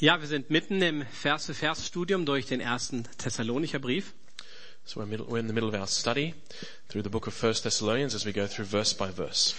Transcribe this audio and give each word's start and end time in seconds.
Ja, 0.00 0.20
wir 0.20 0.28
sind 0.28 0.48
mitten 0.48 0.80
im 0.80 1.04
Vers-für-Vers-Studium 1.04 2.24
durch 2.24 2.46
den 2.46 2.60
ersten 2.60 3.02
Thessalonicher 3.18 3.80
Brief. 3.80 4.14
So 4.84 5.00
we're, 5.00 5.06
middle, 5.06 5.26
we're 5.26 5.40
in 5.40 5.48
the 5.48 5.52
middle 5.52 5.68
of 5.68 5.74
our 5.74 5.88
study 5.88 6.36
through 6.88 7.02
the 7.02 7.10
book 7.10 7.26
of 7.26 7.34
First 7.34 7.64
Thessalonians 7.64 8.14
as 8.14 8.24
we 8.24 8.32
go 8.32 8.46
through 8.46 8.68
verse 8.70 8.94
by 8.94 9.10
verse. 9.10 9.56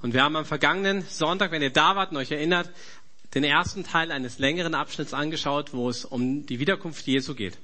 Und 0.00 0.14
wir 0.14 0.22
haben 0.22 0.34
am 0.34 0.46
vergangenen 0.46 1.04
Sonntag, 1.10 1.50
wenn 1.50 1.60
ihr 1.60 1.68
da 1.68 1.94
wart 1.94 2.10
und 2.10 2.16
euch 2.16 2.30
erinnert, 2.30 2.70
den 3.34 3.44
ersten 3.44 3.84
Teil 3.84 4.10
eines 4.12 4.38
längeren 4.38 4.74
Abschnitts 4.74 5.12
angeschaut, 5.12 5.74
wo 5.74 5.90
es 5.90 6.06
um 6.06 6.46
die 6.46 6.58
Wiederkunft 6.58 7.06
Jesu 7.06 7.34
geht. 7.34 7.58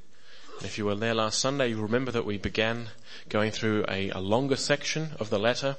And 0.58 0.66
if 0.66 0.76
you 0.76 0.84
were 0.84 1.00
there 1.00 1.14
last 1.14 1.40
Sunday, 1.40 1.70
you 1.70 1.80
remember 1.80 2.12
that 2.12 2.26
we 2.26 2.36
began 2.36 2.90
going 3.30 3.52
through 3.52 3.86
a, 3.88 4.10
a 4.10 4.20
longer 4.20 4.56
section 4.56 5.12
of 5.18 5.30
the 5.30 5.38
letter 5.38 5.78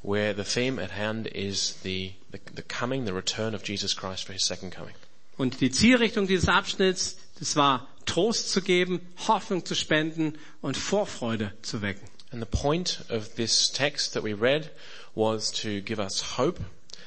where 0.00 0.32
the 0.34 0.44
theme 0.44 0.78
at 0.78 0.92
hand 0.92 1.26
is 1.26 1.74
the, 1.82 2.12
the, 2.30 2.40
the 2.54 2.62
coming, 2.62 3.04
the 3.04 3.12
return 3.12 3.54
of 3.54 3.62
Jesus 3.62 3.92
Christ 3.92 4.24
for 4.24 4.32
his 4.32 4.46
second 4.46 4.72
coming. 4.72 4.94
Und 5.36 5.60
die 5.60 5.70
Zielrichtung 5.70 6.26
dieses 6.26 6.48
Abschnitts, 6.48 7.16
das 7.38 7.56
war 7.56 7.88
Trost 8.06 8.50
zu 8.50 8.60
geben, 8.60 9.00
Hoffnung 9.28 9.64
zu 9.64 9.74
spenden 9.74 10.36
und 10.60 10.76
Vorfreude 10.76 11.52
zu 11.62 11.80
wecken. 11.82 12.08
And 12.32 12.40
the 12.40 12.58
point 12.58 13.04
of 13.08 13.34
this 13.34 13.72
text 13.72 14.14
that 14.14 14.22
we 14.22 14.34
read 14.34 14.70
was 15.14 15.50
to 15.62 15.80
give 15.80 15.98
us 15.98 16.38
hope 16.38 16.60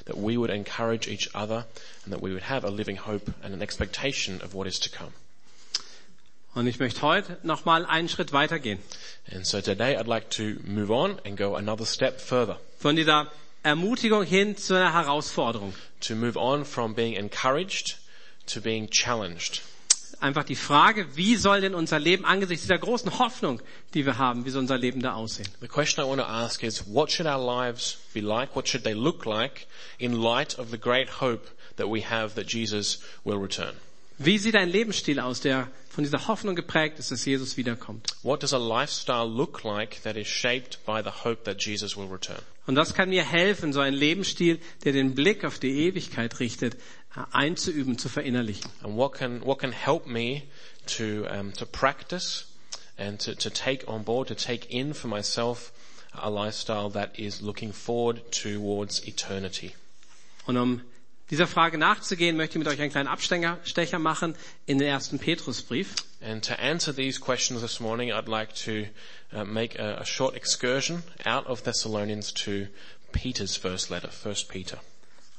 that 0.06 0.18
we 0.18 0.38
would 0.38 0.50
encourage 0.50 1.08
each 1.08 1.34
other 1.34 1.66
and 2.04 2.14
that 2.14 2.22
we 2.22 2.34
would 2.34 2.44
have 2.44 2.66
a 2.66 2.70
living 2.70 2.98
hope 2.98 3.32
and 3.42 3.54
an 3.54 3.62
expectation 3.62 4.42
of 4.42 4.54
what 4.54 4.68
is 4.68 4.80
to 4.80 4.90
come. 4.90 5.14
Und 6.56 6.68
ich 6.68 6.78
möchte 6.78 7.02
heute 7.02 7.40
nochmal 7.44 7.86
einen 7.86 8.10
Schritt 8.10 8.32
weitergehen. 8.32 8.80
And 9.32 9.46
so 9.46 9.60
today 9.62 9.98
I'd 9.98 10.08
like 10.08 10.30
to 10.32 10.56
move 10.66 10.92
on 10.92 11.20
and 11.26 11.36
go 11.38 11.56
another 11.56 11.86
step 11.86 12.22
further. 12.22 12.60
Von 12.78 12.96
dieser 12.96 13.32
Ermutigung 13.64 14.24
hin 14.24 14.56
zu 14.58 14.76
einer 14.76 14.94
Herausforderung. 14.94 15.74
To 16.02 16.16
move 16.16 16.38
on 16.38 16.66
from 16.66 16.94
being 16.94 17.16
encouraged 17.16 17.98
to 18.48 18.62
being 18.62 18.90
challenged. 18.90 19.62
Einfach 20.20 20.46
die 20.46 20.56
Frage, 20.56 21.18
wie 21.18 21.36
soll 21.36 21.60
denn 21.60 21.76
unser 21.76 22.00
Leben 22.00 22.24
angesichts 22.24 22.64
dieser 22.64 22.78
großen 22.78 23.20
Hoffnung, 23.20 23.62
die 23.94 24.06
wir 24.06 24.18
haben, 24.18 24.46
wie 24.46 24.52
soll 24.52 24.62
unser 24.62 24.78
Leben 24.78 25.02
da 25.02 25.16
aussehen? 25.16 25.50
The 25.60 25.68
question 25.68 26.04
I 26.04 26.08
want 26.08 26.22
to 26.22 26.28
ask 26.28 26.64
is, 26.64 26.86
what 26.88 27.12
should 27.12 27.28
our 27.28 27.44
lives 27.44 27.98
be 28.14 28.22
like? 28.22 28.56
What 28.56 28.70
should 28.70 28.86
they 28.86 28.94
look 28.94 29.26
like 29.26 29.68
in 30.00 30.14
light 30.14 30.58
of 30.58 30.72
the 30.72 30.78
great 30.78 31.20
hope 31.20 31.50
that 31.76 31.90
we 31.90 32.02
have 32.02 32.36
that 32.36 32.48
Jesus 32.48 33.02
will 33.26 33.38
return? 33.38 33.76
Wie 34.18 34.38
sieht 34.38 34.56
ein 34.56 34.70
Lebensstil 34.70 35.20
aus, 35.20 35.42
der 35.42 35.68
von 35.90 36.04
dieser 36.04 36.28
Hoffnung 36.28 36.56
geprägt 36.56 37.00
ist, 37.00 37.12
dass 37.12 37.26
Jesus 37.26 37.58
wiederkommt? 37.58 38.16
What 38.22 38.44
does 38.44 38.54
a 38.54 38.58
lifestyle 38.58 39.28
look 39.28 39.64
like 39.64 40.02
that 40.04 40.16
is 40.16 40.28
shaped 40.28 40.84
by 40.86 41.02
the 41.04 41.24
hope 41.24 41.44
that 41.46 41.64
Jesus 41.64 41.98
will 41.98 42.08
return? 42.08 42.42
Und 42.66 42.76
das 42.76 42.94
kann 42.94 43.10
mir 43.10 43.24
helfen, 43.24 43.74
so 43.74 43.80
einen 43.80 43.96
Lebensstil, 43.96 44.60
der 44.86 44.94
den 44.94 45.16
Blick 45.16 45.44
auf 45.44 45.60
die 45.60 45.88
Ewigkeit 45.88 46.40
richtet, 46.40 46.78
einzuüben, 47.32 47.98
zu 47.98 48.10
verinnerlichen. 48.10 48.72
And 48.82 48.96
what 48.96 49.14
can, 49.14 49.46
what 49.46 49.60
can 49.60 49.72
help 49.72 50.08
me 50.08 50.44
to, 50.98 51.26
um, 51.28 51.54
to 51.54 51.66
practice 51.66 52.46
and 52.98 53.20
to, 53.22 53.36
to 53.36 53.50
take 53.50 53.88
on 53.88 54.04
board, 54.04 54.30
to 54.30 54.36
take 54.36 54.70
in 54.70 54.94
for 54.94 55.08
myself 55.10 55.74
a 56.14 56.30
lifestyle 56.30 56.90
that 56.92 57.20
is 57.20 57.42
looking 57.42 57.74
forward 57.74 58.22
towards 58.32 59.06
eternity? 59.06 59.74
Und 60.46 60.58
um 60.58 60.82
dieser 61.30 61.48
Frage 61.48 61.78
nachzugehen, 61.78 62.38
möchte 62.38 62.58
ich 62.58 62.66
mit 62.66 62.68
euch 62.68 62.80
einen 62.82 62.92
kleinen 62.92 63.08
Abstecher 63.08 64.00
machen 64.00 64.36
in 64.66 64.78
den 64.78 64.88
ersten 64.88 65.20
Petrusbrief. 65.20 65.96
And 66.22 66.44
to 66.46 66.54
answer 66.54 66.94
these 66.94 67.20
questions 67.20 67.62
this 67.62 67.80
morning, 67.80 68.12
I'd 68.12 68.30
like 68.30 68.54
to 68.66 68.86
uh, 69.36 69.44
make 69.44 69.80
a, 69.80 70.00
a 70.00 70.06
short 70.06 70.36
excursion 70.36 71.04
out 71.26 71.46
of 71.48 71.64
Thessalonians 71.64 72.34
to 72.46 72.68
Peter's 73.12 73.56
first 73.56 73.90
letter, 73.90 74.10
First 74.10 74.50
Peter. 74.50 74.80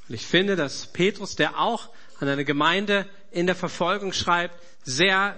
Und 0.09 0.15
ich 0.15 0.27
finde, 0.27 0.57
dass 0.57 0.87
Petrus, 0.87 1.37
der 1.37 1.59
auch 1.59 1.89
an 2.21 2.29
eine 2.29 2.45
Gemeinde 2.45 3.07
in 3.31 3.47
der 3.47 3.57
Verfolgung 3.57 4.13
schreibt, 4.13 4.55
sehr 4.85 5.37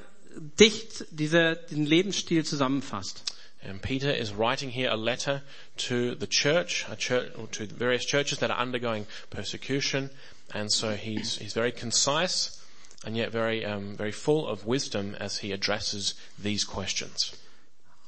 dicht 0.59 1.07
diese, 1.11 1.57
diesen 1.71 1.87
Lebensstil 1.87 2.45
zusammenfasst. 2.45 3.23
And 3.63 3.83
Peter 3.83 4.15
is 4.15 4.33
writing 4.33 4.71
here 4.71 4.91
a 4.91 4.97
letter 4.97 5.43
to 5.89 6.15
the 6.15 6.27
church, 6.27 6.87
a 6.89 6.97
church 6.97 7.33
to 7.53 7.67
various 7.67 8.07
churches 8.07 8.39
that 8.39 8.51
are 8.51 8.61
undergoing 8.61 9.07
persecution, 9.31 10.11
and 10.53 10.71
so 10.71 10.93
he's 10.93 11.39
he's 11.39 11.55
very 11.55 11.73
concise 11.73 12.61
and 13.05 13.17
yet 13.17 13.31
very 13.31 13.65
um, 13.65 13.97
very 13.97 14.13
full 14.13 14.47
of 14.47 14.67
wisdom 14.67 15.15
as 15.21 15.39
he 15.39 15.53
addresses 15.53 16.15
these 16.39 16.65
questions. 16.65 17.33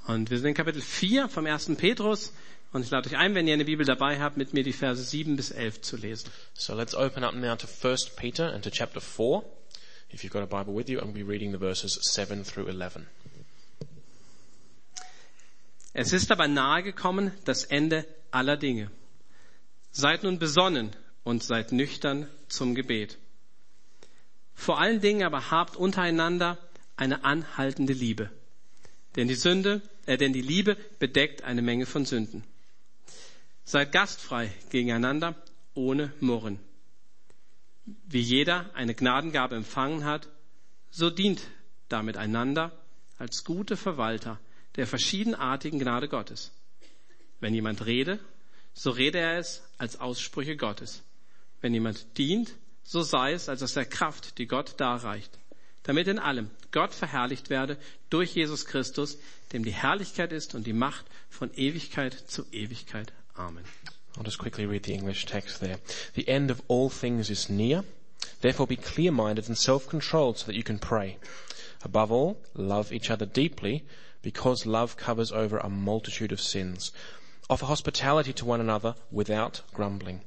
Und 0.06 0.30
wir 0.30 0.38
sind 0.38 0.48
in 0.48 0.54
Kapitel 0.54 0.80
4 0.80 1.28
vom 1.28 1.46
ersten 1.46 1.76
Petrus 1.76 2.32
und 2.72 2.82
ich 2.82 2.90
lade 2.90 3.08
euch 3.08 3.16
ein, 3.16 3.34
wenn 3.34 3.46
ihr 3.46 3.54
eine 3.54 3.64
Bibel 3.64 3.84
dabei 3.84 4.18
habt, 4.20 4.36
mit 4.36 4.54
mir 4.54 4.62
die 4.62 4.72
Verse 4.72 5.02
7 5.02 5.36
bis 5.36 5.50
11 5.50 5.82
zu 5.82 5.96
lesen. 5.96 6.30
So 6.54 6.74
let's 6.74 6.94
open 6.94 7.24
up 7.24 7.34
now 7.34 7.56
to 7.56 7.66
1 7.66 8.16
Peter 8.16 8.52
and 8.52 8.64
to 8.64 8.70
chapter 8.70 9.00
4. 9.00 9.44
If 10.10 10.24
you've 10.24 10.32
got 10.32 10.42
a 10.42 10.46
Bible 10.46 10.74
with 10.74 10.88
you, 10.88 10.98
I'm 10.98 11.12
going 11.12 11.14
to 11.14 11.24
be 11.24 11.30
reading 11.30 11.52
the 11.52 11.58
verses 11.58 11.98
7 12.02 12.44
through 12.44 12.68
11. 12.68 13.06
Es 15.92 16.12
ist 16.12 16.30
aber 16.30 16.48
nahe 16.48 16.82
gekommen 16.82 17.32
das 17.44 17.64
Ende 17.64 18.06
aller 18.30 18.56
Dinge. 18.56 18.90
Seid 19.90 20.22
nun 20.22 20.38
besonnen 20.38 20.94
und 21.28 21.42
seid 21.42 21.72
nüchtern 21.72 22.26
zum 22.48 22.74
Gebet. 22.74 23.18
Vor 24.54 24.80
allen 24.80 25.02
Dingen 25.02 25.24
aber 25.24 25.50
habt 25.50 25.76
untereinander 25.76 26.56
eine 26.96 27.22
anhaltende 27.22 27.92
Liebe. 27.92 28.30
Denn 29.14 29.28
die 29.28 29.34
Sünde, 29.34 29.82
äh, 30.06 30.16
denn 30.16 30.32
die 30.32 30.40
Liebe 30.40 30.78
bedeckt 30.98 31.44
eine 31.44 31.60
Menge 31.60 31.84
von 31.84 32.06
Sünden. 32.06 32.44
Seid 33.64 33.92
gastfrei 33.92 34.50
gegeneinander, 34.70 35.34
ohne 35.74 36.14
Murren. 36.20 36.60
Wie 37.84 38.22
jeder 38.22 38.74
eine 38.74 38.94
Gnadengabe 38.94 39.54
empfangen 39.54 40.06
hat, 40.06 40.28
so 40.90 41.10
dient 41.10 41.42
damit 41.90 42.16
einander 42.16 42.72
als 43.18 43.44
gute 43.44 43.76
Verwalter 43.76 44.40
der 44.76 44.86
verschiedenartigen 44.86 45.78
Gnade 45.78 46.08
Gottes. 46.08 46.52
Wenn 47.38 47.52
jemand 47.52 47.84
rede, 47.84 48.18
so 48.72 48.92
rede 48.92 49.18
er 49.18 49.36
es 49.36 49.62
als 49.76 50.00
Aussprüche 50.00 50.56
Gottes. 50.56 51.02
Wenn 51.60 51.74
jemand 51.74 52.18
dient, 52.18 52.54
so 52.82 53.02
sei 53.02 53.32
es 53.32 53.48
als 53.48 53.62
aus 53.62 53.74
der 53.74 53.84
Kraft, 53.84 54.38
die 54.38 54.46
Gott 54.46 54.74
darreicht, 54.78 55.38
damit 55.82 56.08
in 56.08 56.18
allem 56.18 56.50
Gott 56.70 56.94
verherrlicht 56.94 57.50
werde 57.50 57.76
durch 58.10 58.34
Jesus 58.34 58.66
Christus, 58.66 59.18
dem 59.52 59.64
die 59.64 59.72
Herrlichkeit 59.72 60.32
ist 60.32 60.54
und 60.54 60.66
die 60.66 60.72
Macht 60.72 61.04
von 61.28 61.50
Ewigkeit 61.54 62.14
zu 62.14 62.44
Ewigkeit. 62.52 63.12
Amen. 63.34 63.64
I'll 64.16 64.24
just 64.24 64.38
quickly 64.38 64.66
read 64.66 64.84
the 64.84 64.94
English 64.94 65.26
text 65.26 65.60
there. 65.60 65.78
The 66.14 66.28
end 66.28 66.50
of 66.50 66.62
all 66.68 66.90
things 66.90 67.30
is 67.30 67.48
near. 67.48 67.84
Therefore 68.40 68.66
be 68.66 68.76
clear-minded 68.76 69.48
and 69.48 69.56
self-controlled 69.56 70.38
so 70.38 70.46
that 70.46 70.56
you 70.56 70.64
can 70.64 70.78
pray. 70.78 71.18
Above 71.84 72.10
all, 72.10 72.36
love 72.54 72.92
each 72.92 73.10
other 73.10 73.26
deeply 73.26 73.84
because 74.22 74.66
love 74.66 74.96
covers 74.96 75.30
over 75.30 75.58
a 75.58 75.68
multitude 75.68 76.32
of 76.32 76.40
sins. 76.40 76.90
Offer 77.48 77.66
hospitality 77.66 78.32
to 78.34 78.44
one 78.44 78.60
another 78.60 78.94
without 79.10 79.62
grumbling. 79.72 80.22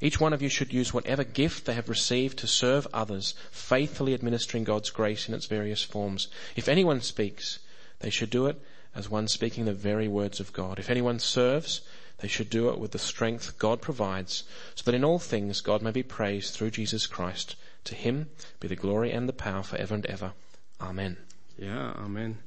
Each 0.00 0.18
one 0.18 0.32
of 0.32 0.40
you 0.40 0.48
should 0.48 0.72
use 0.72 0.94
whatever 0.94 1.24
gift 1.24 1.66
they 1.66 1.74
have 1.74 1.88
received 1.88 2.38
to 2.38 2.46
serve 2.46 2.86
others, 2.92 3.34
faithfully 3.50 4.14
administering 4.14 4.64
God's 4.64 4.90
grace 4.90 5.28
in 5.28 5.34
its 5.34 5.46
various 5.46 5.82
forms. 5.82 6.28
If 6.56 6.68
anyone 6.68 7.02
speaks, 7.02 7.58
they 7.98 8.10
should 8.10 8.30
do 8.30 8.46
it 8.46 8.60
as 8.94 9.10
one 9.10 9.28
speaking 9.28 9.66
the 9.66 9.74
very 9.74 10.08
words 10.08 10.40
of 10.40 10.52
God. 10.52 10.78
If 10.78 10.90
anyone 10.90 11.18
serves, 11.18 11.82
they 12.18 12.28
should 12.28 12.50
do 12.50 12.70
it 12.70 12.78
with 12.78 12.92
the 12.92 12.98
strength 12.98 13.58
God 13.58 13.80
provides, 13.80 14.44
so 14.74 14.84
that 14.84 14.94
in 14.94 15.04
all 15.04 15.18
things 15.18 15.60
God 15.60 15.82
may 15.82 15.90
be 15.90 16.02
praised 16.02 16.54
through 16.54 16.70
Jesus 16.70 17.06
Christ. 17.06 17.56
To 17.84 17.94
him 17.94 18.28
be 18.58 18.68
the 18.68 18.76
glory 18.76 19.12
and 19.12 19.28
the 19.28 19.32
power 19.32 19.62
forever 19.62 19.94
and 19.94 20.06
ever. 20.06 20.32
Amen. 20.80 21.16
Ja, 21.58 21.92
Amen. 21.96 22.38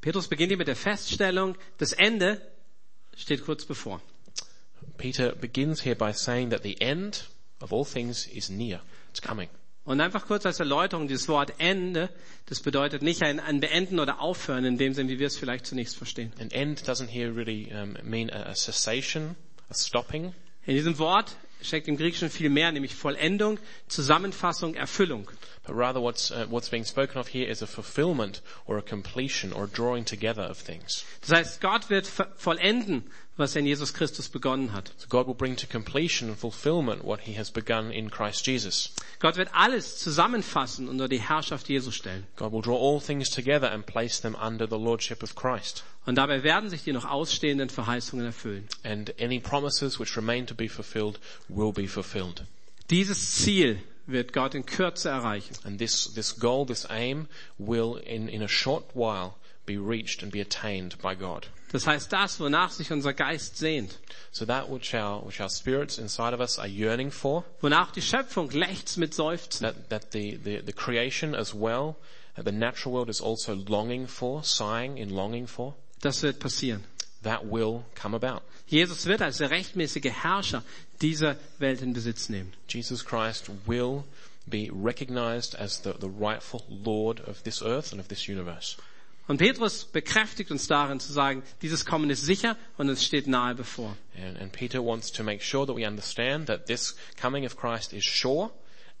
Petrus 0.00 0.28
beginnt 0.28 0.50
hier 0.50 0.58
mit 0.58 0.66
der 0.66 0.76
Feststellung, 0.76 1.56
das 1.78 1.92
Ende 1.92 2.40
steht 3.16 3.42
kurz 3.44 3.64
bevor. 3.64 4.02
Peter 4.96 5.34
begins 5.34 5.84
here 5.84 5.94
by 5.94 6.12
saying 6.12 6.50
that 6.50 6.62
the 6.62 6.80
end 6.80 7.24
of 7.60 7.72
all 7.72 7.84
things 7.84 8.26
is 8.26 8.50
near. 8.50 8.80
It's 9.10 9.20
coming. 9.20 9.48
Und 9.84 10.00
einfach 10.00 10.26
kurz 10.26 10.46
als 10.46 10.60
Erläuterung, 10.60 11.08
dieses 11.08 11.28
Wort 11.28 11.52
Ende, 11.58 12.08
das 12.46 12.60
bedeutet 12.60 13.02
nicht 13.02 13.22
ein, 13.22 13.38
ein 13.38 13.60
Beenden 13.60 14.00
oder 14.00 14.20
Aufhören 14.20 14.64
in 14.64 14.78
dem 14.78 14.94
Sinn, 14.94 15.08
wie 15.08 15.18
wir 15.18 15.26
es 15.26 15.36
vielleicht 15.36 15.66
zunächst 15.66 15.96
verstehen. 15.96 16.32
An 16.40 16.50
end 16.50 16.88
doesn't 16.88 17.08
here 17.08 17.34
really 17.34 17.70
um, 17.70 17.96
mean 18.02 18.30
a, 18.30 18.50
a 18.50 18.54
cessation, 18.54 19.36
a 19.68 19.74
stopping. 19.74 20.34
In 20.64 20.74
diesem 20.74 20.98
Wort 20.98 21.36
steckt 21.60 21.88
im 21.88 21.98
Griechischen 21.98 22.30
viel 22.30 22.48
mehr, 22.48 22.72
nämlich 22.72 22.94
Vollendung, 22.94 23.58
Zusammenfassung, 23.88 24.74
Erfüllung. 24.74 25.30
But 25.66 25.76
rather 25.76 26.00
what's, 26.00 26.30
uh, 26.30 26.46
what's 26.48 26.70
being 26.70 26.84
spoken 26.84 27.18
of 27.18 27.28
here 27.28 27.46
is 27.46 27.62
a 27.62 27.66
fulfillment 27.66 28.42
or 28.66 28.78
a 28.78 28.82
completion 28.82 29.52
or 29.52 29.66
drawing 29.66 30.04
together 30.04 30.48
of 30.48 30.58
things. 30.58 31.04
Das 31.22 31.32
heißt, 31.32 31.60
Gott 31.60 31.90
wird 31.90 32.06
vollenden, 32.36 33.10
was 33.36 33.56
er 33.56 33.60
in 33.60 33.66
Jesus 33.66 33.92
Christus 33.92 34.28
begonnen 34.28 34.72
hat. 34.72 34.92
So 34.96 35.08
God 35.08 35.26
will 35.26 35.34
bring 35.34 35.56
to 35.56 35.66
completion 35.66 36.28
and 36.28 36.38
fulfillment 36.38 37.04
what 37.04 37.20
he 37.20 37.34
has 37.34 37.50
begun 37.50 37.90
in 37.90 38.10
Christ 38.10 38.46
Jesus. 38.46 38.90
Gott 39.18 39.36
wird 39.36 39.48
alles 39.52 39.98
zusammenfassen 39.98 40.88
unter 40.88 41.08
die 41.08 41.20
Herrschaft 41.20 41.68
Jesu 41.68 41.90
stellen. 41.90 42.26
God 42.36 42.52
will 42.52 42.62
draw 42.62 42.76
all 42.76 43.00
things 43.00 43.30
together 43.30 43.70
and 43.70 43.84
place 43.84 44.20
them 44.20 44.36
under 44.36 44.66
the 44.68 44.78
lordship 44.78 45.22
of 45.22 45.34
Christ. 45.34 45.82
Und 46.06 46.16
dabei 46.16 46.42
werden 46.42 46.70
sich 46.70 46.84
die 46.84 46.92
noch 46.92 47.04
ausstehenden 47.04 47.70
Verheißungen 47.70 48.26
erfüllen. 48.26 48.68
And 48.84 49.14
any 49.20 49.40
promises 49.40 49.98
which 49.98 50.16
remain 50.16 50.46
to 50.46 50.54
be 50.54 50.68
fulfilled 50.68 51.18
will 51.48 51.72
be 51.72 51.88
fulfilled. 51.88 52.44
Dieses 52.90 53.32
Ziel 53.32 53.80
wird 54.06 54.32
Gott 54.32 54.54
in 54.54 54.66
Kürze 54.66 55.08
erreichen. 55.08 55.56
And 55.64 55.78
this, 55.78 56.12
this 56.14 56.38
goal, 56.38 56.66
this 56.66 56.86
aim 56.90 57.26
will 57.58 57.96
in, 57.96 58.28
in 58.28 58.42
a 58.42 58.48
short 58.48 58.84
while 58.94 59.36
be 59.66 59.78
reached 59.78 60.22
and 60.22 60.30
be 60.30 60.40
attained 60.40 61.00
by 61.00 61.14
God. 61.14 61.48
Das 61.74 61.88
heißt, 61.88 62.12
das, 62.12 62.38
wonach 62.38 62.70
sich 62.70 62.92
unser 62.92 63.12
Geist 63.12 63.56
sehnt, 63.56 63.98
So 64.30 64.46
that 64.46 64.70
which 64.70 64.94
our, 64.94 65.26
which 65.26 65.40
our 65.40 65.48
spirits 65.48 65.98
inside 65.98 66.32
of 66.32 66.38
us 66.38 66.56
are 66.56 66.68
yearning 66.68 67.10
for, 67.10 67.44
wonach 67.60 67.90
die 67.90 68.00
Schöpfung 68.00 68.48
lechzt 68.50 68.96
mit 68.96 69.12
Seufzen, 69.12 69.64
that, 69.66 69.90
that 69.90 70.12
the, 70.12 70.36
the, 70.36 70.62
the 70.64 70.72
creation 70.72 71.34
as 71.34 71.52
well, 71.52 71.96
the 72.36 72.52
natural 72.52 72.94
world 72.94 73.08
is 73.08 73.20
also 73.20 73.56
longing 73.56 74.06
for, 74.06 74.44
sighing 74.44 74.98
in 74.98 75.10
longing 75.10 75.48
for, 75.48 75.74
das 76.00 76.22
wird 76.22 76.38
passieren. 76.38 76.84
that 77.24 77.44
will 77.44 77.84
come 77.96 78.14
about. 78.14 78.42
Jesus 78.68 79.06
wird 79.06 79.20
als 79.20 79.38
der 79.38 79.50
rechtmäßige 79.50 80.12
Herrscher 80.12 80.62
dieser 81.02 81.34
Welt 81.58 81.82
in 81.82 81.92
Besitz 81.92 82.28
nehmen. 82.28 82.52
Jesus 82.68 83.04
Christ 83.04 83.50
will 83.66 84.04
be 84.46 84.70
recognized 84.72 85.56
as 85.56 85.82
the, 85.82 85.92
the 85.98 86.08
rightful 86.08 86.62
Lord 86.68 87.20
of 87.20 87.42
this 87.42 87.62
earth 87.62 87.90
and 87.90 88.00
of 88.00 88.06
this 88.06 88.28
universe. 88.28 88.76
Und 89.26 89.38
Petrus 89.38 89.86
bekräftigt 89.86 90.50
uns 90.50 90.66
darin 90.66 91.00
zu 91.00 91.12
sagen, 91.12 91.42
dieses 91.62 91.86
Kommen 91.86 92.10
ist 92.10 92.24
sicher 92.24 92.56
und 92.76 92.88
es 92.88 93.04
steht 93.04 93.26
nahe 93.26 93.54
bevor. 93.54 93.96
And, 94.16 94.38
and 94.38 94.52
Peter 94.52 94.84
wants 94.84 95.10
to 95.12 95.22
make 95.22 95.42
sure 95.42 95.66
that 95.66 95.76
we 95.76 95.86
understand 95.86 96.46
that 96.46 96.66
this 96.66 96.96
coming 97.20 97.46
of 97.46 97.56
Christ 97.56 97.92
is 97.92 98.04
sure 98.04 98.50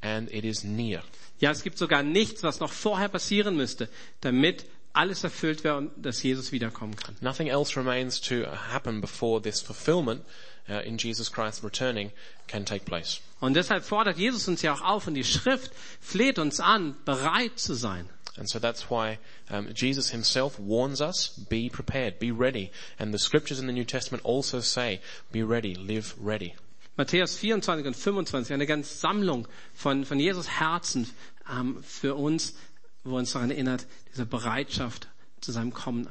and 0.00 0.32
it 0.32 0.44
is 0.44 0.64
near. 0.64 1.02
Ja, 1.40 1.50
es 1.50 1.62
gibt 1.62 1.76
sogar 1.76 2.02
nichts, 2.02 2.42
was 2.42 2.60
noch 2.60 2.72
vorher 2.72 3.08
passieren 3.08 3.56
müsste, 3.56 3.88
damit 4.20 4.64
alles 4.94 5.24
erfüllt 5.24 5.64
wäre 5.64 5.76
und 5.76 5.90
dass 5.96 6.22
Jesus 6.22 6.52
wiederkommen 6.52 6.96
kann. 6.96 7.16
Nothing 7.20 7.48
else 7.48 7.76
remains 7.76 8.20
to 8.20 8.46
happen 8.46 9.00
before 9.00 9.42
this 9.42 9.60
fulfillment 9.60 10.24
uh, 10.68 10.80
in 10.84 10.96
Jesus 10.96 11.30
Christ 11.30 11.64
returning 11.64 12.12
can 12.46 12.64
take 12.64 12.84
place. 12.84 13.20
Und 13.40 13.54
deshalb 13.54 13.84
fordert 13.84 14.16
Jesus 14.16 14.48
uns 14.48 14.62
ja 14.62 14.72
auch 14.72 14.80
auf 14.80 15.06
und 15.06 15.14
die 15.14 15.24
Schrift 15.24 15.72
fleht 16.00 16.38
uns 16.38 16.60
an, 16.60 16.96
bereit 17.04 17.58
zu 17.58 17.74
sein. 17.74 18.08
And 18.36 18.48
so 18.48 18.58
that's 18.58 18.90
why 18.90 19.18
um, 19.48 19.72
Jesus 19.72 20.10
himself 20.10 20.58
warns 20.58 21.00
us, 21.00 21.28
be 21.28 21.68
prepared, 21.68 22.18
be 22.18 22.32
ready. 22.32 22.72
And 22.98 23.14
the 23.14 23.18
scriptures 23.18 23.60
in 23.60 23.66
the 23.66 23.72
New 23.72 23.84
Testament 23.84 24.24
also 24.24 24.60
say, 24.60 25.00
be 25.30 25.42
ready, 25.42 25.74
live 25.74 26.14
ready. 26.18 26.54
Matthäus 26.98 27.36
24 27.36 27.86
und 27.86 27.96
25, 27.96 28.52
eine 28.54 28.66
ganze 28.66 28.94
Sammlung 28.94 29.48
von, 29.74 30.04
von 30.04 30.18
Jesus 30.18 30.48
Herzen 30.48 31.08
ähm, 31.50 31.82
für 31.82 32.14
uns, 32.14 32.54
wo 33.04 33.16
uns 33.16 33.32
daran 33.32 33.50
erinnert, 33.50 33.86
diese 34.12 34.26
Bereitschaft 34.26 35.08
zu 35.40 35.52
seinem 35.52 35.72
Kommen 35.72 36.08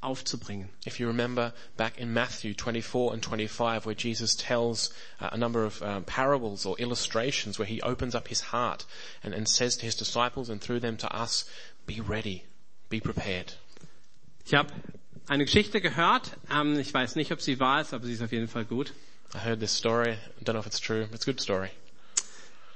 aufzubringen. 0.00 0.68
If 0.86 1.00
you 1.00 1.06
remember 1.08 1.52
back 1.76 1.98
in 1.98 2.12
Matthew 2.12 2.54
24 2.54 3.14
and 3.14 3.22
25 3.22 3.86
where 3.86 3.94
Jesus 3.94 4.34
tells 4.34 4.90
uh, 5.20 5.30
a 5.32 5.36
number 5.36 5.64
of 5.64 5.82
uh, 5.82 6.00
parables 6.00 6.64
or 6.64 6.76
illustrations 6.78 7.58
where 7.58 7.66
he 7.66 7.80
opens 7.82 8.14
up 8.14 8.28
his 8.28 8.40
heart 8.52 8.84
and, 9.22 9.34
and 9.34 9.48
says 9.48 9.76
to 9.76 9.86
his 9.86 9.94
disciples 9.94 10.48
and 10.48 10.60
through 10.60 10.80
them 10.80 10.96
to 10.96 11.12
us, 11.14 11.44
be 11.86 12.00
ready, 12.00 12.44
be 12.88 13.00
prepared. 13.00 13.54
Ich 14.46 14.54
habe 14.54 14.72
eine 15.26 15.44
Geschichte 15.44 15.80
gehört, 15.80 16.32
ähm, 16.50 16.78
ich 16.78 16.92
weiß 16.92 17.16
nicht, 17.16 17.32
ob 17.32 17.40
sie 17.40 17.58
wahr 17.60 17.80
ist, 17.80 17.92
aber 17.92 18.06
sie 18.06 18.12
ist 18.12 18.22
auf 18.22 18.32
jeden 18.32 18.48
Fall 18.48 18.64
gut. 18.64 18.92
I 19.34 19.38
heard 19.38 19.60
this 19.60 19.72
story, 19.72 20.12
I 20.12 20.44
don't 20.44 20.54
know 20.54 20.60
if 20.60 20.66
it's 20.66 20.80
true, 20.80 21.06
it's 21.12 21.26
a 21.26 21.30
good 21.30 21.40
story. 21.40 21.70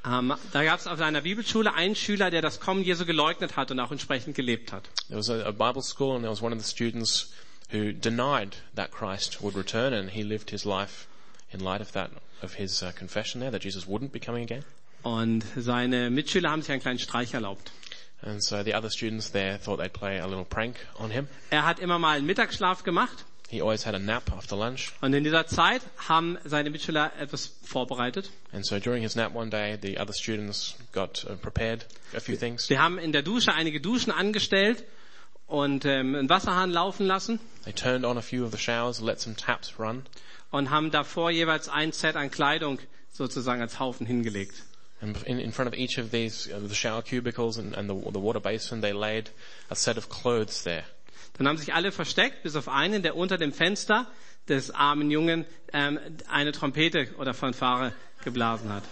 Ähm, 0.04 0.34
da 0.52 0.64
gab 0.64 0.80
es 0.80 0.86
auf 0.86 1.00
einer 1.00 1.20
Bibelschule 1.20 1.74
einen 1.74 1.94
Schüler, 1.94 2.30
der 2.30 2.42
das 2.42 2.58
Kommen 2.58 2.82
Jesu 2.82 3.06
geleugnet 3.06 3.56
hat 3.56 3.70
und 3.70 3.78
auch 3.78 3.92
entsprechend 3.92 4.34
gelebt 4.34 4.72
hat. 4.72 4.88
There 5.08 5.18
was 5.18 5.30
a, 5.30 5.46
a 5.46 5.52
Bible 5.52 5.82
school 5.82 6.14
and 6.14 6.22
there 6.22 6.30
was 6.30 6.42
one 6.42 6.54
of 6.54 6.60
the 6.60 6.68
students 6.68 7.32
who 7.72 7.92
denied 7.92 8.56
that 8.74 8.90
Christ 8.90 9.42
would 9.42 9.56
return 9.56 9.92
and 9.92 10.10
he 10.10 10.22
lived 10.22 10.50
his 10.50 10.64
life 10.64 11.06
in 11.52 11.60
light 11.60 11.80
of 11.80 11.92
that, 11.92 12.10
of 12.42 12.54
his 12.54 12.82
uh, 12.82 12.90
confession 12.98 13.40
there 13.40 13.52
that 13.52 13.62
Jesus 13.64 13.86
wouldn't 13.86 14.12
be 14.12 14.18
coming 14.18 14.42
again. 14.42 14.64
Und 15.04 15.44
seine 15.56 16.10
Mitschüler 16.10 16.50
haben 16.50 16.62
sich 16.62 16.72
einen 16.72 16.82
kleinen 16.82 16.98
Streich 16.98 17.34
erlaubt. 17.34 17.70
And 18.22 18.42
so 18.42 18.62
the 18.62 18.74
other 18.74 18.90
students 18.90 19.30
there 19.30 19.58
thought 19.58 19.78
they'd 19.78 19.92
play 19.92 20.18
a 20.18 20.26
little 20.26 20.44
prank 20.44 20.76
on 20.98 21.10
him. 21.10 21.28
Er 21.50 21.64
hat 21.64 21.78
immer 21.78 21.98
mal 21.98 22.16
einen 22.16 22.26
Mittagsschlaf 22.26 22.82
gemacht 22.82 23.24
He 23.52 23.60
always 23.60 23.84
had 23.84 23.94
a 23.94 23.98
nap 23.98 24.32
after 24.32 24.56
lunch. 24.56 24.92
und 25.02 25.12
in 25.12 25.24
dieser 25.24 25.46
Zeit 25.46 25.82
haben 26.08 26.38
seine 26.42 26.70
Mitschüler 26.70 27.12
etwas 27.18 27.52
vorbereitet. 27.62 28.30
And 28.50 28.64
so 28.64 28.78
during 28.78 29.02
his 29.02 29.14
nap 29.14 29.34
one 29.34 29.50
day, 29.50 29.76
the 29.78 29.98
other 30.00 30.14
students 30.14 30.74
got 30.92 31.26
uh, 31.28 31.34
prepared 31.36 31.84
a 32.16 32.20
few 32.20 32.34
things. 32.34 32.66
Sie 32.66 32.78
haben 32.78 32.96
in 32.96 33.12
der 33.12 33.20
Dusche 33.20 33.52
einige 33.52 33.78
Duschen 33.82 34.10
angestellt 34.10 34.84
und 35.48 35.84
ähm, 35.84 36.14
einen 36.14 36.30
Wasserhahn 36.30 36.70
laufen 36.70 37.04
lassen 37.06 37.40
They 37.64 37.74
turned 37.74 38.06
on 38.06 38.16
a 38.16 38.22
few 38.22 38.42
of 38.42 38.52
the 38.52 38.58
showers, 38.58 39.02
let 39.02 39.20
some 39.20 39.36
taps 39.36 39.78
run, 39.78 40.04
und 40.50 40.70
haben 40.70 40.90
davor 40.90 41.30
jeweils 41.30 41.68
ein 41.68 41.92
Set 41.92 42.16
an 42.16 42.30
Kleidung 42.30 42.78
sozusagen 43.12 43.60
als 43.60 43.78
Haufen 43.78 44.06
hingelegt. 44.06 44.54
and 45.02 45.22
in, 45.24 45.38
in 45.38 45.52
front 45.52 45.68
of 45.68 45.74
each 45.78 45.98
of 45.98 46.10
these, 46.10 46.50
uh, 46.50 46.58
the 46.58 46.74
shower 46.74 47.02
cubicles 47.02 47.58
and, 47.58 47.74
and 47.74 47.90
the, 47.90 48.10
the 48.12 48.18
water 48.18 48.40
basin, 48.40 48.80
they 48.80 48.94
laid 48.94 49.28
a 49.68 49.76
set 49.76 49.98
of 49.98 50.08
clothes 50.08 50.62
there. 50.64 50.84
Dann 51.38 51.48
haben 51.48 51.56
sich 51.56 51.74
alle 51.74 51.92
versteckt, 51.92 52.42
bis 52.42 52.56
auf 52.56 52.68
einen, 52.68 53.02
der 53.02 53.16
unter 53.16 53.38
dem 53.38 53.52
Fenster 53.52 54.06
des 54.48 54.70
armen 54.70 55.10
Jungen 55.10 55.44
ähm, 55.72 55.98
eine 56.28 56.52
Trompete 56.52 57.08
oder 57.18 57.34
Fanfare 57.34 57.92
geblasen 58.24 58.72
hat. 58.72 58.84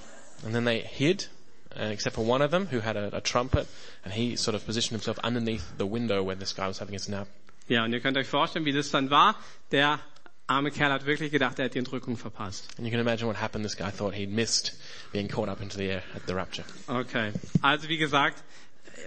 And 0.45 0.55
then 0.55 0.65
they 0.65 0.81
hid, 0.81 1.29
uh, 1.77 1.91
except 1.91 2.15
for 2.15 2.27
one 2.27 2.43
of 2.43 2.51
them 2.51 2.69
who 2.71 2.83
had 2.83 2.97
a, 2.97 3.15
a 3.15 3.21
trumpet, 3.21 3.67
and 4.05 4.15
he 4.15 4.37
sort 4.37 4.55
of 4.55 4.65
positioned 4.65 4.93
himself 4.93 5.19
underneath 5.23 5.65
the 5.79 5.87
window 5.87 6.23
when 6.27 6.39
this 6.39 6.55
guy 6.55 6.67
was 6.67 6.79
having 6.79 6.95
his 6.95 7.09
nap. 7.09 7.29
Ja, 7.69 7.85
und 7.85 7.93
ihr 7.93 8.01
könnt 8.01 8.17
euch 8.17 8.27
vorstellen, 8.27 8.65
wie 8.65 8.73
das 8.73 8.91
dann 8.91 9.11
war. 9.11 9.37
Der 9.71 10.01
arme 10.47 10.71
Kerl 10.71 10.93
hat 10.93 11.07
wirklich 11.07 11.31
gedacht, 11.31 11.59
er 11.59 11.67
hat 11.67 11.75
die 11.75 11.79
Entrückung 11.79 12.17
verpasst. 12.17 12.69
And 12.79 12.87
you 12.87 12.91
can 12.91 13.01
imagine 13.01 13.29
what 13.29 13.41
happened. 13.41 13.65
This 13.65 13.77
guy 13.77 13.91
thought 13.91 14.15
he'd 14.15 14.31
missed 14.31 14.73
being 15.13 15.29
caught 15.29 15.49
up 15.49 15.61
into 15.61 15.77
the 15.77 15.85
air 15.85 16.03
at 16.17 16.23
the 16.27 16.35
rapture. 16.35 16.65
Okay. 16.89 17.33
Also 17.63 17.89
wie 17.89 17.99
gesagt, 17.99 18.43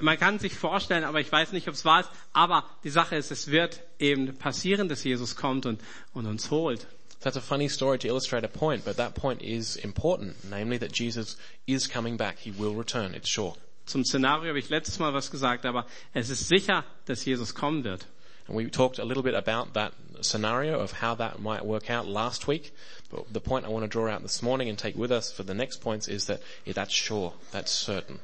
man 0.02 0.18
kann 0.18 0.40
sich 0.40 0.54
vorstellen, 0.56 1.04
aber 1.04 1.20
ich 1.20 1.32
weiß 1.32 1.52
nicht, 1.52 1.68
ob 1.68 1.74
es 1.74 1.86
wahr 1.86 2.02
ist. 2.02 2.10
Aber 2.34 2.66
die 2.84 2.90
Sache 2.90 3.16
ist, 3.16 3.32
es 3.32 3.48
wird 3.48 3.82
eben 4.00 4.36
passieren, 4.38 4.90
dass 4.90 5.04
Jesus 5.04 5.36
kommt 5.36 5.66
und, 5.66 5.82
und 6.14 6.26
uns 6.26 6.52
holt. 6.52 6.88
That's 7.22 7.38
a 7.38 7.42
funny 7.42 7.70
story 7.70 7.98
to 8.00 8.08
illustrate 8.08 8.44
a 8.44 8.50
point, 8.50 8.84
but 8.84 8.98
that 8.98 9.16
point 9.16 9.42
is 9.42 9.78
important, 9.78 10.36
namely 10.50 10.78
that 10.80 10.92
Jesus 10.92 11.38
is 11.66 11.88
coming 11.88 12.18
back. 12.18 12.38
He 12.38 12.52
will 12.52 12.76
return. 12.76 13.14
It's 13.14 13.30
sure. 13.30 13.56
Zum 13.86 14.04
Szenario 14.04 14.50
habe 14.50 14.60
ich 14.60 14.70
letztes 14.70 15.00
Mal 15.00 15.14
was 15.14 15.32
gesagt, 15.32 15.66
aber 15.66 15.86
es 16.14 16.30
ist 16.30 16.48
sicher, 16.48 16.84
dass 17.06 17.24
Jesus 17.24 17.54
kommen 17.54 17.84
wird. 17.84 18.06
And 18.48 18.58
we 18.58 18.70
talked 18.70 19.00
a 19.00 19.06
little 19.06 19.24
bit 19.24 19.36
about 19.36 19.74
that 19.74 19.94
scenario 20.22 20.80
of 20.80 20.92
how 21.02 21.16
that 21.16 21.40
might 21.40 21.66
work 21.66 21.90
out 21.90 22.08
last 22.08 22.46
week. 22.46 22.74
But 23.10 23.32
the 23.32 23.40
point 23.40 23.66
I 23.66 23.70
want 23.70 23.84
to 23.84 23.88
draw 23.88 24.10
out 24.10 24.22
this 24.22 24.42
morning 24.42 24.68
and 24.68 24.78
take 24.78 24.98
with 24.98 25.12
us 25.12 25.32
for 25.32 25.44
the 25.44 25.54
next 25.54 25.82
points 25.82 26.10
is 26.10 26.26
that 26.26 26.42
yeah, 26.66 26.74
that's 26.74 26.94
sure. 26.94 27.34
That's 27.52 27.72
certain. 27.72 28.20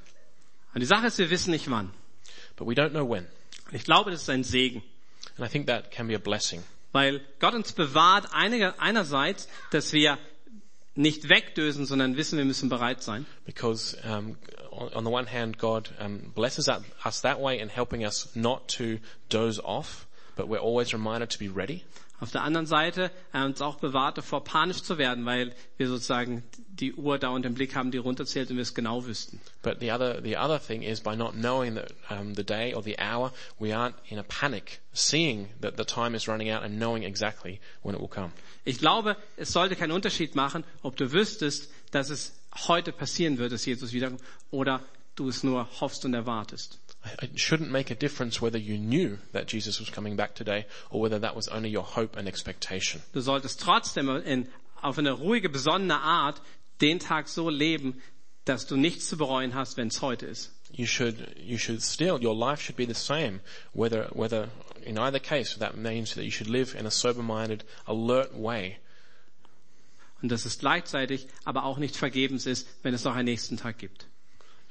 Und 0.74 0.82
die 0.82 0.86
Sache 0.86 1.08
ist, 1.08 1.18
wir 1.18 1.30
wissen 1.30 1.52
nicht 1.52 1.70
wann. 1.70 1.92
But 2.56 2.68
we 2.68 2.74
don't 2.74 2.92
know 2.92 3.10
when. 3.10 3.26
Und 3.68 3.76
ich 3.76 3.84
glaube, 3.84 4.12
das 4.12 4.24
ist 4.24 4.30
ein 4.30 4.44
Segen. 4.44 4.84
And 5.38 5.48
I 5.48 5.52
think 5.52 5.68
that 5.68 5.92
can 5.92 6.08
be 6.08 6.16
a 6.16 6.20
blessing. 6.20 6.64
Weil 6.92 7.22
Gott 7.40 7.54
uns 7.54 7.72
bewahrt 7.74 8.34
einiger, 8.34 8.80
einerseits, 8.80 9.48
dass 9.72 9.94
wir 9.94 10.18
nicht 10.96 11.30
wegdösen, 11.30 11.86
sondern 11.86 12.18
wissen, 12.18 12.38
wir 12.38 12.46
müssen 12.46 12.68
bereit 12.68 13.02
sein. 13.02 13.26
Because 13.46 13.98
um, 14.04 14.38
on, 14.72 15.06
the 15.06 15.12
one 15.12 15.32
hand, 15.32 15.58
God 15.58 15.94
um, 16.00 16.32
blesses 16.34 16.68
us 16.68 17.22
that 17.22 17.40
way 17.40 17.60
in 17.60 17.70
helping 17.70 18.04
us 18.04 18.30
not 18.36 18.68
to 18.78 19.00
doze 19.30 19.64
off, 19.64 20.08
but 20.40 20.48
we're 20.48 20.62
always 20.62 20.94
reminded 20.94 21.30
to 21.30 21.38
be 21.38 21.50
ready. 21.50 21.84
Auf 22.22 22.32
der 22.32 22.44
anderen 22.44 22.66
Seite 22.66 23.12
er 23.34 23.46
uns 23.46 23.62
auch 23.62 23.76
bewahrt 23.76 24.18
davor, 24.18 24.44
panisch 24.44 24.84
zu 24.84 24.98
werden, 24.98 25.26
weil 25.26 25.54
wir 25.78 25.88
sozusagen 25.88 26.44
die 26.68 26.94
Uhr 26.94 27.18
dauernd 27.18 27.46
im 27.46 27.54
Blick 27.54 27.76
haben, 27.76 27.92
die 27.92 27.98
runterzählt 27.98 28.50
und 28.50 28.56
wir 28.56 28.62
es 28.62 28.74
genau 28.74 29.06
wüssten. 29.06 29.40
But 29.62 29.80
the 29.82 29.92
other, 29.92 30.22
the 30.22 30.38
other 30.38 30.60
thing 30.60 30.82
is 30.82 31.02
by 31.02 31.16
not 31.16 31.34
knowing 31.34 31.76
that 31.76 31.92
um, 32.10 32.36
the 32.36 32.44
day 32.44 32.74
or 32.74 32.82
the 32.82 32.98
hour, 33.00 33.32
we 33.60 33.74
aren't 33.74 33.96
in 34.10 34.18
a 34.18 34.24
panic, 34.24 34.80
seeing 34.94 35.50
that 35.62 35.76
the 35.78 35.86
time 35.86 36.16
is 36.16 36.28
running 36.28 36.50
out 36.50 36.64
and 36.64 36.78
knowing 36.78 37.04
exactly 37.04 37.60
when 37.84 37.96
it 37.96 38.02
will 38.02 38.10
come. 38.10 38.32
Ich 38.64 38.80
glaube, 38.80 39.18
es 39.36 39.52
sollte 39.52 39.76
keinen 39.76 39.92
Unterschied 39.92 40.36
machen, 40.36 40.64
ob 40.84 40.96
du 40.96 41.12
wüsstest, 41.12 41.70
dass 41.92 42.10
es 42.10 42.34
heute 42.68 42.92
passieren 42.94 43.38
wird, 43.38 43.52
dass 43.52 43.66
Jesus 43.66 43.92
wiederkommt, 43.92 44.22
oder 44.52 44.82
du 45.16 45.28
es 45.28 45.44
nur 45.44 45.68
hoffst 45.82 46.06
und 46.06 46.14
erwartest. 46.14 46.80
It 47.22 47.40
shouldn't 47.40 47.72
make 47.72 47.92
a 47.92 47.96
difference 47.96 48.42
whether 48.42 48.58
you 48.58 48.78
knew 48.78 49.20
that 49.32 49.48
Jesus 49.48 49.80
was 49.80 49.90
coming 49.90 50.16
back 50.16 50.36
today 50.36 50.66
or 50.90 51.00
whether 51.00 51.20
that 51.20 51.36
was 51.36 51.48
only 51.48 51.70
your 51.70 51.84
hope 51.84 52.18
and 52.18 52.28
expectation. 52.28 53.02
Du 53.14 53.22
solltest 53.22 53.62
trotzdem 53.62 54.10
in, 54.26 54.48
auf 54.82 54.98
eine 54.98 55.14
ruhige, 55.14 55.50
besonnene 55.50 56.00
Art 56.02 56.42
den 56.82 57.00
Tag 57.00 57.28
so 57.28 57.50
leben, 57.50 58.02
dass 58.46 58.66
du 58.68 58.76
nichts 58.76 59.08
zu 59.08 59.18
bereuen 59.18 59.54
hast, 59.54 59.78
wenn 59.78 59.88
es 59.88 60.02
heute 60.02 60.26
ist. 60.26 60.52
You 60.72 60.86
should, 60.86 61.16
you 61.38 61.58
should 61.58 61.82
still, 61.82 62.20
your 62.24 62.36
life 62.36 62.62
should 62.62 62.76
be 62.76 62.86
the 62.86 62.94
same, 62.94 63.40
whether, 63.74 64.10
whether, 64.14 64.50
in 64.84 65.00
either 65.00 65.20
case, 65.20 65.58
that 65.58 65.78
means 65.78 66.14
that 66.14 66.24
you 66.24 66.32
should 66.32 66.50
live 66.50 66.76
in 66.76 66.86
a 66.86 66.92
sober-minded, 66.92 67.64
alert 67.88 68.34
way. 68.34 68.78
Und 70.22 70.32
dass 70.32 70.46
es 70.46 70.60
gleichzeitig 70.60 71.28
aber 71.46 71.64
auch 71.64 71.78
nicht 71.78 71.96
vergebens 71.96 72.46
ist, 72.46 72.68
wenn 72.84 72.94
es 72.94 73.04
noch 73.04 73.16
einen 73.16 73.26
nächsten 73.26 73.58
Tag 73.58 73.78
gibt. 73.78 74.09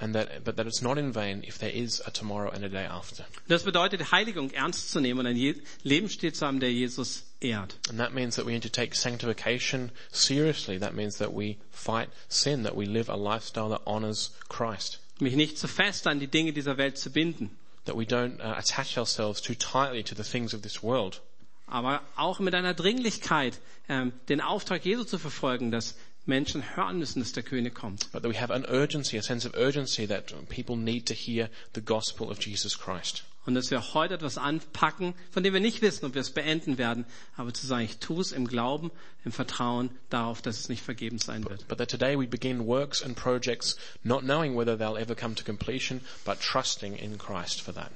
And 0.01 0.15
that, 0.15 0.45
but 0.45 0.57
that 0.57 0.67
it's 0.67 0.81
not 0.83 0.97
in 0.99 1.13
vain 1.13 1.43
if 1.47 1.59
there 1.59 1.73
is 1.75 2.01
a 2.07 2.11
tomorrow 2.11 2.51
and 2.51 2.65
a 2.65 2.69
day 2.69 2.85
after. 2.87 3.25
Das 3.49 3.65
bedeutet, 3.65 4.13
Heiligung 4.13 4.51
ernst 4.53 4.91
zu 4.93 5.01
nehmen 5.01 5.21
und 5.21 5.27
einen 5.27 5.37
Je- 5.39 5.61
Lebensstil 5.83 6.33
zu 6.33 6.47
haben, 6.47 6.61
der 6.61 6.73
Jesus 6.73 7.25
ehrt. 7.41 7.77
And 7.91 7.99
that 7.99 8.13
means 8.15 8.37
that 8.37 8.47
we 8.47 8.53
need 8.53 8.63
to 8.63 8.69
take 8.69 8.95
sanctification 8.95 9.91
seriously. 10.13 10.79
That 10.79 10.95
means 10.95 11.19
that 11.19 11.33
we 11.35 11.57
fight 11.73 12.09
sin, 12.29 12.63
that 12.65 12.77
we 12.77 12.85
live 12.87 13.09
a 13.11 13.17
lifestyle 13.17 13.71
that 13.71 13.83
honors 13.87 14.33
Christ. 14.49 15.01
Mich 15.21 15.35
nicht 15.35 15.59
zu 15.59 15.67
fest 15.67 16.07
an 16.07 16.21
die 16.21 16.29
Dinge 16.29 16.53
dieser 16.53 16.77
Welt 16.79 16.97
zu 16.99 17.11
binden, 17.11 17.51
That 17.87 17.97
we 17.97 18.05
don't 18.05 18.39
uh, 18.41 18.55
attach 18.59 18.99
ourselves 18.99 19.41
too 19.41 19.55
tightly 19.55 20.03
to 20.05 20.15
the 20.15 20.23
things 20.23 20.53
of 20.55 20.63
this 20.63 20.83
world. 20.83 21.21
aber 21.67 22.01
auch 22.17 22.39
mit 22.39 22.55
einer 22.55 22.73
Dringlichkeit 22.73 23.59
ähm, 23.89 24.13
den 24.29 24.41
Auftrag 24.41 24.85
Jesu 24.87 25.05
zu 25.05 25.19
verfolgen, 25.19 25.71
dass 25.71 25.97
Menschen 26.29 26.77
hören 26.77 26.99
müssen, 26.99 27.21
dass 27.21 27.33
der 27.33 27.43
König 27.43 27.75
kommt. 27.75 28.13
But 28.13 28.23
that 28.23 28.31
we 28.31 28.41
have 28.41 28.53
an 28.53 28.65
urgency, 28.65 29.19
a 29.19 29.23
sense 29.23 29.49
of 29.49 29.55
urgency 29.55 30.07
that 30.07 30.33
people 30.49 30.77
need 30.77 31.07
to 31.07 31.15
hear 31.15 31.49
the 31.75 31.81
gospel 31.81 32.31
of 32.31 32.41
Jesus 32.41 32.79
Christ. 32.79 33.25
Und 33.47 33.55
dass 33.55 33.71
wir 33.71 33.95
heute 33.95 34.15
etwas 34.15 34.37
anpacken, 34.37 35.15
von 35.31 35.43
dem 35.43 35.55
wir 35.55 35.61
nicht 35.61 35.81
wissen, 35.81 36.05
ob 36.05 36.13
wir 36.13 36.21
es 36.21 36.31
beenden 36.31 36.77
werden, 36.77 37.07
aber 37.35 37.55
zu 37.55 37.67
sagen, 37.67 37.87
ich 37.87 37.97
tue 37.97 38.21
es 38.21 38.33
im 38.33 38.47
Glauben, 38.47 38.91
im 39.25 39.33
Vertrauen 39.33 39.89
darauf, 40.11 40.43
dass 40.43 40.61
es 40.61 40.69
nicht 40.69 40.83
vergebens 40.83 41.25
sein 41.25 41.49
wird. 41.49 41.67
But 41.67 41.79
that 41.79 41.91
today 41.91 42.19
we 42.19 42.27
begin 42.27 42.67
works 42.67 43.03
and 43.03 43.17
projects 43.17 43.79
not 44.03 44.21
knowing 44.21 44.55
whether 44.55 44.77
they'll 44.77 45.01
ever 45.01 45.15
come 45.15 45.35
to 45.35 45.45
completion, 45.45 46.03
but 46.27 46.41
trusting 46.43 46.95
in 46.95 47.17
Christ 47.17 47.63
for 47.63 47.73
that. 47.73 47.91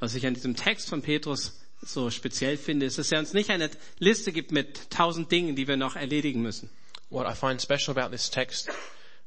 Was 0.00 0.14
ich 0.14 0.26
an 0.26 0.34
diesem 0.34 0.54
Text 0.54 0.90
von 0.90 1.00
Petrus 1.00 1.58
so 1.80 2.10
speziell 2.10 2.58
finde, 2.58 2.86
ist, 2.86 2.98
dass 2.98 3.10
er 3.10 3.20
uns 3.20 3.32
nicht 3.32 3.48
eine 3.48 3.70
Liste 3.98 4.32
gibt 4.32 4.52
mit 4.52 4.90
tausend 4.90 5.32
Dingen, 5.32 5.56
die 5.56 5.66
wir 5.66 5.78
noch 5.78 5.96
erledigen 5.96 6.42
müssen. 6.42 6.68
What 7.10 7.26
I 7.26 7.34
find 7.34 7.60
special 7.60 7.90
about 7.92 8.12
this 8.12 8.28
text 8.30 8.70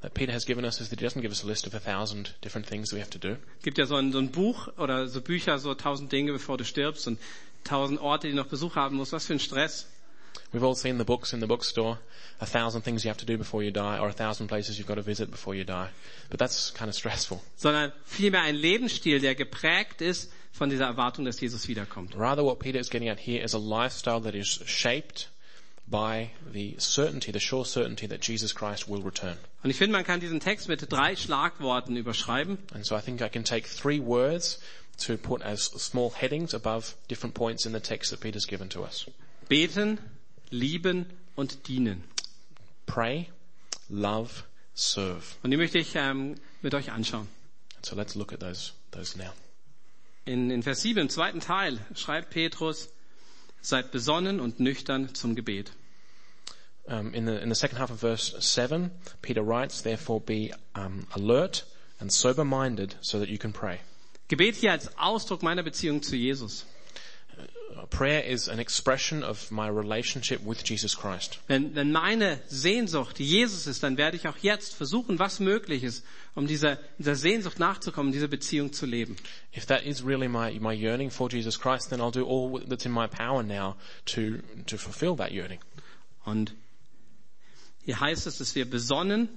that 0.01 0.13
Peter 0.13 0.31
has 0.31 0.45
given 0.45 0.65
us 0.65 0.79
is 0.79 0.89
that 0.89 0.99
he 0.99 1.05
doesn't 1.05 1.21
give 1.21 1.31
us 1.31 1.43
a 1.43 1.47
list 1.47 1.67
of 1.67 1.73
a 1.73 1.79
thousand 1.79 2.31
different 2.41 2.65
things 2.65 2.89
that 2.89 2.95
we 2.95 2.99
have 3.01 3.09
to 3.11 3.19
do. 3.19 3.37
Es 3.57 3.63
gibt 3.63 3.77
ja 3.77 3.85
so 3.85 3.95
ein, 3.95 4.11
so 4.11 4.19
ein 4.19 4.31
Buch 4.31 4.69
oder 4.77 5.07
so 5.07 5.21
Bücher, 5.21 5.59
so 5.59 5.73
tausend 5.73 6.11
Dinge, 6.11 6.31
bevor 6.31 6.57
du 6.57 6.63
stirbst 6.63 7.07
und 7.07 7.19
tausend 7.63 7.99
Orte, 7.99 8.27
die 8.27 8.33
noch 8.33 8.47
Besuch 8.47 8.75
haben 8.75 8.95
musst. 8.95 9.11
Was 9.11 9.25
für 9.25 9.33
ein 9.33 9.39
Stress. 9.39 9.87
We've 10.51 10.63
all 10.63 10.75
seen 10.75 10.97
the 10.97 11.03
books 11.03 11.33
in 11.33 11.41
the 11.41 11.47
bookstore, 11.47 11.99
a 12.39 12.45
thousand 12.45 12.83
things 12.83 13.03
you 13.03 13.09
have 13.09 13.19
to 13.19 13.25
do 13.25 13.37
before 13.37 13.63
you 13.63 13.71
die, 13.71 13.99
or 13.99 14.07
a 14.07 14.13
thousand 14.13 14.47
places 14.47 14.77
you've 14.77 14.87
got 14.87 14.95
to 14.95 15.03
visit 15.03 15.29
before 15.29 15.55
you 15.55 15.63
die. 15.63 15.89
But 16.29 16.39
that's 16.39 16.71
kind 16.71 16.89
of 16.89 16.95
stressful. 16.95 17.41
Sondern 17.55 17.91
vielmehr 18.05 18.41
ein 18.41 18.55
Lebensstil, 18.55 19.19
der 19.19 19.35
geprägt 19.35 20.01
ist 20.01 20.31
von 20.51 20.69
dieser 20.69 20.85
Erwartung, 20.85 21.25
dass 21.25 21.39
Jesus 21.39 21.67
wiederkommt. 21.67 22.15
Rather, 22.15 22.43
what 22.43 22.59
Peter 22.59 22.79
is 22.79 22.89
getting 22.89 23.09
at 23.09 23.19
here 23.19 23.43
is 23.43 23.53
a 23.53 23.59
lifestyle 23.59 24.21
that 24.21 24.35
is 24.35 24.61
shaped 24.65 25.29
by 25.87 26.31
the 26.51 26.75
certainty, 26.79 27.31
the 27.31 27.39
sure 27.39 27.65
certainty 27.65 28.07
that 28.07 28.21
Jesus 28.21 28.53
Christ 28.53 28.87
will 28.87 29.01
return. 29.01 29.37
Und 29.63 29.69
ich 29.69 29.77
finde, 29.77 29.93
man 29.93 30.03
kann 30.03 30.19
diesen 30.19 30.39
Text 30.39 30.67
mit 30.67 30.91
drei 30.91 31.15
Schlagworten 31.15 31.95
überschreiben. 31.95 32.57
And 32.73 32.85
so 32.85 32.95
I 32.95 33.01
think 33.01 33.21
I 33.21 33.29
can 33.29 33.43
take 33.43 33.67
three 33.67 33.99
words 33.99 34.59
to 34.97 35.17
put 35.17 35.41
as 35.41 35.63
small 35.63 36.11
headings 36.11 36.53
above 36.53 36.95
different 37.07 37.35
points 37.35 37.65
in 37.65 37.73
the 37.73 37.79
text 37.79 38.11
that 38.11 38.21
Peter's 38.21 38.47
given 38.47 38.69
to 38.69 38.83
us. 38.83 39.05
Beten, 39.49 39.99
lieben 40.51 41.05
und 41.35 41.67
dienen. 41.67 42.03
Pray, 42.85 43.29
love, 43.89 44.43
serve. 44.73 45.35
Und 45.43 45.51
die 45.51 45.57
möchte 45.57 45.79
ich 45.79 45.95
ähm, 45.95 46.35
mit 46.61 46.73
euch 46.73 46.91
anschauen. 46.91 47.27
So 47.81 47.95
let's 47.95 48.15
look 48.15 48.31
at 48.31 48.39
those, 48.39 48.71
those 48.91 49.17
now. 49.17 49.31
In, 50.25 50.51
in 50.51 50.63
Vers 50.63 50.81
7, 50.81 51.01
im 51.01 51.09
zweiten 51.09 51.41
Teil, 51.41 51.79
schreibt 51.95 52.29
Petrus, 52.29 52.89
seid 53.63 53.91
besonnen 53.91 54.39
und 54.39 54.59
nüchtern 54.59 55.15
zum 55.15 55.35
Gebet. 55.35 55.71
Um, 56.85 57.13
in 57.13 57.25
the 57.25 57.41
in 57.41 57.49
the 57.49 57.55
second 57.55 57.79
half 57.79 57.91
of 57.91 58.01
verse 58.01 58.35
seven, 58.41 58.91
Peter 59.21 59.41
writes, 59.41 59.81
"Therefore 59.81 60.19
be 60.19 60.53
um, 60.75 61.07
alert 61.15 61.65
and 61.99 62.11
sober-minded, 62.11 62.97
so 63.01 63.19
that 63.19 63.29
you 63.29 63.37
can 63.37 63.53
pray." 63.53 63.79
Gebet 64.27 64.55
hier 64.55 64.73
als 64.73 64.97
Ausdruck 64.97 65.43
meiner 65.43 65.63
Beziehung 65.63 66.03
zu 66.03 66.17
Jesus. 66.17 66.65
Uh, 67.75 67.85
Prayer 67.87 68.23
is 68.23 68.49
an 68.49 68.59
expression 68.59 69.23
of 69.23 69.49
my 69.51 69.67
relationship 69.67 70.45
with 70.45 70.63
Jesus 70.63 70.95
Christ. 70.95 71.39
Wenn, 71.47 71.73
wenn 71.75 71.91
meine 71.91 72.39
Sehnsucht 72.47 73.19
Jesus 73.19 73.67
ist, 73.67 73.83
dann 73.83 73.97
werde 73.97 74.17
ich 74.17 74.27
auch 74.27 74.37
jetzt 74.41 74.75
versuchen, 74.75 75.17
was 75.17 75.39
möglich 75.39 75.83
ist, 75.83 76.05
um 76.35 76.45
dieser, 76.45 76.77
dieser 76.97 77.15
Sehnsucht 77.15 77.59
nachzukommen, 77.59 78.11
diese 78.11 78.27
Beziehung 78.27 78.73
zu 78.73 78.85
leben. 78.85 79.15
If 79.55 79.65
that 79.67 79.83
is 79.83 80.05
really 80.05 80.27
my 80.27 80.59
my 80.59 80.73
yearning 80.73 81.09
for 81.09 81.29
Jesus 81.29 81.59
Christ, 81.59 81.89
then 81.89 81.99
I'll 81.99 82.11
do 82.11 82.25
all 82.25 82.61
that's 82.67 82.85
in 82.85 82.91
my 82.91 83.07
power 83.07 83.43
now 83.43 83.75
to 84.05 84.39
to 84.67 84.77
fulfill 84.77 85.15
that 85.15 85.31
yearning. 85.31 85.59
Und 86.25 86.53
hier 87.85 87.99
heißt 87.99 88.27
es, 88.27 88.37
dass 88.37 88.55
wir 88.55 88.69
besonnen 88.69 89.29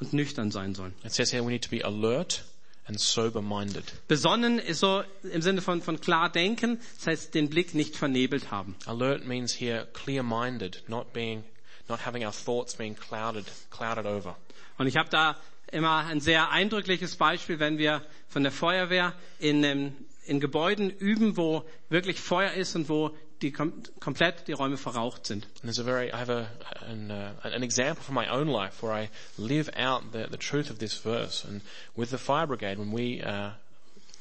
und 0.00 0.12
nüchtern 0.12 0.50
sein 0.50 0.74
sollen. 0.74 0.94
It 1.04 1.12
says 1.12 1.32
here 1.32 1.44
we 1.44 1.50
need 1.50 1.64
to 1.64 1.70
be 1.70 1.84
alert 1.84 2.44
and 2.86 3.00
sober-minded. 3.00 3.84
Besonnen 4.08 4.58
ist 4.58 4.80
so 4.80 5.02
im 5.32 5.42
Sinne 5.42 5.62
von, 5.62 5.82
von 5.82 6.00
klar 6.00 6.30
denken, 6.30 6.80
das 6.96 7.06
heißt 7.06 7.34
den 7.34 7.48
Blick 7.48 7.74
nicht 7.74 7.96
vernebelt 7.96 8.50
haben. 8.50 8.76
Alert 8.86 9.26
means 9.26 9.58
here 9.58 9.86
clear-minded, 9.92 10.84
not 10.88 11.12
being, 11.12 11.44
not 11.88 12.04
having 12.04 12.24
our 12.24 12.32
thoughts 12.32 12.76
being 12.76 12.94
clouded, 12.94 13.46
clouded 13.70 14.06
over. 14.06 14.36
Und 14.76 14.86
ich 14.86 14.96
habe 14.96 15.08
da 15.08 15.36
immer 15.72 16.04
ein 16.06 16.20
sehr 16.20 16.50
eindrückliches 16.50 17.16
Beispiel, 17.16 17.58
wenn 17.58 17.78
wir 17.78 18.02
von 18.28 18.42
der 18.42 18.52
Feuerwehr 18.52 19.14
in, 19.38 19.64
ähm, 19.64 19.92
in 20.26 20.40
Gebäuden 20.40 20.90
üben, 20.90 21.36
wo 21.36 21.64
wirklich 21.88 22.20
Feuer 22.20 22.52
ist 22.52 22.76
und 22.76 22.88
wo 22.88 23.16
die 23.44 23.52
kom 23.52 23.72
komplett 24.00 24.46
die 24.48 24.52
Räume 24.52 24.76
verraucht 24.76 25.26
sind. 25.26 25.44
And 25.44 25.62
there's 25.64 25.78
a 25.78 25.84
very, 25.84 26.08
I 26.12 26.16
have 26.16 26.30
a, 26.30 26.48
an, 26.90 27.10
uh, 27.10 27.32
an 27.44 27.62
example 27.62 28.02
from 28.02 28.14
my 28.14 28.26
own 28.28 28.48
life 28.48 28.82
where 28.82 28.92
I 28.92 29.08
live 29.38 29.70
out 29.76 30.12
the, 30.12 30.26
the 30.30 30.36
truth 30.38 30.70
of 30.70 30.78
this 30.78 30.94
verse. 30.98 31.44
And 31.44 31.60
with 31.96 32.10
the 32.10 32.18
fire 32.18 32.46
brigade, 32.46 32.78
when 32.78 32.90
we, 32.92 33.22
uh, 33.22 33.50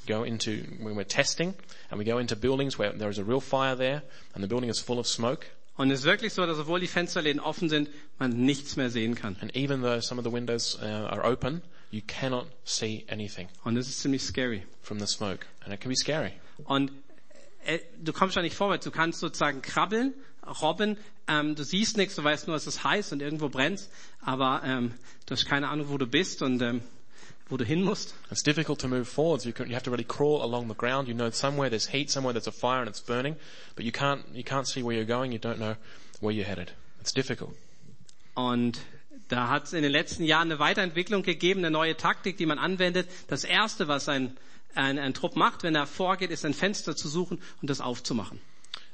go 0.06 0.24
into, 0.24 0.63
when 0.82 0.96
we're 0.96 1.06
testing 1.06 1.53
and 1.89 1.98
we 1.98 2.03
go 2.06 2.18
into 2.18 2.36
buildings 2.36 2.77
where 2.77 2.92
there 2.92 3.10
is 3.10 3.18
a 3.18 3.24
real 3.24 3.39
fire 3.39 3.75
there 3.75 4.01
and 4.36 4.44
the 4.44 4.48
building 4.48 4.70
is 4.70 4.80
full 4.80 5.00
of 5.00 5.08
smoke, 5.08 5.46
Und 5.75 5.89
es 5.92 6.00
ist 6.01 6.06
wirklich 6.06 6.34
so, 6.34 6.46
dass 6.46 6.60
obwohl 6.60 6.80
die 6.80 6.88
Fensterläden 6.88 7.39
offen 7.39 7.68
sind, 7.68 7.89
man 8.20 8.32
nichts 8.46 8.75
mehr 8.75 8.92
sehen 8.92 9.15
kann. 9.15 9.38
and 9.42 9.56
even 9.56 9.82
though 9.82 10.00
some 10.01 10.20
of 10.20 10.24
the 10.25 10.30
windows 10.32 10.77
uh, 10.82 10.86
are 11.10 11.25
open, 11.25 11.62
you 11.89 12.01
cannot 12.06 12.46
see 12.65 13.06
anything 13.10 13.48
Und 13.63 13.75
das 13.75 13.88
ist 13.88 14.01
ziemlich 14.01 14.22
scary. 14.24 14.63
from 14.84 15.00
the 15.00 15.08
smoke. 15.08 15.48
And 15.63 15.74
it 15.74 15.80
can 15.82 15.89
be 15.89 15.96
scary. 15.96 16.34
Und 16.65 16.92
äh, 17.65 17.79
du 18.01 18.13
kommst 18.13 18.36
da 18.36 18.41
nicht 18.41 18.55
vorwärts. 18.55 18.86
Du 18.86 18.91
kannst 18.91 19.20
sozusagen 19.20 19.62
krabbeln, 19.62 20.13
robben. 20.62 20.98
Ähm, 21.27 21.55
du 21.55 21.63
siehst 21.63 21.98
nichts, 21.98 22.15
du 22.15 22.24
weißt 22.24 22.48
nur, 22.48 22.55
es 22.55 22.67
ist 22.67 22.84
heiß 22.84 23.12
und 23.12 23.22
irgendwo 23.22 23.50
brennt. 23.50 23.88
Aber 24.22 24.62
ähm, 24.65 24.93
du 25.25 25.32
hast 25.32 25.46
keine 25.46 25.70
Ahnung, 25.70 25.89
wo 25.89 25.98
du 25.98 26.08
bist 26.08 26.41
und 26.41 26.62
ähm, 26.62 26.82
wo 27.50 27.58
du 27.58 27.65
hin 27.65 27.84
musst. 27.84 28.15
It's 28.32 28.43
difficult 28.43 28.79
to 28.82 28.88
move 28.88 29.05
forwards. 29.05 29.46
You, 29.46 29.53
can, 29.53 29.67
you 29.67 29.75
have 29.75 29.84
to 29.84 29.91
really 29.91 30.05
crawl 30.05 30.41
along 30.41 30.67
the 30.67 30.75
ground. 30.75 31.08
You 31.08 31.13
know 31.13 31.29
somewhere 31.32 31.70
there's 31.70 31.88
heat, 31.88 32.10
somewhere 32.10 32.34
there's 32.34 32.48
a 32.48 32.51
fire 32.51 32.79
and 32.79 32.89
it's 32.89 33.01
burning, 33.01 33.36
but 33.75 33.86
you 33.86 33.91
can't, 33.91 34.24
you 34.34 34.43
can't 34.43 34.67
see 34.67 34.84
where 34.84 34.96
you're 34.96 35.05
going. 35.05 35.32
You 35.32 35.39
don't 35.39 35.58
know 35.58 35.75
where 36.20 36.34
you're 36.34 36.48
headed. 36.48 36.72
It's 37.00 37.13
difficult. 37.13 37.55
Und 38.36 38.79
da 39.27 39.50
hat 39.50 39.65
es 39.65 39.74
in 39.74 39.84
den 39.84 39.91
letzten 39.91 40.24
Jahren 40.24 40.51
eine 40.51 40.60
Weiterentwicklung 40.60 41.24
gegeben, 41.24 41.60
eine 41.60 41.72
neue 41.72 41.96
Taktik, 41.96 42.38
die 42.38 42.46
man 42.46 42.60
anwendet. 42.60 43.08
Das 43.27 43.43
Erste, 43.43 43.88
was 43.88 44.10
ein, 44.10 44.36
ein, 44.75 45.00
ein 45.00 45.13
Trupp 45.13 45.36
macht, 45.36 45.63
wenn 45.63 45.75
er 45.75 45.88
vorgeht, 45.88 46.32
ist 46.32 46.46
ein 46.46 46.53
Fenster 46.53 46.96
zu 46.96 47.08
suchen 47.08 47.42
und 47.62 47.70
das 47.70 47.82
aufzumachen. 47.82 48.39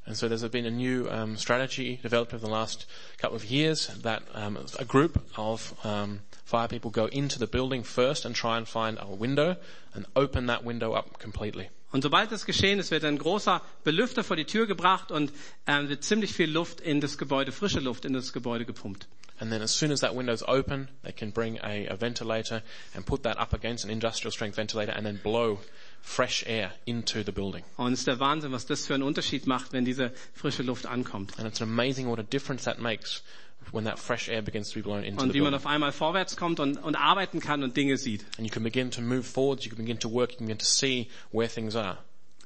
And 0.06 0.18
so 0.18 0.28
there's 0.28 0.42
been 0.50 0.66
a 0.66 0.72
new 0.72 1.08
um, 1.08 1.38
strategy 1.38 2.00
developed 2.02 2.34
over 2.34 2.44
the 2.44 2.52
last 2.52 2.88
couple 3.20 3.36
of 3.36 3.46
years 3.46 3.92
that 4.02 4.24
um, 4.34 4.58
a 4.80 4.86
group 4.86 5.22
of 5.38 5.76
um, 5.86 6.22
fire 6.46 6.68
people 6.68 6.90
go 6.90 7.06
into 7.06 7.38
the 7.38 7.46
building 7.46 7.84
first 7.84 8.26
and 8.26 8.36
try 8.36 8.58
and 8.58 8.68
find 8.68 8.98
a 9.00 9.06
window 9.06 9.56
and 9.94 10.08
open 10.16 10.48
that 10.48 10.64
window 10.64 10.94
up 10.94 11.20
completely. 11.20 11.70
Und 11.92 12.04
sobald 12.04 12.32
das 12.32 12.46
geschehen 12.46 12.80
ist, 12.80 12.92
wird 12.92 13.04
ein 13.04 13.18
großer 13.18 13.62
Belüfter 13.84 14.24
vor 14.24 14.36
die 14.36 14.46
Tür 14.46 14.68
gebracht 14.68 15.12
und 15.12 15.32
ähm, 15.68 15.90
wird 15.90 16.04
ziemlich 16.04 16.34
viel 16.34 16.50
Luft 16.50 16.82
in 16.82 17.02
das 17.02 17.18
Gebäude, 17.18 17.52
frische 17.52 17.80
Luft 17.80 18.06
in 18.06 18.14
das 18.14 18.34
Gebäude 18.34 18.66
gepumpt. 18.66 19.08
And 19.39 19.51
then 19.51 19.62
as 19.62 19.72
soon 19.72 19.91
as 19.91 20.01
that 20.01 20.15
window's 20.15 20.43
open, 20.48 20.89
they 21.03 21.13
can 21.13 21.31
bring 21.31 21.60
a, 21.63 21.88
a 21.88 21.96
ventilator 21.96 22.62
and 22.93 23.05
put 23.05 23.24
that 23.24 23.39
up 23.39 23.53
against 23.53 23.86
an 23.86 23.89
industrial 23.89 24.31
strength 24.31 24.55
ventilator 24.55 24.91
and 24.91 25.05
then 25.05 25.19
blow 25.24 25.60
fresh 26.01 26.43
air 26.46 26.74
into 26.86 27.24
the 27.24 27.31
building. 27.31 27.63
Und 27.77 27.93
es 27.93 28.00
ist 28.00 28.08
der 28.08 28.19
Wahnsinn, 28.19 28.51
was 28.51 28.65
das 28.65 28.86
für 28.86 28.96
einen 28.96 29.03
Unterschied 29.03 29.48
macht, 29.48 29.72
wenn 29.72 29.86
diese 29.86 30.12
frische 30.34 30.63
Luft 30.63 30.86
ankommt. 30.86 31.38
And 31.39 31.48
it's 31.48 31.62
amazing 31.62 32.08
what 32.08 32.19
a 32.19 32.24
difference 32.24 32.65
that 32.65 32.79
makes 32.79 33.24
when 33.72 33.86
that 33.86 34.00
fresh 34.00 34.29
air 34.29 34.41
begins 34.41 34.69
to 34.72 34.79
be 34.79 34.81
blown 34.81 35.03
into 35.03 35.22
Und 35.22 35.31
the 35.31 35.39
wie 35.39 35.41
man 35.41 35.53
auf 35.53 35.65
einmal 35.65 35.91
vorwärts 35.91 36.36
kommt 36.36 36.60
und, 36.60 36.77
und 36.77 36.96
arbeiten 36.96 37.39
kann 37.39 37.63
und 37.63 37.77
Dinge 37.77 37.98
sieht. 37.98 38.25
And 38.38 38.46
you 38.46 38.51
can 38.51 38.63
begin 38.63 38.91
to 38.91 39.01
move 39.01 39.24
forwards, 39.24 39.65
you 39.65 39.69
can 39.69 39.77
begin 39.77 40.00
to 40.00 40.10
work, 40.12 40.31
you 40.31 40.38
can 40.38 40.48
begin 40.48 40.60
to 40.60 40.65
see 40.65 41.10
where 41.31 41.48
things 41.48 41.75
are. 41.75 41.98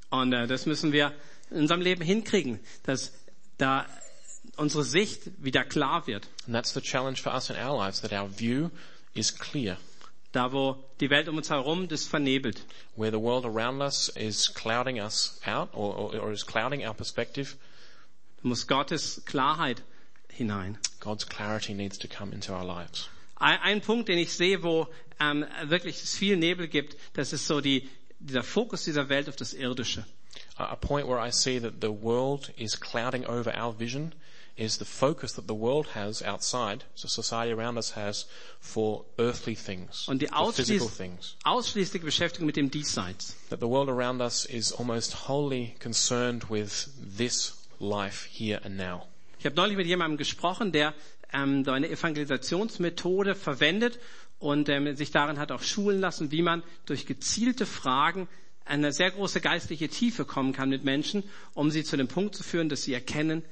Und 0.10 0.34
äh, 0.34 0.48
das 0.48 0.66
müssen 0.66 0.92
wir 0.92 1.12
in 1.50 1.58
unserem 1.58 1.82
Leben 1.82 2.04
hinkriegen, 2.04 2.60
dass 2.84 3.14
da 3.58 3.86
unsere 4.58 4.84
Sicht 4.84 5.32
wieder 5.44 5.64
klar 5.64 6.08
wird. 6.08 6.28
And 6.46 6.56
that's 6.56 6.74
the 6.74 6.82
challenge 6.82 7.22
for 7.22 7.34
us 7.34 7.50
in 7.50 7.56
our 7.56 7.76
lives, 7.76 8.02
that 8.02 8.14
our 8.14 8.28
view 8.28 8.70
is 9.14 9.38
clear. 9.38 9.78
Da, 10.32 10.52
wo 10.52 10.84
die 11.00 11.10
Welt 11.10 11.28
um 11.28 11.38
uns 11.38 11.50
herum 11.50 11.88
das 11.88 12.08
vernebelt. 12.08 12.62
Where 12.96 13.12
the 13.12 13.20
world 13.20 13.46
around 13.46 13.82
us 13.82 14.10
is 14.10 14.52
clouding 14.54 15.00
us 15.00 15.40
out 15.46 15.70
or, 15.74 15.96
or, 15.96 16.20
or 16.20 16.32
is 16.32 16.44
clouding 16.44 16.86
our 16.86 16.94
perspective, 16.94 17.56
Da 18.42 18.50
muss 18.50 18.68
Gottes 18.68 19.22
Klarheit 19.26 19.82
hinein. 20.30 20.78
God's 21.00 21.26
clarity 21.26 21.74
needs 21.74 21.98
to 22.00 22.08
come 22.08 22.34
into 22.34 22.54
our 22.54 22.66
lives. 22.66 23.08
Ein, 23.36 23.60
ein 23.62 23.82
Punkt, 23.82 24.10
den 24.10 24.18
ich 24.18 24.34
sehe, 24.34 24.64
wo 24.64 24.88
ähm, 25.20 25.46
wirklich 25.66 26.02
es 26.02 26.16
viel 26.16 26.38
Nebel 26.38 26.68
gibt, 26.68 26.98
das 27.14 27.34
ist 27.34 27.46
so 27.48 27.62
die, 27.62 27.90
dieser 28.20 28.44
Fokus 28.44 28.84
dieser 28.86 29.10
Welt 29.10 29.30
auf 29.30 29.36
das 29.36 29.54
Irdische. 29.54 30.06
A 30.56 30.76
point 30.76 31.08
where 31.08 31.20
I 31.20 31.32
see 31.32 31.60
that 31.60 31.76
the 31.82 31.90
world 31.90 32.52
is 32.58 32.80
clouding 32.80 33.26
over 33.26 33.54
our 33.56 33.78
vision 33.78 34.14
is 34.56 34.78
the 34.78 34.86
focus 34.86 35.34
that 35.34 35.48
the 35.48 35.54
world 35.56 35.88
has 35.96 36.22
outside, 36.22 36.84
so 36.96 37.08
society 37.08 37.52
around 37.52 37.78
us 37.78 37.96
has, 37.96 38.28
for 38.60 39.04
earthly 39.18 39.56
things, 39.56 40.08
Und 40.08 40.22
die 40.22 40.28
for 40.28 40.54
physical 40.54 40.88
things. 40.90 41.36
ausschließliche 41.44 42.06
Beschäftigung 42.06 42.46
mit 42.46 42.56
dem 42.56 42.70
Diesseits. 42.70 43.36
That 43.50 43.60
the 43.60 43.68
world 43.68 43.90
around 43.90 44.22
us 44.22 44.46
is 44.46 44.72
almost 44.72 45.28
wholly 45.28 45.76
concerned 45.80 46.50
with 46.50 46.90
this 47.18 47.54
life 47.80 48.28
here 48.32 48.62
and 48.64 48.78
now. 48.78 49.08
Ich 49.40 49.46
habe 49.46 49.56
neulich 49.56 49.76
mit 49.76 49.88
jemandem 49.88 50.18
gesprochen, 50.18 50.72
der 50.72 50.94
ähm, 51.34 51.66
so 51.66 51.72
eine 51.72 51.90
Evangelisationsmethode 51.90 53.36
verwendet 53.36 54.00
und 54.40 54.70
ähm, 54.70 54.96
sich 54.96 55.12
darin 55.12 55.40
hat 55.40 55.52
auch 55.52 55.64
schulen 55.64 56.00
lassen, 56.00 56.32
wie 56.32 56.42
man 56.42 56.64
durch 56.86 57.06
gezielte 57.06 57.66
Fragen 57.66 58.28
eine 58.66 58.94
sehr 58.94 59.12
große 59.12 59.42
geistliche 59.42 59.90
Tiefe 59.90 60.26
kommen 60.26 60.54
kann 60.54 60.70
mit 60.70 60.84
Menschen, 60.84 61.24
um 61.54 61.72
sie 61.72 61.84
zu 61.84 61.98
dem 61.98 62.08
Punkt 62.08 62.36
zu 62.36 62.44
führen, 62.44 62.70
dass 62.70 62.84
sie 62.84 62.94
erkennen, 62.94 63.44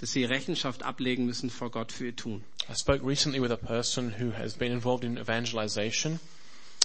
dass 0.00 0.12
sie 0.12 0.24
Rechenschaft 0.24 0.82
ablegen 0.82 1.26
müssen 1.26 1.50
vor 1.50 1.70
Gott 1.70 1.92
für 1.92 2.06
ihr 2.06 2.16
Tun. 2.16 2.44
I 2.68 2.74
spoke 2.74 3.04
recently 3.04 3.40
with 3.40 3.50
a 3.50 3.56
person 3.56 4.14
who 4.18 4.30
has 4.32 4.54
been 4.54 4.72
involved 4.72 5.04
in 5.04 5.18
evangelization 5.18 6.20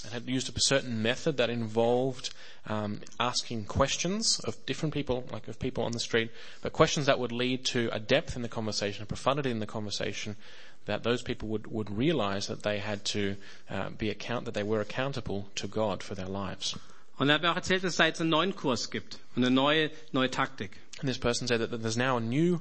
and 0.04 0.14
had 0.14 0.28
used 0.28 0.50
a 0.50 0.60
certain 0.60 1.02
method 1.02 1.38
that 1.38 1.50
involved 1.50 2.32
um, 2.68 3.00
asking 3.20 3.66
questions 3.66 4.40
of 4.40 4.66
different 4.66 4.94
people, 4.94 5.24
like 5.32 5.48
of 5.48 5.60
people 5.60 5.84
on 5.84 5.92
the 5.92 6.00
street, 6.00 6.32
but 6.62 6.74
questions 6.74 7.06
that 7.06 7.20
would 7.20 7.32
lead 7.32 7.64
to 7.66 7.90
a 7.92 8.00
depth 8.00 8.36
in 8.36 8.42
the 8.42 8.50
conversation, 8.50 9.04
a 9.04 9.06
profundity 9.06 9.52
in 9.52 9.60
the 9.60 9.66
conversation, 9.66 10.36
that 10.86 11.04
those 11.04 11.22
people 11.22 11.48
would, 11.50 11.68
would 11.68 11.90
realize 11.90 12.48
that 12.48 12.64
they 12.64 12.80
had 12.80 13.06
to 13.06 13.36
uh, 13.70 13.90
be 13.92 14.10
account, 14.10 14.46
that 14.46 14.54
they 14.54 14.64
were 14.64 14.82
accountable 14.82 15.48
to 15.56 15.68
God 15.68 16.04
for 16.04 16.16
their 16.16 16.28
lives. 16.28 16.76
Und 17.20 17.30
er 17.30 17.36
hat 17.36 17.42
mir 17.44 17.52
auch 17.52 17.56
erzählt, 17.56 17.84
dass 17.84 17.92
es 17.92 17.98
da 17.98 18.06
jetzt 18.08 18.22
einen 18.22 18.32
neuen 18.32 18.56
Kurs 18.56 18.90
gibt 18.90 19.20
und 19.36 19.46
eine 19.46 19.54
neue, 19.54 19.92
neue 20.12 20.32
Taktik. 20.32 20.72
And 21.00 21.08
this 21.08 21.20
person 21.20 21.48
said 21.48 21.60
that 21.60 21.70
there's 21.82 21.98
now 21.98 22.18
a 22.18 22.20
new, 22.20 22.60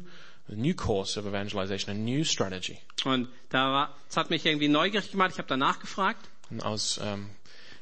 a 0.53 0.57
new 0.57 0.75
course 0.75 1.19
of 1.19 1.27
evangelization, 1.27 1.91
a 1.91 1.99
new 1.99 2.25
strategy. 2.25 2.79
Und 3.05 3.29
da 3.49 3.73
war, 3.73 3.97
das 4.09 4.17
hat 4.17 4.31
mich 4.31 4.45
irgendwie 4.47 4.69
neugierig 4.69 5.11
gemacht. 5.11 5.33
Ich 5.33 5.39
habe 5.39 5.49
danach 5.49 5.81
gefragt. 5.81 6.29
And 6.51 6.63
I 6.63 6.67
was 6.67 6.99
um, 6.99 7.31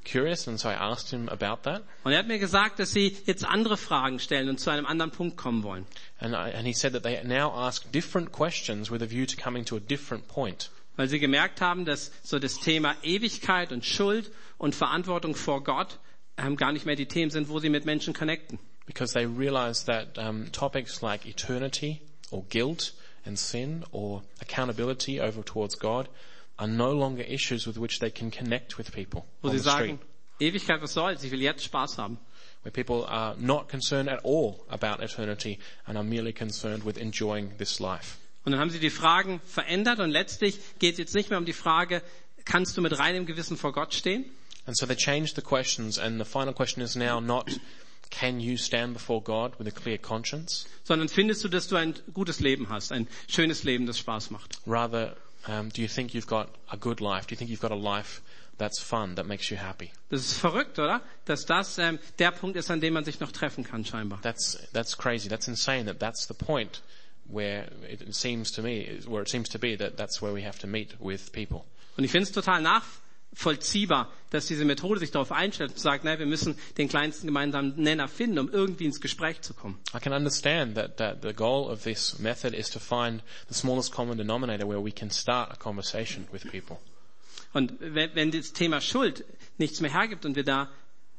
curious, 0.05 0.49
and 0.49 0.59
so 0.59 0.69
I 0.69 0.75
asked 0.75 1.11
him 1.11 1.29
about 1.29 1.63
that. 1.65 1.83
Und 2.05 2.13
er 2.13 2.19
hat 2.19 2.29
mir 2.29 2.39
gesagt, 2.39 2.79
dass 2.79 2.93
sie 2.93 3.17
jetzt 3.27 3.45
andere 3.45 3.77
Fragen 3.77 4.19
stellen 4.19 4.49
und 4.49 4.59
zu 4.59 4.71
einem 4.71 4.87
anderen 4.87 5.11
Punkt 5.11 5.37
kommen 5.37 5.63
wollen. 5.63 5.87
And, 6.19 6.35
I, 6.35 6.57
and 6.57 6.67
he 6.67 6.73
said 6.73 6.93
that 6.93 7.03
they 7.03 7.23
now 7.25 7.53
ask 7.53 7.91
different 7.93 8.33
questions 8.33 8.91
with 8.91 9.03
a 9.03 9.07
view 9.07 9.27
to 9.27 9.37
coming 9.37 9.65
to 9.67 9.77
a 9.77 9.81
different 9.81 10.29
point. 10.29 10.71
Weil 10.97 11.09
sie 11.09 11.19
gemerkt 11.19 11.61
haben, 11.61 11.85
dass 11.85 12.11
so 12.23 12.39
das 12.39 12.59
Thema 12.59 12.95
Ewigkeit 13.03 13.73
und 13.73 13.85
Schuld 13.85 14.31
und 14.59 14.75
Verantwortung 14.75 15.35
vor 15.35 15.65
Gott 15.65 15.99
ähm, 16.37 16.57
gar 16.57 16.73
nicht 16.73 16.87
mehr 16.87 16.97
die 16.97 17.07
Themen 17.07 17.31
sind, 17.31 17.49
wo 17.49 17.59
sie 17.59 17.71
mit 17.71 17.85
Menschen 17.85 18.15
connecten. 18.15 18.59
Because 18.87 19.13
they 19.15 19.25
realize 19.25 19.85
that 19.87 20.19
um, 20.19 20.51
topics 20.53 21.01
like 21.01 21.25
eternity 21.25 22.01
or 22.31 22.45
guilt 22.49 22.93
and 23.25 23.39
sin 23.39 23.85
or 23.93 24.23
accountability 24.41 25.21
over 25.21 25.43
towards 25.43 25.75
God 25.75 26.09
are 26.59 26.69
no 26.69 26.93
longer 26.93 27.23
issues 27.23 27.67
with 27.67 27.79
which 27.79 27.99
they 28.01 28.11
can 28.11 28.31
connect 28.31 28.77
with 28.79 28.93
people 28.93 29.25
Wo 29.43 29.51
on 29.51 29.59
sie 29.59 29.63
the 29.65 29.71
street. 29.71 29.87
sagen, 29.87 29.99
Ewigkeit, 30.41 30.81
was 30.81 30.93
soll's? 30.93 31.23
Ich 31.25 31.31
will 31.31 31.41
jetzt 31.41 31.65
Spaß 31.65 31.99
haben. 31.99 32.19
Where 32.63 32.73
people 32.73 33.07
are 33.07 33.35
not 33.39 33.69
concerned 33.69 34.09
at 34.09 34.21
all 34.25 34.65
about 34.69 35.03
eternity 35.03 35.59
and 35.87 35.97
are 35.97 36.05
merely 36.05 36.33
concerned 36.33 36.85
with 36.85 36.99
enjoying 36.99 37.53
this 37.59 37.81
life. 37.81 38.19
Und 38.45 38.53
dann 38.53 38.61
haben 38.61 38.71
sie 38.71 38.79
die 38.79 38.91
Fragen 38.91 39.41
verändert 39.45 39.99
und 40.01 40.11
letztlich 40.11 40.59
geht 40.79 40.93
es 40.93 40.99
jetzt 40.99 41.15
nicht 41.15 41.31
mehr 41.31 41.39
um 41.39 41.45
die 41.45 41.53
Frage, 41.53 42.03
kannst 42.45 42.77
du 42.77 42.81
mit 42.83 42.99
reinem 42.99 43.27
Gewissen 43.27 43.57
vor 43.57 43.73
Gott 43.73 43.93
stehen? 43.95 44.25
And 44.67 44.77
so 44.77 44.87
they 44.87 44.97
changed 44.97 45.37
the 45.37 45.43
questions 45.43 45.99
and 45.99 46.19
the 46.19 46.25
final 46.25 46.53
question 46.53 46.83
is 46.83 46.97
now 46.97 47.21
not 47.21 47.51
can 48.11 48.41
you 48.41 48.57
stand 48.57 48.93
before 48.93 49.23
God 49.23 49.59
with 49.59 49.67
a 49.67 49.71
clear 49.71 49.99
conscience? 49.99 50.67
Sondern 50.85 51.09
findest 51.09 51.45
du, 51.45 51.49
dass 51.49 51.69
du 51.69 51.77
ein 51.77 51.95
gutes 52.13 52.41
Leben 52.41 52.69
hast, 52.69 52.93
ein 52.93 53.09
schönes 53.29 53.65
Leben, 53.65 53.87
das 53.87 53.99
Spaß 53.99 54.31
macht? 54.31 54.59
Rather, 54.67 55.17
um, 55.47 55.71
do 55.71 55.81
you 55.81 55.89
think 55.89 56.13
you've 56.13 56.27
got 56.27 56.49
a 56.69 56.77
good 56.77 57.01
life? 57.01 57.27
Do 57.27 57.33
you 57.33 57.39
think 57.39 57.51
you've 57.51 57.61
got 57.61 57.73
a 57.73 57.75
life 57.75 58.21
that's 58.59 58.79
fun, 58.79 59.15
that 59.17 59.27
makes 59.27 59.51
you 59.51 59.57
happy? 59.57 59.91
Das 60.11 60.21
ist 60.21 60.39
verrückt, 60.39 60.79
oder? 60.79 61.01
Dass 61.25 61.47
das 61.47 61.79
ähm, 61.79 61.99
der 62.19 62.33
Punkt 62.33 62.57
ist, 62.57 62.71
an 62.71 62.81
dem 62.81 62.95
man 62.95 63.05
sich 63.05 63.21
noch 63.21 63.33
treffen 63.33 63.65
kann, 63.65 63.85
scheinbar. 63.85 64.21
That's, 64.23 64.59
that's 64.73 64.97
crazy. 64.97 65.29
That's 65.29 65.49
insane 65.49 65.87
that 65.87 65.99
that's 65.99 66.27
the 66.27 66.35
point 66.35 66.83
where 67.33 67.69
it 67.89 68.15
seems 68.15 68.51
to 68.53 68.63
me, 68.63 69.01
where 69.07 69.23
it 69.23 69.29
seems 69.29 69.49
to 69.51 69.59
be 69.59 69.77
that 69.77 69.97
that's 69.97 70.21
where 70.21 70.35
we 70.35 70.45
have 70.45 70.59
to 70.59 70.67
meet 70.67 70.97
with 71.01 71.33
people. 71.33 71.65
Und 71.97 72.05
ich 72.05 72.11
finde 72.11 72.25
es 72.25 72.33
total 72.33 72.63
nachvollziehbar, 72.63 73.10
dass 74.31 74.47
diese 74.47 74.65
Methode 74.65 75.01
sich 75.01 75.11
darauf 75.11 75.33
einstellt 75.33 75.71
und 75.71 75.79
sagt, 75.79 76.05
nein, 76.05 76.19
wir 76.19 76.27
müssen 76.27 76.57
den 76.79 76.89
kleinsten 76.89 77.27
gemeinsamen 77.27 77.75
Nenner 77.77 78.09
finden, 78.09 78.39
um 78.39 78.51
irgendwie 78.51 78.85
ins 78.85 79.01
Gespräch 79.01 79.41
zu 79.41 79.55
kommen. 79.55 79.79
I 79.95 80.01
can 80.01 80.13
understand 80.13 80.75
that, 80.75 80.97
that 80.99 81.23
the 81.23 81.33
goal 81.33 81.71
of 81.71 81.83
this 81.83 82.19
method 82.19 82.55
is 82.55 82.71
to 82.71 82.79
find 82.79 83.23
the 83.49 83.55
smallest 83.55 83.93
common 83.93 84.19
denominator 84.19 84.69
where 84.69 84.85
we 84.85 84.93
can 84.93 85.11
start 85.11 85.51
a 85.53 85.57
conversation 85.57 86.27
with 86.33 86.43
people. 86.51 86.79
Und 87.53 87.75
wenn, 87.81 88.15
wenn 88.15 88.31
das 88.31 88.53
Thema 88.53 88.81
Schuld 88.81 89.25
nichts 89.59 89.81
mehr 89.81 89.93
hergibt 89.93 90.25
und 90.25 90.37
wir 90.37 90.45
da 90.45 90.71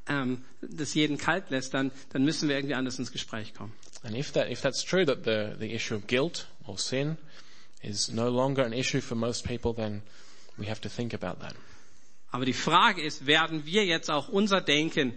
ähm, 0.08 0.44
das 0.62 0.94
jeden 0.94 1.18
kalt 1.18 1.50
lässt, 1.50 1.74
dann, 1.74 1.92
dann 2.12 2.24
müssen 2.24 2.50
wir 2.50 2.56
irgendwie 2.56 2.76
anders 2.76 3.00
ins 3.00 3.12
Gespräch 3.12 3.54
kommen. 3.54 3.74
And 4.04 4.16
if 4.16 4.32
that, 4.32 4.50
if 4.50 4.62
that's 4.62 4.84
true, 4.84 5.06
that 5.06 5.24
the, 5.26 5.54
the 5.60 5.74
issue 5.74 5.96
of 5.96 6.08
guilt 6.08 6.48
or 6.66 6.78
sin 6.78 7.18
is 7.84 8.10
no 8.10 8.30
longer 8.30 8.66
an 8.66 8.74
issue 8.74 9.02
for 9.02 9.16
most 9.16 9.46
people, 9.46 9.74
then 9.74 10.02
we 10.58 10.68
have 10.68 10.82
to 10.82 10.90
think 10.90 11.14
about 11.14 11.40
that. 11.42 11.56
Aber 12.32 12.46
die 12.46 12.54
Frage 12.54 13.02
ist, 13.02 13.26
werden 13.26 13.66
wir 13.66 13.86
jetzt 13.86 14.10
auch 14.10 14.30
unser 14.30 14.62
Denken 14.62 15.14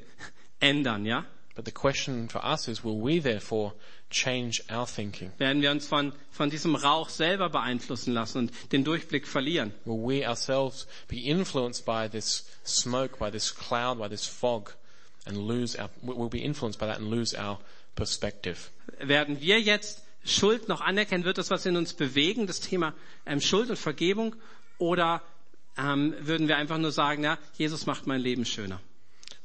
ändern, 0.60 1.06
ja? 1.06 1.24
But 1.54 1.66
the 1.66 1.72
question 1.72 2.28
for 2.28 2.44
us 2.44 2.66
is, 2.66 2.82
will 2.82 3.00
we 3.00 3.20
therefore 3.20 3.74
change 4.10 4.60
our 4.68 4.86
thinking? 4.86 5.30
Werden 5.38 5.62
wir 5.62 5.70
uns 5.70 5.86
von, 5.86 6.12
von 6.32 6.50
diesem 6.50 6.74
Rauch 6.74 7.08
selber 7.08 7.48
beeinflussen 7.48 8.12
lassen 8.12 8.38
und 8.38 8.72
den 8.72 8.82
Durchblick 8.82 9.28
verlieren? 9.28 9.72
Will 9.84 10.20
we 10.20 10.28
ourselves 10.28 10.88
be 11.06 11.20
influenced 11.20 11.84
by 11.84 12.08
this 12.10 12.44
smoke, 12.64 13.18
by 13.18 13.30
this 13.30 13.54
cloud, 13.54 13.98
by 13.98 14.08
this 14.08 14.26
fog, 14.26 14.74
and 15.26 15.36
lose 15.36 15.78
our, 15.78 15.90
will 16.02 16.28
be 16.28 16.42
influenced 16.42 16.80
by 16.80 16.86
that 16.86 16.98
and 16.98 17.08
lose 17.08 17.38
our 17.38 17.60
perspective? 17.94 18.72
Werden 18.98 19.40
wir 19.40 19.60
jetzt 19.60 20.02
Schuld 20.24 20.68
noch 20.68 20.80
anerkennen? 20.80 21.24
Wird 21.24 21.38
das 21.38 21.50
was 21.50 21.66
in 21.66 21.76
uns 21.76 21.92
bewegen, 21.92 22.48
das 22.48 22.58
Thema 22.58 22.94
ähm, 23.26 23.40
Schuld 23.40 23.70
und 23.70 23.78
Vergebung? 23.78 24.34
Oder 24.78 25.22
ähm, 25.76 26.14
würden 26.20 26.48
wir 26.48 26.56
einfach 26.56 26.78
nur 26.78 26.92
sagen, 26.92 27.24
ja, 27.24 27.38
Jesus 27.56 27.86
macht 27.86 28.06
mein 28.06 28.20
Leben 28.20 28.44
schöner? 28.44 28.80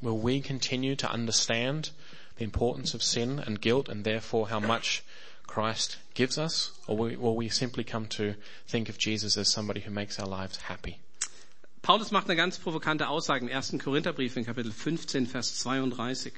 Will 0.01 0.23
we 0.23 0.41
continue 0.41 0.95
to 0.95 1.07
understand 1.07 1.93
the 2.37 2.43
importance 2.43 2.95
of 2.95 3.03
sin 3.03 3.39
and 3.39 3.61
guilt 3.61 3.89
and 3.89 4.03
therefore 4.03 4.49
how 4.49 4.59
much 4.59 5.03
Christ 5.45 5.97
gives 6.13 6.37
us? 6.37 6.71
Or 6.87 6.97
will 6.97 7.35
we 7.35 7.49
simply 7.49 7.83
come 7.83 8.07
to 8.09 8.35
think 8.67 8.89
of 8.89 8.97
Jesus 8.97 9.37
as 9.37 9.51
somebody 9.51 9.81
who 9.81 9.91
makes 9.91 10.19
our 10.19 10.27
lives 10.27 10.57
happy? 10.57 10.99
Paulus 11.81 12.11
macht 12.11 12.29
eine 12.29 12.35
ganz 12.35 12.59
provokante 12.59 13.07
Aussage 13.07 13.41
im 13.41 13.49
ersten 13.49 13.79
Korintherbrief 13.79 14.35
in 14.37 14.45
Kapitel 14.45 14.71
15, 14.71 15.27
Vers 15.27 15.59
32. 15.59 16.33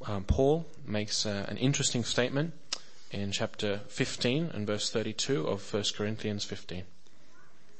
Um, 0.00 0.24
Paul 0.24 0.64
makes 0.84 1.26
uh, 1.26 1.46
an 1.48 1.56
interesting 1.56 2.04
statement 2.04 2.52
in 3.10 3.32
chapter 3.32 3.80
15 3.88 4.50
and 4.52 4.66
verse 4.66 4.90
32 4.90 5.46
of 5.46 5.72
1 5.72 5.84
Corinthians 5.96 6.44
15. 6.44 6.84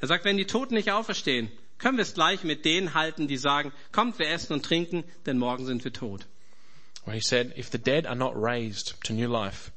Er 0.00 0.08
sagt, 0.08 0.24
wenn 0.24 0.37
die 0.37 0.46
Toten 0.46 0.74
nicht 0.74 0.90
auferstehen, 0.92 1.50
können 1.78 1.96
wir 1.96 2.02
es 2.02 2.14
gleich 2.14 2.44
mit 2.44 2.64
denen 2.64 2.94
halten, 2.94 3.28
die 3.28 3.37
sagen, 3.37 3.72
kommt, 3.92 4.18
wir 4.18 4.28
essen 4.28 4.52
und 4.52 4.64
trinken, 4.64 5.04
denn 5.26 5.38
morgen 5.38 5.64
sind 5.66 5.84
wir 5.84 5.92
tot. 5.92 6.26
Where 7.04 7.14
he 7.16 7.22
said, 7.22 7.56
if 7.56 7.70
the 7.70 7.78
dead 7.78 8.06
are 8.06 8.16
not 8.16 8.34
raised 8.34 8.94
to 9.04 9.12
new 9.12 9.28
life, 9.30 9.70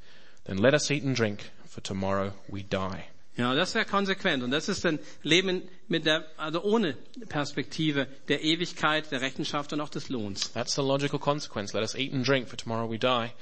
then 0.44 0.58
let 0.58 0.74
us 0.74 0.90
eat 0.90 1.02
and 1.04 1.16
drink, 1.16 1.50
for 1.66 1.82
tomorrow 1.82 2.32
we 2.48 2.62
die. 2.62 3.04
Ja, 3.36 3.54
das 3.54 3.74
wäre 3.74 3.86
konsequent. 3.86 4.42
Und 4.42 4.50
das 4.50 4.68
ist 4.68 4.84
ein 4.84 4.98
Leben 5.22 5.62
mit 5.88 6.04
der, 6.04 6.26
also 6.36 6.62
ohne 6.62 6.94
Perspektive 7.30 8.06
der 8.28 8.42
Ewigkeit, 8.42 9.10
der 9.10 9.22
Rechenschaft 9.22 9.72
und 9.72 9.80
auch 9.80 9.88
des 9.88 10.10
Lohns. 10.10 10.52
That's 10.52 10.74
the 10.74 10.82
logical 10.82 11.18
consequence. 11.18 11.72
Let 11.72 11.82
us 11.82 11.94
eat 11.94 12.12
and 12.12 12.26
drink, 12.26 12.48
for 12.48 12.58
tomorrow 12.58 12.90
we 12.90 12.98
die, 12.98 13.32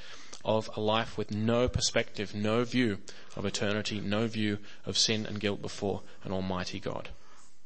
of 0.44 0.70
a 0.76 0.80
life 0.80 1.18
with 1.18 1.30
no 1.30 1.68
perspective, 1.68 2.34
no 2.34 2.64
view 2.64 2.98
of 3.36 3.44
eternity, 3.44 4.00
no 4.00 4.26
view 4.26 4.58
of 4.86 4.96
sin 4.96 5.26
and 5.26 5.40
guilt 5.40 5.60
before 5.60 6.02
an 6.24 6.32
almighty 6.32 6.80
God. 6.80 7.10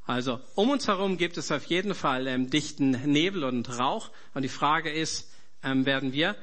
Also 0.07 0.41
um 0.55 0.71
uns 0.71 0.87
herum 0.87 1.17
gibt 1.17 1.39
es 1.39 1.51
auf 1.51 1.65
jeden 1.65 1.95
Fall 1.95 2.27
ähm, 2.27 2.51
dichten 2.51 2.91
Nebel 3.07 3.45
und 3.45 3.69
Rauch. 3.79 4.11
Und 4.35 4.43
die 4.43 4.49
Frage 4.49 4.91
ist, 4.91 5.31
ähm, 5.63 5.87
werden 5.87 6.13
wir 6.13 6.37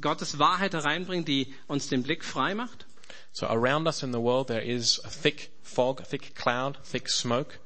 Gottes 0.00 0.38
Wahrheit 0.38 0.74
hereinbringen, 0.74 1.24
die 1.24 1.54
uns 1.68 1.88
den 1.88 2.02
Blick 2.02 2.24
frei 2.24 2.54
macht? 2.54 2.86
So 3.32 3.46
around 3.46 3.86
us 3.86 4.02
in 4.02 4.12
the 4.12 4.18
world 4.18 4.48
there 4.48 4.64
is 4.64 5.00
a 5.04 5.08
thick 5.10 5.50
fog, 5.62 6.00
a 6.00 6.04
thick 6.04 6.34
cloud, 6.34 6.78
thick 6.82 7.08
smoke. 7.08 7.58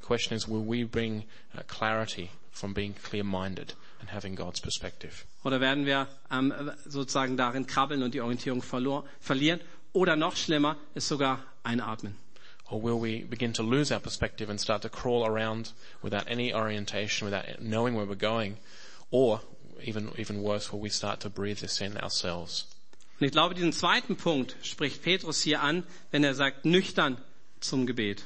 The 0.00 0.06
question 0.06 0.36
is, 0.36 0.48
will 0.48 0.64
we 0.66 0.84
bring 0.84 1.24
uh, 1.56 1.62
clarity 1.66 2.30
from 2.50 2.74
being 2.74 2.94
clear-minded 2.94 3.74
and 4.02 4.10
having 4.12 4.36
God's 4.36 4.60
perspective? 4.60 5.24
Oder 5.44 5.60
werden 5.60 5.86
wir 5.86 6.08
ähm, 6.30 6.52
sozusagen 6.84 7.38
darin 7.38 7.66
krabbeln 7.66 8.02
und 8.02 8.12
die 8.12 8.20
Orientierung 8.20 8.60
verlor, 8.60 9.04
verlieren? 9.20 9.60
Oder 9.94 10.16
noch 10.16 10.36
schlimmer, 10.36 10.76
ist 10.94 11.08
sogar 11.08 11.42
einatmen. 11.62 12.16
Or 12.70 12.82
will 12.82 13.00
we 13.00 13.24
begin 13.24 13.52
to 13.54 13.62
lose 13.62 13.92
our 13.92 14.00
perspective 14.00 14.50
and 14.50 14.60
start 14.60 14.82
to 14.82 14.88
crawl 14.88 15.24
around 15.24 15.72
without 16.02 16.26
any 16.28 16.52
orientation, 16.54 17.26
without 17.26 17.60
knowing 17.60 17.94
where 17.94 18.06
we're 18.06 18.16
going? 18.16 18.56
Or 19.10 19.40
even, 19.84 20.10
even 20.16 20.42
worse, 20.42 20.72
will 20.72 20.80
we 20.80 20.90
start 20.90 21.20
to 21.20 21.30
breathe 21.30 21.58
this 21.58 21.80
in 21.80 21.96
ourselves? 21.98 22.66
Und 23.20 23.26
ich 23.26 23.32
glaube, 23.32 23.54
diesen 23.54 23.72
zweiten 23.72 24.16
Punkt 24.16 24.56
spricht 24.62 25.02
Petrus 25.02 25.42
hier 25.42 25.60
an, 25.60 25.84
wenn 26.10 26.24
er 26.24 26.34
sagt, 26.34 26.64
nüchtern 26.64 27.18
zum 27.60 27.86
Gebet. 27.86 28.24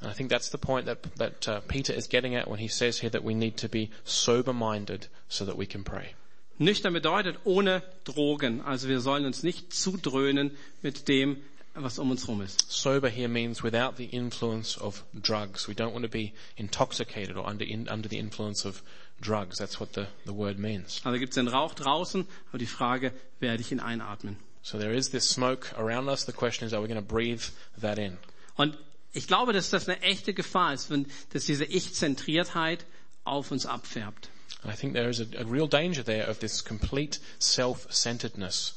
And 0.00 0.10
I 0.10 0.14
think 0.14 0.30
that's 0.30 0.48
the 0.48 0.58
point 0.58 0.86
that, 0.86 1.02
that 1.16 1.48
uh, 1.48 1.60
Peter 1.68 1.92
is 1.92 2.06
getting 2.06 2.34
at 2.34 2.48
when 2.48 2.58
he 2.58 2.68
says 2.68 2.98
here 2.98 3.10
that 3.10 3.22
we 3.22 3.34
need 3.34 3.58
to 3.58 3.68
be 3.68 3.90
sober-minded 4.04 5.08
so 5.28 5.44
that 5.44 5.56
we 5.56 5.66
can 5.66 5.84
pray. 5.84 6.14
Nüchtern 6.58 6.92
bedeutet 6.92 7.36
ohne 7.44 7.82
Drogen. 8.04 8.62
Also 8.62 8.88
wir 8.88 9.00
sollen 9.00 9.24
uns 9.24 9.42
nicht 9.42 9.72
zudröhnen 9.72 10.56
mit 10.82 11.08
dem, 11.08 11.38
was 11.74 11.98
um 11.98 12.10
uns 12.10 12.26
herum 12.26 12.42
ist. 12.42 12.70
Sober 12.70 13.08
here 13.08 13.28
means 13.28 13.62
without 13.62 13.96
the 13.96 14.06
influence 14.06 14.76
of 14.76 15.04
drugs. 15.14 15.68
We 15.68 15.74
don't 15.74 15.92
want 15.92 16.04
to 16.04 16.10
be 16.10 16.32
intoxicated 16.56 17.36
or 17.36 17.46
under, 17.46 17.64
in, 17.64 17.88
under 17.88 18.08
the 18.08 18.18
influence 18.18 18.66
of 18.66 18.82
drugs. 19.20 19.58
That's 19.58 19.80
what 19.80 19.92
the, 19.94 20.08
the 20.26 20.32
word 20.32 20.58
means. 20.58 21.00
Also 21.04 21.18
gibt 21.18 21.30
es 21.30 21.36
den 21.36 21.48
Rauch 21.48 21.74
draußen, 21.74 22.26
aber 22.50 22.58
die 22.58 22.66
Frage, 22.66 23.12
werde 23.38 23.62
ich 23.62 23.72
ihn 23.72 23.80
einatmen? 23.80 24.36
So 24.62 24.78
there 24.78 24.92
is 24.92 25.10
this 25.10 25.28
smoke 25.28 25.74
around 25.78 26.08
us. 26.08 26.24
The 26.24 26.32
question 26.32 26.66
is, 26.66 26.74
are 26.74 26.82
we 26.82 26.88
going 26.88 27.00
to 27.00 27.06
breathe 27.06 27.44
that 27.80 27.98
in? 27.98 28.18
Und 28.56 28.76
ich 29.12 29.26
glaube, 29.26 29.52
dass 29.52 29.70
das 29.70 29.88
eine 29.88 30.00
echte 30.02 30.34
Gefahr 30.34 30.72
ist, 30.74 30.90
wenn, 30.90 31.06
dass 31.32 31.44
diese 31.44 31.64
Ich-Zentriertheit 31.64 32.84
auf 33.24 33.50
uns 33.50 33.66
abfärbt. 33.66 34.28
I 34.64 34.74
think 34.76 34.92
there 34.94 35.08
is 35.08 35.20
a, 35.20 35.24
a 35.38 35.44
real 35.44 35.68
danger 35.68 36.04
there 36.04 36.28
of 36.28 36.38
this 36.38 36.62
complete 36.64 37.18
self-centeredness 37.38 38.74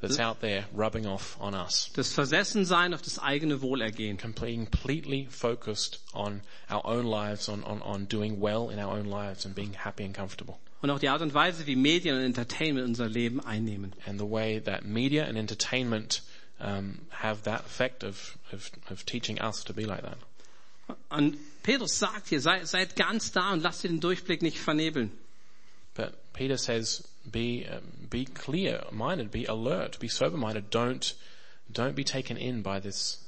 that's 0.00 0.18
out 0.18 0.40
there 0.40 0.64
rubbing 0.74 1.06
off 1.06 1.36
on 1.40 1.54
us. 1.54 1.90
Das 1.94 2.12
Versessensein 2.12 2.94
auf 2.94 3.02
das 3.02 3.18
eigene 3.18 3.60
Wohlergehen. 3.60 4.16
Complete- 4.16 4.64
Completely 4.70 5.26
focused 5.30 6.00
on 6.14 6.40
our 6.70 6.84
own 6.86 7.04
lives, 7.04 7.48
on, 7.48 7.62
on, 7.64 7.82
on 7.82 8.06
doing 8.08 8.40
well 8.40 8.70
in 8.70 8.78
our 8.78 8.92
own 8.96 9.06
lives 9.06 9.44
and 9.44 9.54
being 9.54 9.74
happy 9.74 10.04
and 10.04 10.14
comfortable. 10.16 10.58
Und 10.80 10.90
auch 10.90 11.00
die 11.00 11.08
Art 11.08 11.22
und 11.22 11.34
Weise, 11.34 11.66
wie 11.66 11.74
Medien 11.74 12.14
und 12.16 12.22
Entertainment 12.22 12.86
unser 12.86 13.08
Leben 13.08 13.40
einnehmen. 13.40 13.92
And 14.06 14.20
the 14.20 14.30
way 14.30 14.60
that 14.60 14.84
media 14.84 15.24
and 15.24 15.36
entertainment 15.36 16.22
um, 16.60 17.00
have 17.10 17.42
that 17.44 17.60
effect 17.60 18.02
of, 18.02 18.36
of, 18.52 18.70
of 18.90 19.04
teaching 19.06 19.40
us 19.40 19.64
to 19.64 19.72
be 19.72 19.84
like 19.84 20.02
that. 20.02 20.18
Und 21.10 21.36
Petrus 21.62 21.98
sagt 21.98 22.28
hier, 22.28 22.40
sei, 22.40 22.64
seid 22.64 22.96
ganz 22.96 23.30
da 23.32 23.52
und 23.52 23.62
lasst 23.62 23.84
den 23.84 24.00
Durchblick 24.00 24.42
nicht 24.42 24.58
vernebeln. 24.58 25.10
But 25.94 26.32
Peter 26.32 26.56
says, 26.56 27.06
be, 27.30 27.66
um, 27.70 28.08
be 28.08 28.24
clear-minded, 28.24 29.30
be 29.30 29.46
alert, 29.46 29.98
be 29.98 30.08
sober-minded. 30.08 30.70
Don't, 30.70 31.14
don't 31.70 31.94
be 31.94 32.04
taken 32.04 32.36
in 32.36 32.62
by 32.62 32.80
this, 32.80 33.18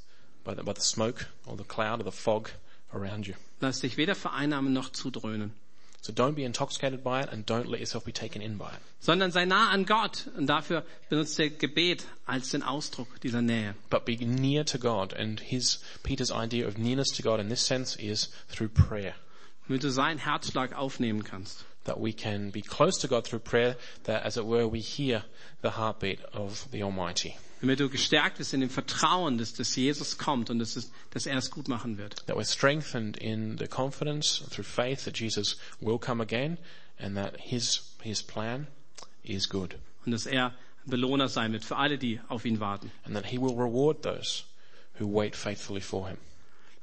by 0.44 0.54
the, 0.54 0.62
by 0.62 0.72
the 0.72 0.80
smoke 0.80 1.26
or 1.46 1.56
the 1.56 1.64
cloud 1.64 2.00
or 2.00 2.04
the 2.04 2.12
fog 2.12 2.50
around 2.94 3.26
you. 3.26 3.34
Lass 3.60 3.80
dich 3.80 3.96
weder 3.96 4.14
vereinnahmen 4.14 4.72
noch 4.72 4.90
zudröhnen. 4.90 5.52
So 6.02 6.12
don't 6.14 6.34
be 6.34 6.44
intoxicated 6.44 7.04
by 7.04 7.22
it 7.22 7.30
and 7.30 7.44
don't 7.44 7.68
let 7.68 7.80
yourself 7.80 8.06
be 8.06 8.12
taken 8.12 8.40
in 8.40 8.56
by 8.56 8.70
it. 8.70 8.80
Sondern 9.00 9.32
sei 9.32 9.44
nah 9.44 9.70
an 9.70 9.84
Gott. 9.84 10.28
Und 10.36 10.46
dafür 10.46 10.82
benutzt 11.10 11.38
er 11.38 11.50
Gebet 11.50 12.06
als 12.26 12.50
den 12.50 12.62
Ausdruck 12.62 13.20
dieser 13.20 13.42
Nähe. 13.42 13.74
But 13.90 14.06
be 14.06 14.16
near 14.16 14.64
to 14.64 14.78
God. 14.78 15.12
And 15.12 15.40
his, 15.40 15.80
Peter's 16.02 16.30
idea 16.30 16.66
of 16.66 16.78
nearness 16.78 17.08
to 17.16 17.22
God 17.22 17.38
in 17.38 17.48
this 17.50 17.66
sense 17.66 17.96
is 17.96 18.30
through 18.48 18.68
prayer. 18.68 19.14
Damit 19.68 19.82
du 19.82 19.90
seinen 19.90 20.18
Herzschlag 20.18 20.74
aufnehmen 20.74 21.22
kannst. 21.22 21.64
That 21.84 22.00
we 22.00 22.12
can 22.12 22.50
be 22.50 22.62
close 22.62 22.98
to 23.00 23.08
God 23.08 23.26
through 23.26 23.40
prayer, 23.40 23.76
that 24.04 24.24
as 24.24 24.36
it 24.36 24.44
were 24.44 24.70
we 24.70 24.80
hear 24.80 25.24
the 25.62 25.76
heartbeat 25.76 26.20
of 26.32 26.66
the 26.72 26.82
Almighty. 26.82 27.36
Damit 27.60 27.78
du 27.78 27.90
gestärkt 27.90 28.38
bist 28.38 28.54
in 28.54 28.60
dem 28.60 28.70
Vertrauen, 28.70 29.36
dass, 29.36 29.52
dass 29.52 29.76
Jesus 29.76 30.16
kommt 30.16 30.48
und 30.48 30.58
dass, 30.58 30.76
es, 30.76 30.90
dass 31.10 31.26
er 31.26 31.36
es 31.36 31.50
gut 31.50 31.68
machen 31.68 31.98
wird. 31.98 32.26
That 32.26 32.36
we're 32.36 32.50
strengthened 32.50 33.18
in 33.18 33.58
the 33.58 33.66
confidence 33.66 34.42
through 34.50 34.66
faith 34.66 35.04
that 35.04 35.18
Jesus 35.18 35.58
will 35.80 35.98
come 35.98 36.22
again 36.22 36.56
and 36.98 37.16
that 37.16 37.34
his, 37.38 37.82
his 38.02 38.22
plan 38.22 38.66
is 39.22 39.48
good. 39.48 39.76
Und 40.06 40.12
dass 40.12 40.24
er 40.24 40.54
ein 40.86 40.90
Belohner 40.90 41.28
sein 41.28 41.52
wird 41.52 41.64
für 41.64 41.76
alle, 41.76 41.98
die 41.98 42.20
auf 42.28 42.46
ihn 42.46 42.60
warten. 42.60 42.90
And 43.04 43.14
that 43.14 43.26
he 43.26 43.38
will 43.38 43.54
reward 43.54 44.02
those 44.02 44.44
who 44.98 45.06
wait 45.06 45.36
faithfully 45.36 45.82
for 45.82 46.08
him. 46.08 46.16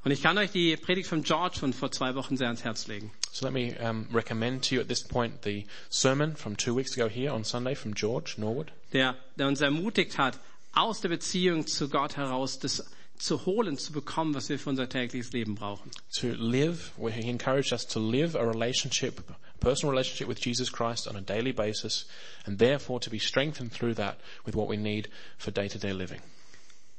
Und 0.04 0.12
ich 0.12 0.22
kann 0.22 0.38
euch 0.38 0.52
die 0.52 0.76
Predigt 0.76 1.08
von 1.08 1.22
George 1.22 1.58
von 1.58 1.72
vor 1.72 1.90
zwei 1.90 2.14
Wochen 2.14 2.36
sehr 2.36 2.46
ans 2.46 2.62
Herz 2.62 2.86
legen. 2.86 3.10
So 3.32 3.44
let 3.44 3.52
me 3.52 3.74
um, 3.80 4.06
recommend 4.14 4.66
to 4.68 4.76
you 4.76 4.80
at 4.80 4.88
this 4.88 5.02
point 5.02 5.42
the 5.42 5.66
sermon 5.90 6.36
from 6.36 6.56
two 6.56 6.74
weeks 6.74 6.96
ago 6.96 7.08
here 7.08 7.32
on 7.32 7.44
Sunday 7.44 7.74
from 7.74 7.94
George 7.94 8.36
Norwood, 8.38 8.72
Der, 8.92 9.16
der 9.36 9.48
uns 9.48 9.60
ermutigt 9.60 10.16
hat, 10.16 10.38
aus 10.78 11.00
der 11.00 11.08
Beziehung 11.08 11.66
zu 11.66 11.88
Gott 11.88 12.16
heraus 12.16 12.58
das 12.58 12.84
zu 13.18 13.44
holen, 13.46 13.76
zu 13.76 13.92
bekommen, 13.92 14.34
was 14.34 14.48
wir 14.48 14.58
für 14.58 14.70
unser 14.70 14.88
tägliches 14.88 15.32
Leben 15.32 15.56
brauchen. 15.56 15.90
to 16.12 16.28
live, 16.28 16.92
where 16.96 17.12
he 17.12 17.28
encouraged 17.28 17.72
us 17.72 17.84
to 17.86 17.98
live 17.98 18.36
a 18.36 18.44
relationship, 18.44 19.18
a 19.28 19.34
personal 19.58 19.90
relationship 19.90 20.28
with 20.28 20.38
Jesus 20.38 20.70
Christ 20.70 21.08
on 21.08 21.16
a 21.16 21.20
daily 21.20 21.52
basis, 21.52 22.06
and 22.46 22.58
therefore 22.58 23.00
to 23.00 23.10
be 23.10 23.18
strengthened 23.18 23.72
through 23.72 23.94
that 23.94 24.18
with 24.46 24.54
what 24.54 24.68
we 24.68 24.76
need 24.76 25.08
for 25.36 25.50
day-to-day 25.50 25.92
living. 25.92 26.20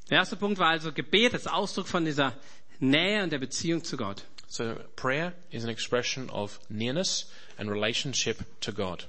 Der 0.10 0.18
erste 0.20 0.36
Punkt 0.36 0.60
war 0.60 0.70
also 0.70 0.92
Gebet 0.92 1.34
als 1.34 1.48
Ausdruck 1.48 1.88
von 1.88 2.04
dieser 2.04 2.34
Nähe 2.80 3.24
und 3.24 3.32
der 3.32 3.40
Beziehung 3.40 3.84
zu 3.84 3.96
Gott. 3.96 4.24
So 4.48 4.76
prayer 4.96 5.34
is 5.52 5.64
an 5.64 5.70
expression 5.70 6.30
of 6.32 6.60
nearness 6.70 7.32
and 7.58 7.70
relationship 7.70 8.44
to 8.62 8.74
God. 8.74 9.08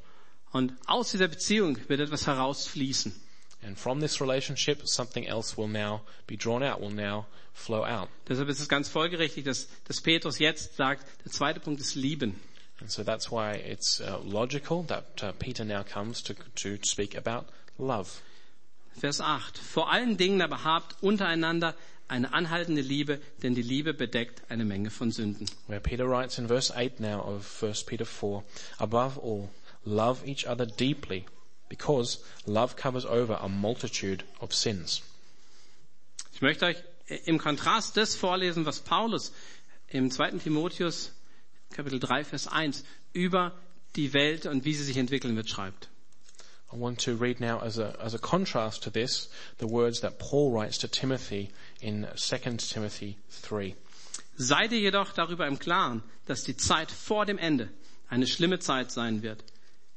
Und 0.52 0.74
aus 0.86 1.12
dieser 1.12 1.28
Beziehung 1.28 1.78
wird 1.88 2.00
etwas 2.00 2.26
herausfließen. 2.26 3.14
And 3.62 3.78
from 3.78 4.00
this 4.00 4.20
relationship, 4.20 4.86
something 4.88 5.26
else 5.26 5.56
will 5.56 5.68
now 5.68 6.00
be 6.26 6.36
drawn 6.36 6.62
out, 6.62 6.80
will 6.80 6.90
now 6.90 7.26
flow 7.52 7.84
out. 7.84 8.08
Deshalb 8.26 8.48
ist 8.48 8.60
es 8.60 8.68
ganz 8.68 8.88
folgerichtig, 8.88 9.44
dass, 9.44 9.68
dass 9.84 10.00
Petrus 10.00 10.38
jetzt 10.38 10.76
sagt, 10.76 11.04
der 11.24 11.32
zweite 11.32 11.60
Punkt 11.60 11.80
ist 11.80 11.94
Lieben. 11.94 12.40
And 12.80 12.90
so 12.90 13.04
that's 13.04 13.30
why 13.30 13.52
it's 13.52 14.00
uh, 14.00 14.18
logical 14.24 14.82
that 14.84 15.22
uh, 15.22 15.32
Peter 15.38 15.64
now 15.64 15.82
comes 15.82 16.22
to, 16.22 16.34
to 16.56 16.78
speak 16.82 17.14
about 17.14 17.44
love. 17.78 18.22
Vers 18.98 19.20
8. 19.20 19.58
Vor 19.58 19.90
allen 19.90 20.16
Dingen 20.16 20.40
aber 20.40 20.64
habt 20.64 20.96
untereinander 21.02 21.74
eine 22.08 22.32
anhaltende 22.32 22.80
Liebe, 22.80 23.20
denn 23.42 23.54
die 23.54 23.62
Liebe 23.62 23.94
bedeckt 23.94 24.42
eine 24.48 24.64
Menge 24.64 24.90
von 24.90 25.12
Sünden. 25.12 25.46
Where 25.68 25.80
Peter 25.80 26.08
writes 26.08 26.38
in 26.38 26.48
verse 26.48 26.74
8 26.74 27.00
now 27.00 27.20
of 27.20 27.62
1 27.62 27.84
Peter 27.84 28.04
4, 28.04 28.42
above 28.78 29.20
all, 29.22 29.50
love 29.84 30.26
each 30.26 30.46
other 30.46 30.66
deeply, 30.66 31.24
because 31.70 32.18
love 32.46 32.76
covers 32.76 33.06
over 33.06 33.38
a 33.40 33.48
multitude 33.48 34.24
of 34.40 34.52
sins. 34.52 35.00
Ich 36.34 36.42
möchte 36.42 36.66
euch 36.66 36.76
im 37.24 37.38
Kontrast 37.38 37.96
das 37.96 38.14
vorlesen, 38.14 38.66
was 38.66 38.80
Paulus 38.80 39.32
im 39.88 40.10
2. 40.10 40.32
Timotheus 40.42 41.12
Kapitel 41.70 42.00
3, 42.00 42.24
Vers 42.24 42.46
1 42.48 42.84
über 43.12 43.52
die 43.96 44.12
Welt 44.12 44.46
und 44.46 44.64
wie 44.64 44.74
sie 44.74 44.84
sich 44.84 44.96
entwickeln 44.96 45.36
wird 45.36 45.48
schreibt. 45.48 45.88
I 46.72 46.76
want 46.78 47.00
to 47.04 47.14
read 47.14 47.40
now 47.40 47.58
as 47.60 47.78
a, 47.78 47.96
as 48.00 48.14
a 48.14 48.18
contrast 48.18 48.84
to 48.84 48.90
this, 48.90 49.28
the 49.58 49.68
words 49.68 50.00
that 50.00 50.18
Paul 50.18 50.52
writes 50.52 50.78
to 50.78 50.88
Timothy 50.88 51.50
in 51.80 52.06
2 52.14 52.38
Timothy 52.58 53.16
3. 53.42 53.74
Seid 54.36 54.72
ihr 54.72 54.78
jedoch 54.78 55.12
darüber 55.12 55.46
im 55.46 55.58
Klaren, 55.58 56.02
dass 56.26 56.44
die 56.44 56.56
Zeit 56.56 56.90
vor 56.92 57.26
dem 57.26 57.38
Ende 57.38 57.68
eine 58.08 58.26
schlimme 58.26 58.60
Zeit 58.60 58.92
sein 58.92 59.22
wird. 59.22 59.42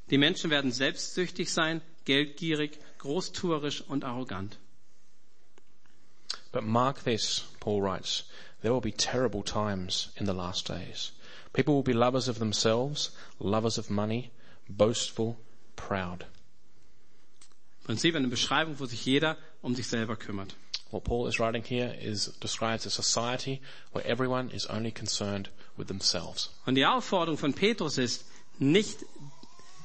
Die 0.09 0.17
Menschen 0.17 0.49
werden 0.49 0.71
selbstsüchtig 0.71 1.51
sein, 1.51 1.81
geldgierig, 2.05 2.79
großtuerisch 2.99 3.81
und 3.81 4.03
arrogant. 4.03 4.57
But 6.51 6.63
mark 6.63 7.03
this, 7.03 7.45
Paul 7.59 7.81
writes, 7.81 8.25
there 8.61 8.73
will 8.73 8.81
be 8.81 8.91
terrible 8.91 9.43
times 9.43 10.09
in 10.15 10.25
the 10.25 10.33
last 10.33 10.67
days. 10.67 11.11
People 11.51 11.75
will 11.75 11.83
be 11.83 11.93
lovers 11.93 12.27
of 12.27 12.37
themselves, 12.39 13.11
lovers 13.39 13.77
of 13.77 13.89
money, 13.89 14.31
boastful, 14.69 15.37
proud. 15.75 16.25
Im 17.81 17.85
Prinzip 17.87 18.15
eine 18.15 18.27
Beschreibung, 18.27 18.79
wo 18.79 18.85
sich 18.85 19.05
jeder 19.05 19.37
um 19.61 19.75
sich 19.75 19.87
selber 19.87 20.15
kümmert. 20.15 20.55
What 20.91 21.05
Paul 21.05 21.27
is 21.27 21.39
writing 21.39 21.63
here 21.63 21.91
is 21.99 22.27
describes 22.39 22.85
a 22.85 22.91
society 22.91 23.61
where 23.93 24.05
everyone 24.05 24.51
is 24.51 24.67
only 24.67 24.91
concerned 24.91 25.49
with 25.75 25.87
themselves. 25.87 26.51
Und 26.67 26.75
die 26.75 26.85
Aufforderung 26.85 27.37
von 27.37 27.53
Petrus 27.53 27.97
ist, 27.97 28.25
nicht 28.59 28.99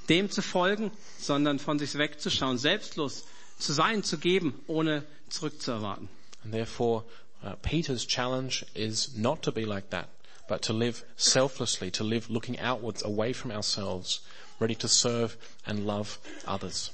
dem 0.09 0.31
zu 0.31 0.43
folgen, 0.43 0.91
sondern 1.19 1.59
von 1.59 1.79
sich 1.79 1.97
wegzuschauen, 1.97 2.59
selbstlos 2.59 3.25
zu 3.59 3.73
sein, 3.73 4.03
zu 4.03 4.19
geben, 4.19 4.61
ohne 4.67 5.05
zurückzuerwarten. 5.29 6.09
And 6.45 6.53
therefore, 6.53 7.05
uh, 7.43 7.55
Peter's 7.63 8.07
challenge 8.07 8.65
is 8.75 9.17
not 9.17 9.43
to 9.43 9.53
be 9.53 9.65
like 9.65 9.91
that, 9.91 10.09
but 10.49 10.63
to 10.63 10.73
live 10.73 11.05
selflessly, 11.17 11.91
to 11.93 12.05
live 12.05 12.31
looking 12.31 12.59
outwards, 12.59 13.05
away 13.05 13.33
from 13.33 13.51
ourselves, 13.51 14.23
ready 14.61 14.75
to 14.77 14.89
serve 14.89 15.37
and 15.67 15.87
love 15.87 16.19
others. 16.47 16.93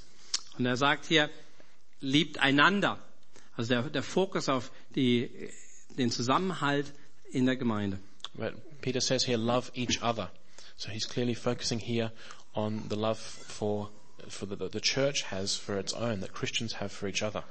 Und 0.58 0.66
er 0.66 0.76
sagt 0.76 1.06
hier, 1.06 1.30
liebt 2.00 2.38
einander. 2.38 2.98
Also 3.56 3.74
der, 3.74 3.82
der 3.82 4.02
Fokus 4.02 4.48
auf 4.48 4.70
die, 4.94 5.30
den 5.96 6.10
Zusammenhalt 6.10 6.92
in 7.30 7.46
der 7.46 7.56
Gemeinde. 7.56 7.98
But 8.34 8.54
Peter 8.80 9.00
says 9.00 9.26
here, 9.26 9.38
love 9.38 9.70
each 9.74 10.02
other. 10.02 10.30
So 10.76 10.90
he's 10.90 11.08
clearly 11.08 11.34
focusing 11.34 11.78
here 11.78 12.10
on 12.54 12.84
the 12.88 12.96
love 12.96 13.18
for, 13.18 13.88
for 14.28 14.46
the, 14.46 14.56
the 14.68 14.80
church 14.80 15.22
has 15.22 15.56
for 15.56 15.78
its 15.78 15.92
own, 15.92 16.20
that 16.20 16.32
Christians 16.32 16.74
have 16.74 16.92
for 16.92 17.08
each 17.08 17.22
other. 17.22 17.44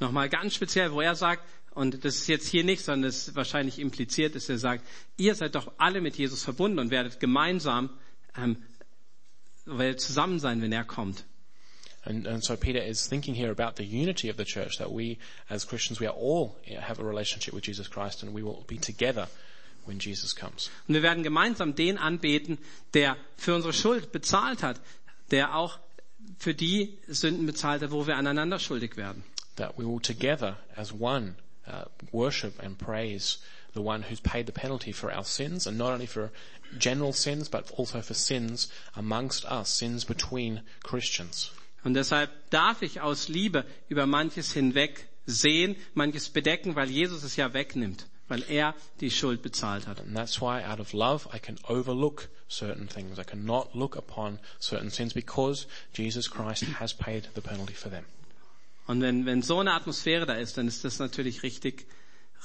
nochmal 0.00 0.28
ganz 0.28 0.54
speziell, 0.54 0.92
wo 0.92 1.00
er 1.00 1.14
sagt, 1.14 1.42
und 1.72 2.04
das 2.04 2.16
ist 2.16 2.26
jetzt 2.26 2.48
hier 2.48 2.64
nicht, 2.64 2.84
sondern 2.84 3.02
das 3.08 3.28
ist 3.28 3.36
wahrscheinlich 3.36 3.78
impliziert, 3.78 4.34
dass 4.34 4.48
er 4.48 4.58
sagt, 4.58 4.84
ihr 5.16 5.34
seid 5.34 5.54
doch 5.54 5.72
alle 5.78 6.00
mit 6.00 6.16
Jesus 6.16 6.42
verbunden 6.42 6.78
und 6.78 6.90
werdet 6.90 7.20
gemeinsam 7.20 7.90
ähm, 8.36 8.56
werdet 9.66 10.00
zusammen 10.00 10.40
sein, 10.40 10.62
wenn 10.62 10.72
er 10.72 10.84
kommt. 10.84 11.24
And, 12.02 12.26
and 12.26 12.42
so 12.42 12.56
Peter 12.56 12.82
is 12.82 13.08
thinking 13.08 13.34
here 13.34 13.50
about 13.50 13.76
the 13.76 13.84
unity 13.84 14.30
of 14.30 14.38
the 14.38 14.44
church, 14.44 14.78
that 14.78 14.90
we 14.90 15.18
as 15.48 15.66
Christians, 15.66 16.00
we 16.00 16.08
are 16.08 16.16
all 16.16 16.56
have 16.80 16.98
a 16.98 17.04
relationship 17.04 17.52
with 17.52 17.66
Jesus 17.66 17.90
Christ 17.90 18.22
and 18.22 18.34
we 18.34 18.42
will 18.42 18.64
be 18.66 18.78
together 18.78 19.28
when 19.86 19.98
Jesus 19.98 20.34
comes. 20.34 20.70
Und 20.88 20.94
wir 20.94 21.02
werden 21.02 21.22
gemeinsam 21.22 21.74
den 21.74 21.98
anbeten, 21.98 22.58
der 22.94 23.16
für 23.36 23.54
unsere 23.54 23.72
Schuld 23.72 24.12
bezahlt 24.12 24.62
hat, 24.62 24.80
der 25.30 25.54
auch 25.54 25.78
für 26.38 26.54
die 26.54 26.98
Sünden 27.08 27.46
bezahlt 27.46 27.82
hat, 27.82 27.90
wo 27.90 28.06
wir 28.06 28.16
aneinander 28.16 28.58
schuldig 28.58 28.96
werden. 28.96 29.22
That 29.56 29.76
we 29.76 29.84
will 29.84 30.00
together 30.00 30.56
as 30.76 30.92
one 30.92 31.34
uh, 31.66 31.84
worship 32.12 32.62
and 32.62 32.78
praise 32.78 33.38
the 33.74 33.80
one 33.80 34.02
who's 34.02 34.20
paid 34.20 34.46
the 34.46 34.52
penalty 34.52 34.92
for 34.92 35.12
our 35.12 35.24
sins 35.24 35.66
and 35.66 35.76
not 35.78 35.92
only 35.92 36.06
for 36.06 36.30
general 36.78 37.12
sins 37.12 37.48
but 37.48 37.70
also 37.76 38.00
for 38.00 38.14
sins 38.14 38.70
amongst 38.94 39.44
us, 39.44 39.78
sins 39.78 40.04
between 40.04 40.62
Christians. 40.82 41.52
Und 41.82 41.94
deshalb 41.94 42.30
darf 42.50 42.82
ich 42.82 43.00
aus 43.00 43.28
Liebe 43.28 43.64
über 43.88 44.06
manches 44.06 44.52
hinweg 44.52 45.08
sehen, 45.26 45.76
manches 45.94 46.28
bedecken, 46.28 46.76
weil 46.76 46.90
Jesus 46.90 47.22
es 47.22 47.36
ja 47.36 47.54
wegnimmt, 47.54 48.06
weil 48.30 48.44
er 48.48 48.74
die 49.00 49.10
Schuld 49.10 49.42
bezahlt 49.42 49.86
hat. 49.86 50.00
And 50.00 50.16
that's 50.16 50.40
why 50.40 50.64
out 50.64 50.80
of 50.80 50.92
love 50.92 51.28
I 51.34 51.38
can 51.38 51.58
overlook 51.68 52.28
certain 52.48 52.88
things. 52.88 53.18
I 53.18 53.24
cannot 53.24 53.74
look 53.74 53.96
upon 53.96 54.38
certain 54.60 54.90
sins 54.90 55.12
because 55.12 55.66
Jesus 55.92 56.30
Christ 56.30 56.64
has 56.78 56.94
paid 56.94 57.28
the 57.34 57.40
penalty 57.40 57.74
for 57.74 57.90
them. 57.90 58.04
Und 58.86 59.02
wenn, 59.02 59.26
wenn 59.26 59.42
so 59.42 59.58
eine 59.58 59.74
Atmosphäre 59.74 60.26
da 60.26 60.34
ist, 60.34 60.56
dann 60.56 60.68
ist 60.68 60.84
das 60.84 60.98
natürlich 61.00 61.42
richtig, 61.42 61.86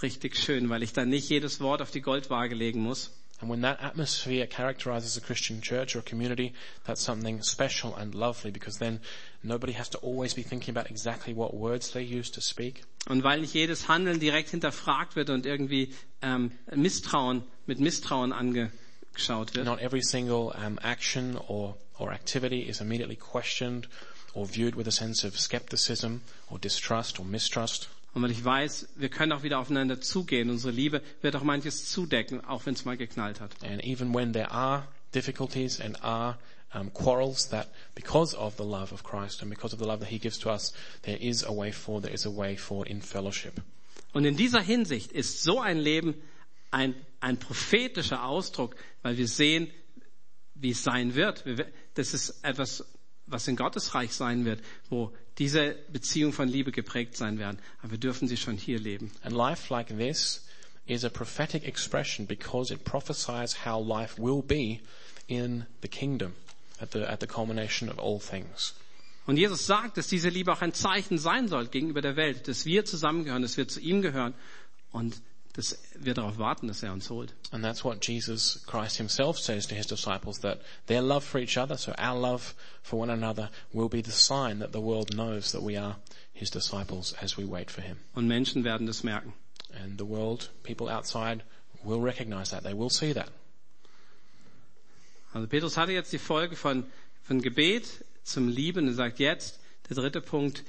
richtig 0.01 0.35
schön, 0.37 0.69
weil 0.69 0.83
ich 0.83 0.93
dann 0.93 1.09
nicht 1.09 1.29
jedes 1.29 1.59
Wort 1.61 1.81
auf 1.81 1.91
die 1.91 2.01
Goldwaage 2.01 2.55
legen 2.55 2.81
muss. 2.81 3.11
And 3.41 3.51
when 3.51 3.61
that 3.61 3.81
atmosphere 3.81 4.47
characterizes 4.47 5.17
a 5.17 5.21
Christian 5.21 5.61
church 5.61 5.95
or 5.95 6.01
community, 6.01 6.53
that's 6.85 7.03
something 7.03 7.43
special 7.43 7.93
and 7.93 8.15
lovely 8.15 8.49
because 8.49 8.79
then 8.79 9.01
nobody 9.43 9.73
has 9.73 9.89
to 9.89 9.97
always 9.99 10.33
be 10.33 10.41
thinking 10.41 10.75
about 10.75 10.89
exactly 10.89 11.33
what 11.33 11.53
words 11.53 11.91
they 11.91 12.01
use 12.01 12.31
to 12.31 12.41
speak. 12.41 12.83
Und 13.07 13.23
weil 13.23 13.41
nicht 13.41 13.53
jedes 13.53 13.87
Handeln 13.87 14.19
direkt 14.19 14.49
hinterfragt 14.49 15.15
wird 15.15 15.29
und 15.29 15.45
irgendwie 15.45 15.93
ähm, 16.21 16.51
Misstrauen 16.73 17.43
mit 17.67 17.79
Misstrauen 17.79 18.33
angeschaut 18.33 19.53
wird. 19.55 19.65
Not 19.65 19.79
every 19.79 20.01
single 20.01 20.51
um, 20.65 20.79
action 20.79 21.37
or, 21.37 21.77
or 21.97 22.11
activity 22.11 22.61
is 22.61 22.81
immediately 22.81 23.15
questioned 23.15 23.87
or 24.33 24.47
viewed 24.47 24.75
with 24.75 24.87
a 24.87 24.91
sense 24.91 25.25
of 25.25 25.39
skepticism 25.39 26.21
or 26.49 26.59
distrust 26.59 27.19
or 27.19 27.25
mistrust. 27.25 27.89
Und 28.13 28.23
weil 28.23 28.31
ich 28.31 28.43
weiß, 28.43 28.87
wir 28.95 29.09
können 29.09 29.33
auch 29.33 29.43
wieder 29.43 29.59
aufeinander 29.59 29.99
zugehen. 29.99 30.49
Unsere 30.49 30.71
Liebe 30.71 31.01
wird 31.21 31.35
auch 31.35 31.43
manches 31.43 31.91
zudecken, 31.91 32.43
auch 32.45 32.65
wenn 32.65 32.73
es 32.73 32.85
mal 32.85 32.95
geknallt 32.95 33.41
hat. 33.41 33.51
And 33.61 33.83
even 33.83 34.13
when 34.13 34.31
there 34.31 34.51
are 34.51 34.87
difficulties 35.13 35.81
and 35.81 36.01
are 36.01 36.37
um, 36.75 36.91
quarrels, 36.91 37.47
that 37.49 37.67
because 37.95 38.35
of 38.35 38.55
the 38.57 38.63
love 38.65 38.91
of 38.91 39.03
Christ 39.03 39.41
and 39.41 39.49
because 39.49 39.73
of 39.73 39.79
the 39.79 39.85
love 39.87 39.99
that 40.01 40.09
He 40.09 40.19
gives 40.19 40.37
to 40.39 40.49
us, 40.51 40.73
there 41.03 41.17
is 41.19 41.43
a 41.43 41.51
way 41.51 41.71
forward. 41.71 42.03
There 42.03 42.13
is 42.13 42.25
a 42.25 42.31
way 42.31 42.55
forward 42.57 42.89
in 42.89 43.01
fellowship. 43.01 43.61
Und 44.13 44.25
in 44.25 44.35
dieser 44.35 44.61
Hinsicht 44.61 45.11
ist 45.11 45.43
so 45.43 45.59
ein 45.59 45.77
Leben 45.77 46.15
ein, 46.71 46.95
ein 47.21 47.37
prophetischer 47.37 48.23
Ausdruck, 48.25 48.75
weil 49.01 49.17
wir 49.17 49.27
sehen, 49.27 49.69
wie 50.55 50.71
es 50.71 50.83
sein 50.83 51.15
wird. 51.15 51.45
Wir- 51.45 51.67
Das 51.95 52.13
ist 52.13 52.43
etwas, 52.43 52.83
was 53.27 53.47
in 53.47 53.55
Gottes 53.55 53.95
Reich 53.95 54.13
sein 54.13 54.43
wird, 54.45 54.59
wo 54.89 55.11
diese 55.37 55.75
Beziehung 55.91 56.33
von 56.33 56.47
Liebe 56.49 56.71
geprägt 56.71 57.15
sein 57.17 57.39
werden. 57.39 57.57
Aber 57.81 57.91
wir 57.91 57.97
dürfen 57.97 58.27
sie 58.27 58.37
schon 58.37 58.57
hier 58.57 58.79
leben. 58.79 59.11
And 59.23 59.33
life 59.35 59.73
like 59.73 59.87
this 59.97 60.45
is 60.85 61.03
a 61.05 61.09
prophetic 61.09 61.65
expression 61.65 62.27
because 62.27 62.73
it 62.73 62.83
prophesies 62.83 63.65
how 63.65 63.81
life 63.85 64.21
will 64.21 64.41
be 64.43 64.79
in 65.27 65.65
the 65.81 65.87
kingdom 65.87 66.33
at 66.81 66.91
the, 66.91 67.07
at 67.07 67.19
the 67.19 67.27
culmination 67.27 67.89
of 67.89 67.99
all 67.99 68.19
things. 68.19 68.75
Und 69.27 69.37
Jesus 69.37 69.65
sagt, 69.65 69.97
dass 69.97 70.07
diese 70.07 70.29
Liebe 70.29 70.53
auch 70.53 70.61
ein 70.61 70.73
Zeichen 70.73 71.17
sein 71.17 71.47
soll 71.47 71.67
gegenüber 71.67 72.01
der 72.01 72.15
Welt, 72.15 72.47
dass 72.47 72.65
wir 72.65 72.85
zusammengehören, 72.85 73.41
dass 73.41 73.57
wir 73.57 73.67
zu 73.67 73.79
ihm 73.79 74.01
gehören 74.01 74.35
und 74.91 75.19
dass 75.53 75.77
wir 75.97 76.13
darauf 76.13 76.37
warten, 76.37 76.67
dass 76.67 76.83
er 76.83 76.91
uns 76.91 77.09
holt. 77.09 77.33
And 77.51 77.63
that's 77.63 77.83
what 77.83 78.05
Jesus 78.05 78.61
Christ 78.67 78.97
himself 78.97 79.39
says 79.39 79.65
to 79.67 79.75
his 79.75 79.87
disciples 79.87 80.41
that 80.41 80.59
their 80.87 81.01
love 81.01 81.23
for 81.23 81.39
each 81.39 81.57
other, 81.57 81.77
so 81.77 81.93
our 81.97 82.19
love 82.19 82.53
for 82.83 82.99
one 82.99 83.09
another 83.09 83.49
will 83.71 83.89
be 83.89 84.01
the 84.01 84.11
sign 84.11 84.59
that 84.59 84.73
the 84.73 84.81
world 84.81 85.15
knows 85.15 85.53
that 85.53 85.63
we 85.63 85.77
are 85.77 85.95
his 86.33 86.49
disciples 86.49 87.15
as 87.21 87.37
we 87.37 87.45
wait 87.45 87.71
for 87.71 87.81
him. 87.81 87.97
Und 88.13 88.27
Menschen 88.27 88.63
werden 88.63 88.85
das 88.85 89.03
merken. 89.03 89.33
And 89.81 89.97
the 89.97 90.05
world, 90.05 90.49
people 90.63 90.89
outside 90.89 91.43
will 91.83 92.01
recognize 92.01 92.51
that. 92.51 92.63
They 92.63 92.73
will 92.73 92.89
see 92.89 93.13
that. 93.13 93.29
Also 95.35 95.49
Petrus 95.49 95.75
hatte 95.75 95.91
jetzt 95.91 96.13
die 96.13 96.17
Folge 96.17 96.55
von, 96.55 96.85
von 97.23 97.41
Gebet 97.41 98.05
zum 98.23 98.47
Lieben 98.47 98.87
und 98.87 98.93
sagt 98.93 99.19
jetzt, 99.19 99.59
der 99.89 99.97
dritte 99.97 100.21
Punkt, 100.21 100.63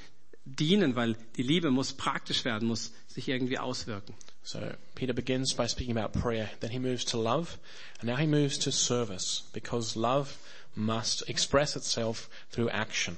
dienen, 0.44 0.96
weil 0.96 1.16
die 1.36 1.44
Liebe 1.44 1.70
muss 1.70 1.92
praktisch 1.92 2.44
werden, 2.44 2.66
muss 2.66 2.92
sich 3.06 3.28
irgendwie 3.28 3.60
auswirken. 3.60 4.12
So 4.42 4.58
Peter 4.96 5.12
begins 5.12 5.54
by 5.54 5.68
speaking 5.68 5.96
about 5.96 6.18
prayer, 6.18 6.50
then 6.58 6.70
he 6.70 6.80
moves 6.80 7.04
to 7.04 7.22
love, 7.22 7.58
and 8.00 8.10
now 8.10 8.16
he 8.16 8.26
moves 8.26 8.58
to 8.58 8.72
service 8.72 9.44
because 9.52 9.96
love 9.96 10.30
must 10.74 11.28
express 11.28 11.76
itself 11.76 12.28
through 12.50 12.68
action. 12.68 13.16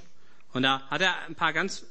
Und 0.53 0.61
da 0.61 0.87
hat 0.91 1.01
er 1.01 1.19
ein 1.27 1.33
paar 1.33 1.53
ganz 1.53 1.83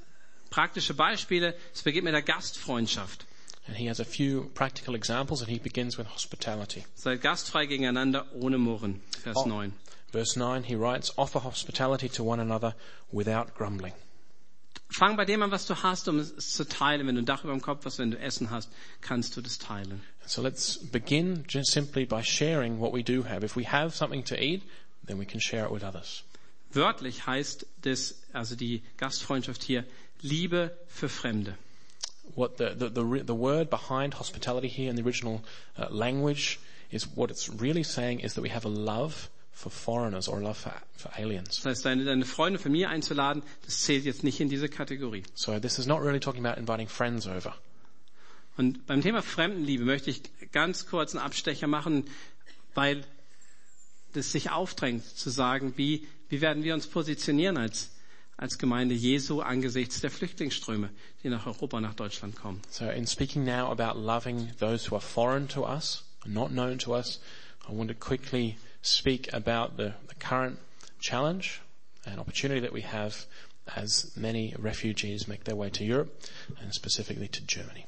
praktische 0.50 0.94
Beispiele. 0.94 1.56
Es 1.74 1.82
beginnt 1.82 2.04
mit 2.04 2.14
der 2.14 2.22
Gastfreundschaft. 2.22 3.26
And 3.68 3.76
he 3.76 3.86
has 3.86 4.00
a 4.00 4.04
few 4.04 4.50
practical 4.54 4.94
examples 4.94 5.42
and 5.42 5.50
he 5.50 5.58
begins 5.58 5.98
with 5.98 6.06
hospitality. 6.06 6.84
Seid 6.96 7.20
gastfrei 7.20 7.66
gegeneinander 7.68 8.24
ohne 8.34 8.56
Murren. 8.58 9.00
Vers 9.24 9.36
Oh. 9.36 9.44
9. 9.44 9.72
Verse 10.10 10.36
9, 10.38 10.62
he 10.64 10.74
writes, 10.74 11.12
offer 11.18 11.38
hospitality 11.40 12.08
to 12.08 12.24
one 12.24 12.40
another 12.40 12.74
without 13.12 13.54
grumbling. 13.54 13.92
Fang 14.90 15.16
bei 15.16 15.26
dem 15.26 15.42
an, 15.42 15.50
was 15.50 15.66
du 15.66 15.74
hast, 15.82 16.08
um 16.08 16.18
es 16.18 16.54
zu 16.54 16.64
teilen. 16.64 17.06
Wenn 17.06 17.16
du 17.16 17.20
ein 17.20 17.26
Dach 17.26 17.44
über 17.44 17.52
dem 17.52 17.60
Kopf 17.60 17.84
hast, 17.84 17.98
wenn 17.98 18.10
du 18.10 18.18
Essen 18.18 18.50
hast, 18.50 18.70
kannst 19.02 19.36
du 19.36 19.42
das 19.42 19.58
teilen. 19.58 20.00
So 20.26 20.40
let's 20.40 20.78
begin 20.78 21.44
just 21.46 21.72
simply 21.72 22.06
by 22.06 22.22
sharing 22.22 22.80
what 22.80 22.94
we 22.94 23.02
do 23.02 23.22
have. 23.24 23.44
If 23.44 23.54
we 23.54 23.64
have 23.70 23.94
something 23.94 24.24
to 24.24 24.34
eat, 24.34 24.62
then 25.06 25.18
we 25.18 25.26
can 25.26 25.40
share 25.40 25.66
it 25.66 25.70
with 25.72 25.84
others. 25.84 26.22
Wörtlich 26.72 27.26
heißt 27.26 27.66
das, 27.82 28.14
also 28.32 28.56
die 28.56 28.82
Gastfreundschaft 28.96 29.62
hier, 29.62 29.84
Liebe 30.22 30.74
für 30.86 31.10
Fremde. 31.10 31.56
What 32.34 32.56
the, 32.58 32.74
the, 32.74 32.88
the, 32.88 33.22
the 33.24 33.34
word 33.34 33.70
behind 33.70 34.14
hospitality 34.14 34.68
here 34.68 34.90
in 34.90 34.96
the 34.96 35.02
original 35.02 35.42
uh, 35.76 35.88
language 35.90 36.58
is 36.90 37.06
what 37.16 37.30
it's 37.30 37.48
really 37.48 37.82
saying 37.82 38.20
is 38.20 38.34
that 38.34 38.42
we 38.42 38.48
have 38.48 38.64
a 38.64 38.68
love 38.68 39.28
for 39.52 39.70
foreigners 39.70 40.28
or 40.28 40.38
a 40.38 40.42
love 40.42 40.56
for, 40.56 40.72
for 40.96 41.10
aliens. 41.18 41.56
Das 41.56 41.66
heißt, 41.66 41.84
deine, 41.84 42.04
deine 42.04 42.24
Freunde, 42.24 42.58
Familie 42.58 42.88
einzuladen, 42.88 43.42
das 43.64 43.82
zählt 43.82 44.04
jetzt 44.04 44.22
nicht 44.22 44.40
in 44.40 44.48
diese 44.48 44.68
Kategorie. 44.68 45.24
So 45.34 45.58
this 45.58 45.78
is 45.78 45.86
not 45.86 46.00
really 46.00 46.20
talking 46.20 46.46
about 46.46 46.58
inviting 46.58 46.88
friends 46.88 47.26
over. 47.26 47.54
Und 48.56 48.86
beim 48.86 49.02
Thema 49.02 49.22
Fremdenliebe 49.22 49.84
möchte 49.84 50.10
ich 50.10 50.22
ganz 50.52 50.86
kurz 50.86 51.14
einen 51.14 51.24
Abstecher 51.24 51.66
machen, 51.66 52.04
weil 52.74 53.04
das 54.12 54.32
sich 54.32 54.50
aufdrängt 54.50 55.04
zu 55.04 55.30
sagen, 55.30 55.74
wie, 55.76 56.06
wie 56.28 56.40
werden 56.40 56.64
wir 56.64 56.74
uns 56.74 56.86
positionieren 56.86 57.56
als, 57.56 57.90
als 58.38 58.56
Gemeinde 58.56 58.94
Jesu 58.94 59.40
angesichts 59.42 60.00
der 60.00 60.10
Flüchtlingsströme, 60.10 60.90
die 61.22 61.28
nach 61.28 61.46
Europa, 61.46 61.80
nach 61.80 61.94
Deutschland 61.94 62.36
kommen. 62.36 62.62
So 62.70 62.88
in 62.88 63.06
speaking 63.06 63.44
now 63.44 63.70
about 63.70 63.98
loving 64.00 64.50
those 64.60 64.88
who 64.88 64.94
are 64.96 65.02
foreign 65.04 65.48
to 65.48 65.66
us, 65.66 66.04
not 66.24 66.50
known 66.52 66.78
to 66.78 66.94
us, 66.94 67.20
I 67.68 67.72
want 67.72 67.88
to 67.90 67.94
quickly 67.96 68.56
speak 68.80 69.32
about 69.34 69.76
the, 69.76 69.92
the 70.08 70.14
current 70.14 70.58
challenge 71.00 71.60
and 72.06 72.20
opportunity 72.20 72.60
that 72.60 72.72
we 72.72 72.82
have 72.82 73.26
as 73.76 74.12
many 74.16 74.54
refugees 74.56 75.26
make 75.26 75.42
their 75.44 75.56
way 75.56 75.68
to 75.70 75.84
Europe 75.84 76.08
and 76.62 76.72
specifically 76.72 77.28
to 77.28 77.42
Germany. 77.44 77.84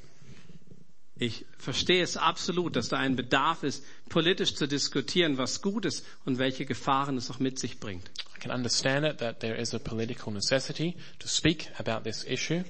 Ich 1.17 1.45
verstehe 1.57 2.01
es 2.03 2.17
absolut, 2.17 2.75
dass 2.75 2.89
da 2.89 2.97
ein 2.97 3.15
Bedarf 3.15 3.63
ist, 3.63 3.83
politisch 4.09 4.55
zu 4.55 4.67
diskutieren, 4.67 5.37
was 5.37 5.61
gut 5.61 5.85
ist 5.85 6.03
und 6.25 6.39
welche 6.39 6.65
Gefahren 6.65 7.15
es 7.15 7.29
auch 7.31 7.39
mit 7.39 7.57
sich 7.59 7.79
bringt. 7.79 8.09
Can 8.41 8.51
understand 8.51 9.05
it 9.05 9.19
that 9.19 9.39
there 9.39 9.55
is 9.55 9.73
a 9.73 9.79
political 9.79 10.31
necessity 10.31 10.97
to 11.19 11.27
speak 11.27 11.69
about 11.77 12.03
this 12.03 12.25
issue 12.27 12.63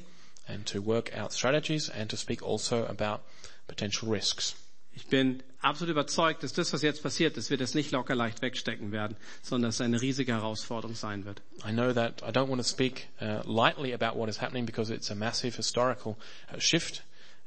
and 0.45 0.65
to 0.65 0.81
work 0.81 1.15
out 1.17 1.31
strategies 1.31 1.89
and 1.89 2.09
to 2.09 2.17
speak 2.17 2.43
also 2.43 2.85
about 2.85 3.21
potential 3.67 4.09
risks. 4.09 4.55
Ich 4.93 5.07
bin 5.07 5.41
absolut 5.61 5.91
überzeugt, 5.91 6.43
dass 6.43 6.51
das, 6.51 6.73
was 6.73 6.81
jetzt 6.81 7.01
passiert, 7.01 7.37
dass 7.37 7.49
wir 7.49 7.57
das 7.57 7.73
nicht 7.73 7.91
locker 7.91 8.13
leicht 8.15 8.41
wegstecken 8.41 8.91
werden, 8.91 9.15
sondern 9.41 9.69
dass 9.69 9.75
es 9.75 9.81
eine 9.81 10.01
riesige 10.01 10.33
Herausforderung 10.33 10.95
sein 10.95 11.23
wird. 11.23 11.41
I 11.65 11.71
know 11.71 11.93
that 11.93 12.21
I 12.21 12.31
don't 12.31 12.49
want 12.49 12.61
to 12.61 12.67
speak 12.67 13.07
uh, 13.21 13.41
lightly 13.45 13.93
about 13.93 14.19
what 14.19 14.27
is 14.27 14.41
happening 14.41 14.65
because 14.65 14.93
it's 14.93 15.09
a 15.09 15.15
massive 15.15 15.55
historical 15.55 16.17
uh, 16.53 16.59
shift 16.59 17.03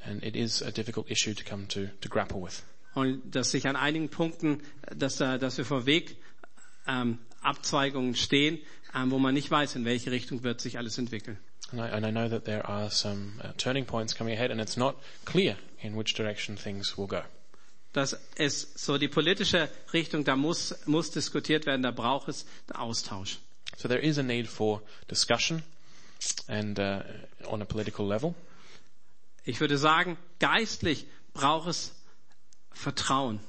and 0.06 0.22
it 0.22 0.34
is 0.34 0.62
a 0.62 0.70
difficult 0.70 1.10
issue 1.10 1.34
to 1.34 1.44
come 1.44 1.66
to, 1.68 1.88
to 2.00 2.08
grapple 2.08 2.40
with. 2.40 2.62
Und 2.94 3.34
dass 3.34 3.50
sich 3.50 3.66
an 3.66 3.76
einigen 3.76 4.08
Punkten, 4.08 4.62
dass, 4.96 5.16
da, 5.16 5.36
dass 5.36 5.58
wir 5.58 5.66
vor 5.66 5.84
Weg 5.84 6.16
ähm, 6.86 7.18
Abzweigungen 7.44 8.14
stehen, 8.14 8.58
ähm, 8.94 9.10
wo 9.10 9.18
man 9.18 9.34
nicht 9.34 9.50
weiß, 9.50 9.76
in 9.76 9.84
welche 9.84 10.10
Richtung 10.10 10.42
wird 10.42 10.60
sich 10.60 10.78
alles 10.78 10.98
entwickeln. 10.98 11.38
And 11.72 11.80
I, 11.80 11.84
and 11.84 12.06
I 12.06 12.10
know 12.10 12.28
that 12.28 12.44
there 12.44 12.64
are 12.68 12.90
some 12.90 13.40
uh, 13.42 13.48
turning 13.56 13.84
points 13.86 14.14
coming 14.14 14.34
ahead 14.34 14.50
and 14.50 14.60
it's 14.60 14.76
not 14.76 14.96
clear 15.24 15.56
in 15.82 15.96
which 15.96 16.14
direction 16.14 16.56
things 16.56 16.96
will 16.96 17.06
go. 17.06 17.22
Das 17.92 18.16
ist 18.36 18.78
so 18.78 18.98
die 18.98 19.08
politische 19.08 19.68
Richtung, 19.92 20.24
da 20.24 20.34
muss, 20.36 20.74
muss 20.86 21.10
diskutiert 21.12 21.64
werden, 21.64 21.82
da 21.82 21.92
braucht 21.92 22.28
es 22.28 22.44
Austausch. 22.72 23.38
So 23.76 23.88
there 23.88 24.00
is 24.00 24.18
a 24.18 24.22
need 24.22 24.48
for 24.48 24.82
discussion 25.08 25.62
and 26.48 26.78
uh, 26.78 27.02
on 27.46 27.62
a 27.62 27.64
political 27.64 28.06
level. 28.06 28.34
Ich 29.44 29.60
würde 29.60 29.78
sagen, 29.78 30.16
geistlich 30.38 31.06
braucht 31.34 31.68
es 31.68 31.92
Vertrauen. 32.72 33.40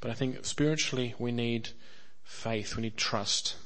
But 0.00 0.10
I 0.10 0.14
think 0.14 0.44
spiritually 0.44 1.14
we 1.18 1.30
need 1.32 1.74
faith, 2.26 2.76
we 2.76 2.82
need 2.82 2.96
trust. 2.96 3.56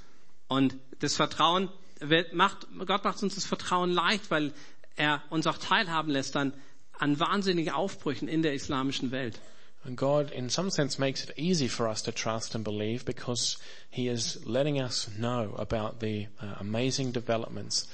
Und 0.48 0.76
das 1.00 1.16
Vertrauen 1.16 1.68
wird, 2.00 2.32
macht, 2.32 2.66
Gott 2.86 3.04
macht 3.04 3.22
uns 3.22 3.34
das 3.34 3.46
Vertrauen 3.46 3.90
leicht, 3.90 4.30
weil 4.30 4.52
er 4.96 5.22
uns 5.30 5.46
auch 5.46 5.58
teilhaben 5.58 6.10
lässt 6.10 6.36
an, 6.36 6.52
an 6.98 7.18
wahnsinnigen 7.18 7.72
Aufbrüchen 7.72 8.28
in 8.28 8.42
der 8.42 8.54
islamischen 8.54 9.10
Welt. 9.10 9.40
And 9.82 9.96
God, 9.96 10.30
in 10.30 10.50
some 10.50 10.70
sense, 10.70 11.00
makes 11.00 11.24
it 11.24 11.38
easy 11.38 11.66
for 11.66 11.88
us 11.88 12.02
to 12.02 12.12
trust 12.12 12.54
and 12.54 12.62
believe 12.62 13.06
because 13.06 13.56
He 13.88 14.08
is 14.08 14.38
letting 14.44 14.78
us 14.78 15.08
know 15.16 15.54
about 15.56 16.00
the 16.00 16.28
uh, 16.42 16.56
amazing 16.60 17.12
developments 17.12 17.88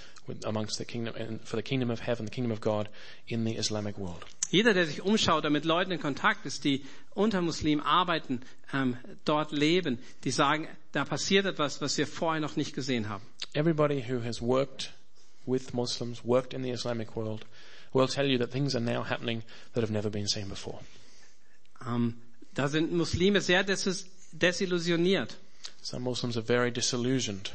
amongst 0.45 0.79
the 0.79 0.85
kingdom, 0.85 1.15
for 1.45 1.57
the 1.57 1.63
kingdom 1.63 1.91
of 1.91 2.01
heaven, 2.01 2.27
the 2.27 2.31
kingdom 2.33 2.53
of 2.53 2.61
God 2.61 2.89
in 3.29 3.45
the 3.45 3.57
Islamic 3.57 3.97
world. 3.99 4.25
Jeder, 4.51 4.75
der 4.75 4.87
sich 4.87 5.03
umschaut, 5.03 5.43
der 5.45 5.51
mit 5.51 5.65
Leuten 5.65 5.91
in 5.93 6.01
Kontakt 6.01 6.47
ist, 6.47 6.65
die 6.65 6.85
unter 7.15 7.43
Muslimen 7.43 7.85
arbeiten, 7.85 8.41
ähm, 8.73 8.97
dort 9.25 9.51
leben, 9.53 9.99
die 10.25 10.31
sagen, 10.31 10.69
da 10.93 11.05
passiert 11.05 11.47
etwas, 11.47 11.81
was 11.81 11.99
wir 11.99 12.07
vorher 12.07 12.41
noch 12.41 12.57
nicht 12.57 12.73
gesehen 12.75 13.09
haben. 13.09 13.25
Everybody 13.55 14.05
who 14.09 14.23
has 14.23 14.41
worked 14.41 14.93
with 15.47 15.73
Muslims, 15.75 16.25
worked 16.25 16.55
in 16.55 16.63
the 16.63 16.71
Islamic 16.71 17.17
world, 17.17 17.45
will 17.93 18.07
tell 18.09 18.27
you 18.27 18.39
that 18.39 18.51
things 18.53 18.75
are 18.75 18.85
now 18.85 19.03
happening 19.05 19.43
that 19.75 19.83
have 19.83 19.93
never 19.93 20.11
been 20.11 20.29
seen 20.29 20.49
before. 20.49 20.79
Ähm, 21.87 22.15
da 22.55 22.69
sind 22.69 22.93
Muslime 22.93 23.41
sehr 23.41 23.65
des 23.65 24.07
desillusioniert, 24.33 25.37
Some 25.83 26.05
Muslims 26.05 26.37
are 26.37 26.45
very 26.47 26.71
disillusioned. 26.71 27.53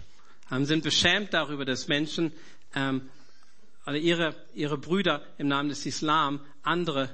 ähm, 0.51 0.65
sind 0.65 0.83
beschämt 0.83 1.33
darüber, 1.33 1.65
dass 1.65 1.87
Menschen 1.87 2.31
ähm, 2.75 3.09
oder 3.85 3.97
ihre, 3.97 4.35
ihre 4.53 4.77
Brüder 4.77 5.21
im 5.37 5.47
Namen 5.47 5.69
des 5.69 5.85
Islam 5.85 6.39
andere 6.63 7.09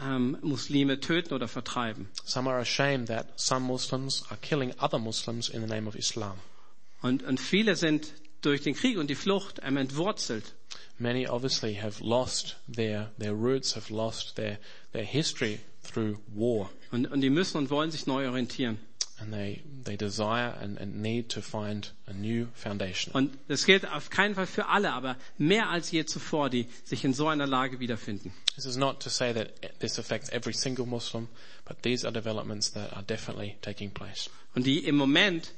ähm, 0.00 0.38
Muslime 0.42 1.00
töten 1.00 1.34
oder 1.34 1.48
vertreiben. 1.48 2.08
Some 2.24 2.48
are 2.48 2.60
ashamed 2.60 3.08
that 3.08 3.28
some 3.36 3.66
Muslims 3.66 4.24
are 4.30 4.38
killing 4.40 4.72
other 4.80 4.98
Muslims 4.98 5.48
in 5.48 5.60
the 5.60 5.66
name 5.66 5.88
of 5.88 5.94
Islam. 5.94 6.38
Und, 7.02 7.22
und 7.24 7.40
viele 7.40 7.74
sind 7.76 8.12
durch 8.42 8.62
den 8.62 8.74
Krieg 8.74 8.98
und 8.98 9.08
die 9.08 9.14
Flucht 9.14 9.60
ähm, 9.62 9.76
entwurzelt. 9.76 10.54
Many 10.98 11.26
obviously 11.26 11.74
have 11.74 12.02
lost 12.04 12.56
their, 12.72 13.10
their 13.18 13.32
roots, 13.32 13.74
have 13.74 13.92
lost 13.92 14.36
their, 14.36 14.58
their 14.92 15.04
history 15.04 15.60
through 15.82 16.18
war. 16.28 16.70
Und, 16.92 17.10
und 17.10 17.20
die 17.20 17.30
müssen 17.30 17.58
und 17.58 17.70
wollen 17.70 17.90
sich 17.90 18.06
neu 18.06 18.28
orientieren. 18.28 18.78
And 19.22 19.32
they, 19.32 19.62
they 19.84 19.96
desire 19.96 20.52
and, 20.60 20.78
and 20.78 21.00
need 21.00 21.28
to 21.30 21.40
find 21.40 21.88
a 22.08 22.12
new 22.12 22.48
foundation. 22.54 23.14
Und 23.14 23.38
das 23.46 23.66
gilt 23.66 23.86
auf 23.86 24.10
keinen 24.10 24.34
Fall 24.34 24.48
für 24.48 24.66
alle, 24.66 24.92
aber 24.92 25.16
mehr 25.38 25.68
als 25.68 25.92
je 25.92 26.04
zuvor, 26.04 26.50
die 26.50 26.66
sich 26.84 27.04
in 27.04 27.14
so 27.14 27.28
einer 27.28 27.46
Lage 27.46 27.78
wiederfinden. 27.78 28.32
This 28.56 28.66
is 28.66 28.76
not 28.76 29.00
to 29.00 29.10
say 29.10 29.32
that 29.32 29.78
this 29.78 29.98
affects 30.00 30.28
every 30.30 30.52
single 30.52 30.86
Muslim, 30.86 31.28
but 31.64 31.82
these 31.82 32.04
are 32.04 32.12
developments 32.12 32.72
that 32.72 32.92
are 32.94 33.04
definitely 33.04 33.56
taking 33.62 33.92
place. 33.92 34.28
Und 34.56 34.66
die 34.66 34.80
im 34.80 34.96
Moment 34.96 35.52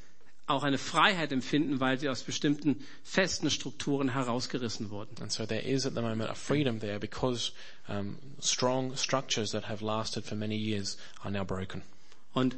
auch 0.46 0.62
eine 0.62 0.76
Freiheit 0.76 1.32
empfinden, 1.32 1.80
weil 1.80 1.98
sie 1.98 2.10
aus 2.10 2.22
bestimmten 2.22 2.84
festen 3.02 3.50
Strukturen 3.50 4.12
herausgerissen 4.12 4.90
wurden. 4.90 5.16
And 5.22 5.32
so 5.32 5.46
there 5.46 5.62
is 5.62 5.86
at 5.86 5.94
the 5.94 6.02
moment 6.02 6.28
a 6.28 6.34
freedom 6.34 6.80
there 6.80 6.98
because 6.98 7.52
um, 7.88 8.18
strong 8.40 8.94
structures 8.94 9.52
that 9.52 9.70
have 9.70 9.82
lasted 9.82 10.26
for 10.26 10.36
many 10.36 10.56
years 10.56 10.98
are 11.22 11.30
now 11.30 11.44
broken. 11.44 11.82
Und 12.34 12.56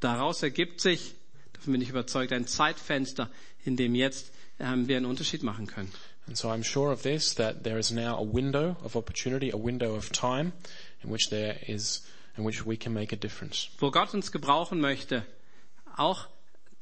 daraus 0.00 0.42
ergibt 0.42 0.80
sich, 0.80 1.14
davon 1.52 1.72
bin 1.72 1.82
ich 1.82 1.90
überzeugt, 1.90 2.32
ein 2.32 2.46
Zeitfenster, 2.46 3.30
in 3.64 3.76
dem 3.76 3.94
jetzt 3.94 4.32
ähm, 4.60 4.88
wir 4.88 4.96
einen 4.96 5.06
Unterschied 5.06 5.42
machen 5.42 5.66
können. 5.66 5.92
And 6.26 6.36
so 6.36 6.48
I'm 6.48 6.62
sure 6.62 6.92
of 6.92 7.02
this, 7.02 7.34
that 7.36 7.64
there 7.64 7.78
is 7.78 7.90
now 7.90 8.16
a 8.18 8.22
window 8.22 8.76
of 8.84 8.96
opportunity, 8.96 9.50
a 9.50 9.56
window 9.56 9.96
of 9.96 10.10
time 10.10 10.52
in 11.02 11.10
which 11.10 11.30
there 11.30 11.56
is, 11.66 12.02
in 12.36 12.44
which 12.44 12.66
we 12.66 12.76
can 12.76 12.92
make 12.92 13.14
a 13.14 13.16
difference. 13.16 13.70
Wo 13.78 13.90
Gott 13.90 14.12
uns 14.12 14.30
gebrauchen 14.30 14.80
möchte, 14.80 15.24
auch 15.96 16.26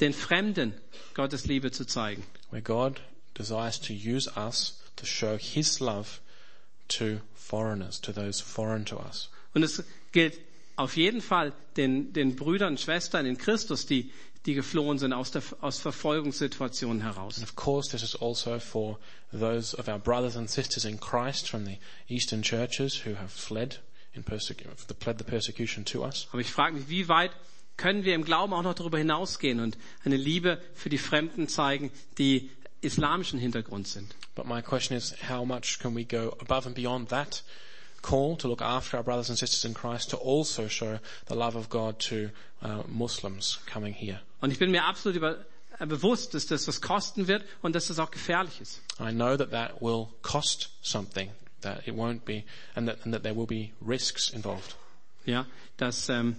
den 0.01 0.13
Fremden 0.13 0.75
Gottes 1.15 1.47
Liebe 1.47 1.71
zu 1.71 1.87
zeigen. 1.87 2.25
Where 2.51 2.63
God 2.63 3.01
desires 3.35 3.81
to 3.83 3.93
use 3.93 4.29
us 4.37 4.81
to 4.97 5.07
show 5.07 5.37
His 5.39 5.81
love 5.81 6.21
to 6.89 7.21
foreigners, 7.35 8.01
to 8.01 8.13
those 8.13 8.41
foreign 8.41 8.85
to 8.87 8.99
us. 8.99 9.31
Und 9.55 9.63
es 9.63 9.83
gilt 10.13 10.39
auf 10.77 10.97
jeden 10.97 11.21
Fall 11.21 11.53
den, 11.77 12.13
den 12.13 12.37
Brüdern 12.37 12.75
und 12.75 12.81
Schwestern 12.81 13.27
in 13.27 13.39
Christus, 13.39 13.87
die, 13.87 14.13
die 14.45 14.55
geflohen 14.55 14.99
sind 14.99 15.13
aus, 15.13 15.31
der, 15.31 15.43
aus 15.61 15.79
Verfolgungssituationen 15.79 17.03
heraus. 17.03 17.39
And 17.39 17.45
of 17.49 17.57
course, 17.57 17.91
this 17.91 18.03
is 18.03 18.15
also 18.15 18.59
for 18.59 18.99
those 19.33 19.77
of 19.77 19.89
our 19.89 19.99
brothers 19.99 20.37
and 20.37 20.49
sisters 20.49 20.85
in 20.85 21.01
Christ 21.01 21.49
from 21.49 21.65
the 21.65 21.79
Eastern 22.09 22.43
churches 22.43 23.05
who 23.05 23.17
have 23.17 23.29
fled 23.31 23.81
in 24.15 24.23
fled 24.23 25.19
the 25.19 25.25
persecution 25.25 25.85
to 25.85 26.05
us. 26.05 26.29
Aber 26.31 26.41
ich 26.41 26.51
frage 26.51 26.77
mich, 26.77 26.89
wie 26.89 27.09
weit 27.09 27.33
können 27.77 28.05
wir 28.05 28.15
im 28.15 28.25
Glauben 28.25 28.53
auch 28.55 28.63
noch 28.63 28.75
darüber 28.75 28.99
hinausgehen 28.99 29.61
und 29.61 29.77
eine 30.05 30.17
Liebe 30.17 30.61
für 30.75 30.89
die 30.89 30.99
Fremden 30.99 31.49
zeigen, 31.49 31.91
die 32.17 32.51
islamischen 32.81 33.39
Hintergrund 33.39 33.89
sind. 33.89 34.15
But 34.35 34.47
my 34.47 34.63
question 34.63 34.97
is, 34.97 35.15
how 35.29 35.45
much 35.45 35.79
can 35.79 35.95
we 35.95 36.05
go 36.05 36.35
above 36.41 36.67
and 36.67 36.75
beyond 36.75 37.09
that 37.11 37.43
call 38.07 38.37
to 38.37 38.49
look 38.49 38.63
after 38.63 38.97
our 38.97 39.03
brothers 39.03 39.29
and 39.29 39.39
sisters 39.39 39.65
in 39.65 39.75
Christ 39.75 40.11
to 40.11 40.17
also 40.17 40.69
show 40.69 40.99
the 41.27 41.35
love 41.35 41.57
of 41.57 41.69
God 41.69 41.99
to 42.11 42.31
uh, 42.63 42.83
Muslims 42.87 43.59
coming 43.67 43.93
here? 43.93 44.21
Und 44.41 44.53
ich 44.53 44.59
bin 44.59 44.71
mir 44.71 44.85
absolut 44.85 45.17
über, 45.17 45.45
äh, 45.79 45.87
bewusst, 45.87 46.35
dass 46.35 46.47
das 46.47 46.69
was 46.69 46.81
kosten 46.81 47.27
wird 47.27 47.43
und 47.63 47.75
dass 47.75 47.89
das 47.89 47.99
auch 47.99 48.11
gefährlich 48.11 48.61
ist. 48.61 48.81
I 49.01 49.11
know 49.11 49.37
that 49.37 49.51
that 49.51 49.83
will 49.83 50.09
cost 50.23 50.71
something, 50.83 51.31
that 51.63 51.87
it 51.87 51.95
won't 51.95 52.25
be, 52.25 52.45
and 52.75 52.89
that, 52.89 53.05
and 53.05 53.13
that 53.13 53.23
there 53.23 53.35
will 53.35 53.47
be 53.47 53.73
risks 53.81 54.31
involved. 54.31 54.77
Ja, 55.25 55.47
dass 55.77 56.09
ähm, 56.09 56.37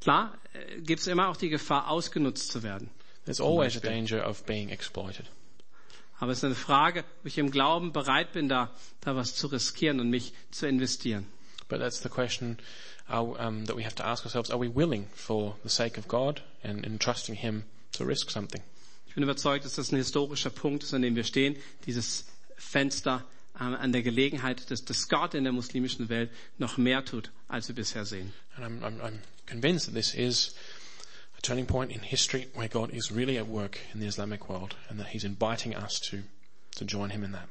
klar 0.00 0.32
äh, 0.54 0.80
gibt 0.80 1.00
es 1.00 1.06
immer 1.06 1.28
auch 1.28 1.36
die 1.36 1.50
Gefahr, 1.50 1.90
ausgenutzt 1.90 2.50
zu 2.50 2.62
werden. 2.62 2.90
There's 3.24 3.40
always 3.40 3.76
a 3.76 3.80
danger 3.80 4.26
of 4.26 4.44
being 4.46 4.70
exploited. 4.70 5.26
Aber 6.18 6.32
es 6.32 6.38
ist 6.38 6.44
eine 6.44 6.54
Frage, 6.54 7.04
ob 7.20 7.26
ich 7.26 7.38
im 7.38 7.50
Glauben 7.50 7.92
bereit 7.92 8.32
bin, 8.32 8.48
da, 8.48 8.70
da 9.00 9.16
was 9.16 9.34
zu 9.34 9.48
riskieren 9.48 10.00
und 10.00 10.10
mich 10.10 10.32
zu 10.50 10.66
investieren. 10.66 11.26
But 11.68 11.80
that's 11.80 12.02
the 12.02 12.08
question 12.08 12.58
are, 13.08 13.24
um, 13.38 13.66
that 13.66 13.76
we 13.76 13.82
have 13.82 13.94
to 13.96 14.04
ask 14.04 14.24
ourselves. 14.24 14.50
Are 14.50 14.58
we 14.58 14.68
willing 14.68 15.08
for 15.14 15.56
the 15.62 15.68
sake 15.68 15.98
of 15.98 16.08
God 16.08 16.42
and 16.62 16.84
in 16.84 16.98
trusting 16.98 17.34
Him 17.34 17.64
to 17.92 18.04
risk 18.04 18.30
something? 18.30 18.62
Ich 19.06 19.14
bin 19.14 19.24
überzeugt, 19.24 19.64
dass 19.64 19.74
das 19.74 19.92
ein 19.92 19.96
historischer 19.96 20.50
Punkt 20.50 20.84
ist, 20.84 20.94
an 20.94 21.02
dem 21.02 21.16
wir 21.16 21.24
stehen, 21.24 21.56
dieses 21.86 22.24
Fenster 22.56 23.24
ähm, 23.60 23.74
an 23.74 23.92
der 23.92 24.02
Gelegenheit, 24.02 24.70
dass, 24.70 24.84
dass 24.84 25.08
Gott 25.08 25.34
in 25.34 25.44
der 25.44 25.52
muslimischen 25.52 26.08
Welt 26.08 26.30
noch 26.58 26.78
mehr 26.78 27.04
tut, 27.04 27.30
als 27.48 27.68
wir 27.68 27.74
bisher 27.74 28.06
sehen. 28.06 28.32
And 28.56 28.64
I'm, 28.64 28.82
I'm, 28.82 29.00
I'm 29.00 29.18
convinced 29.46 29.86
that 29.86 29.94
this 29.94 30.14
is 30.14 30.54
a 31.42 31.46
turning 31.46 31.66
point 31.66 31.90
in 31.90 32.00
history 32.00 32.46
where 32.54 32.68
God 32.68 32.90
is 32.90 33.10
really 33.10 33.38
at 33.38 33.48
work 33.48 33.78
in 33.92 34.00
the 34.00 34.06
Islamic 34.06 34.48
world 34.48 34.74
and 34.88 34.98
that 35.00 35.08
He's 35.08 35.24
inviting 35.24 35.74
us 35.74 35.98
to, 36.10 36.22
to 36.76 36.84
join 36.84 37.10
Him 37.10 37.24
in 37.24 37.32
that. 37.32 37.48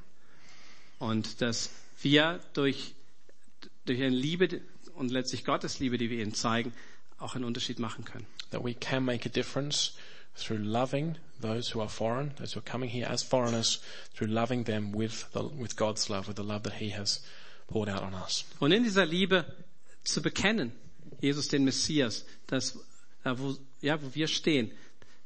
Und 1.00 1.42
dass 1.42 1.70
wir 2.02 2.40
durch, 2.54 2.94
durch 3.86 4.02
eine 4.02 4.10
Liebe 4.10 4.62
und 4.96 5.12
letztlich 5.12 5.44
Gottes 5.44 5.80
Liebe, 5.80 5.98
die 5.98 6.10
wir 6.10 6.22
ihnen 6.22 6.34
zeigen, 6.34 6.74
auch 7.20 7.36
einen 7.36 7.46
Unterschied 7.46 7.80
machen 7.80 8.06
können. 8.06 8.26
That 8.52 8.64
we 8.64 8.74
can 8.74 9.04
make 9.04 9.26
a 9.26 9.30
difference 9.30 9.94
through 10.36 10.60
loving 10.60 11.18
those 11.42 11.74
who 11.74 11.82
are 11.82 11.90
foreign, 11.90 12.34
those 12.38 12.54
who 12.54 12.60
are 12.60 12.70
coming 12.70 12.90
here 12.90 13.08
as 13.08 13.24
foreigners, 13.24 13.82
through 14.16 14.28
loving 14.28 14.66
them 14.66 14.92
with, 14.94 15.26
the, 15.34 15.44
with 15.44 15.76
God's 15.76 16.10
love, 16.10 16.28
with 16.28 16.38
the 16.38 16.44
love 16.44 16.64
that 16.64 16.74
He 16.74 16.90
has 16.90 17.20
poured 17.68 17.90
out 17.90 18.04
on 18.04 18.14
us. 18.14 18.46
Und 18.60 18.72
in 18.72 18.84
dieser 18.84 19.06
Liebe 19.06 19.46
zu 20.04 20.22
bekennen, 20.22 20.72
Jesus 21.20 21.48
den 21.48 21.66
Messias, 21.66 22.26
das, 22.48 22.74
da 22.74 22.80
wo, 23.24 23.58
ja, 23.82 24.02
wo 24.02 24.14
wir 24.14 24.28
stehen, 24.28 24.72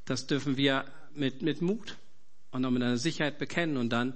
das 0.05 0.27
dürfen 0.27 0.57
wir 0.57 0.85
mit, 1.13 1.41
mit 1.41 1.61
Mut 1.61 1.97
und 2.51 2.65
auch 2.65 2.71
mit 2.71 2.83
einer 2.83 2.97
Sicherheit 2.97 3.37
bekennen 3.37 3.77
und 3.77 3.89
dann 3.89 4.13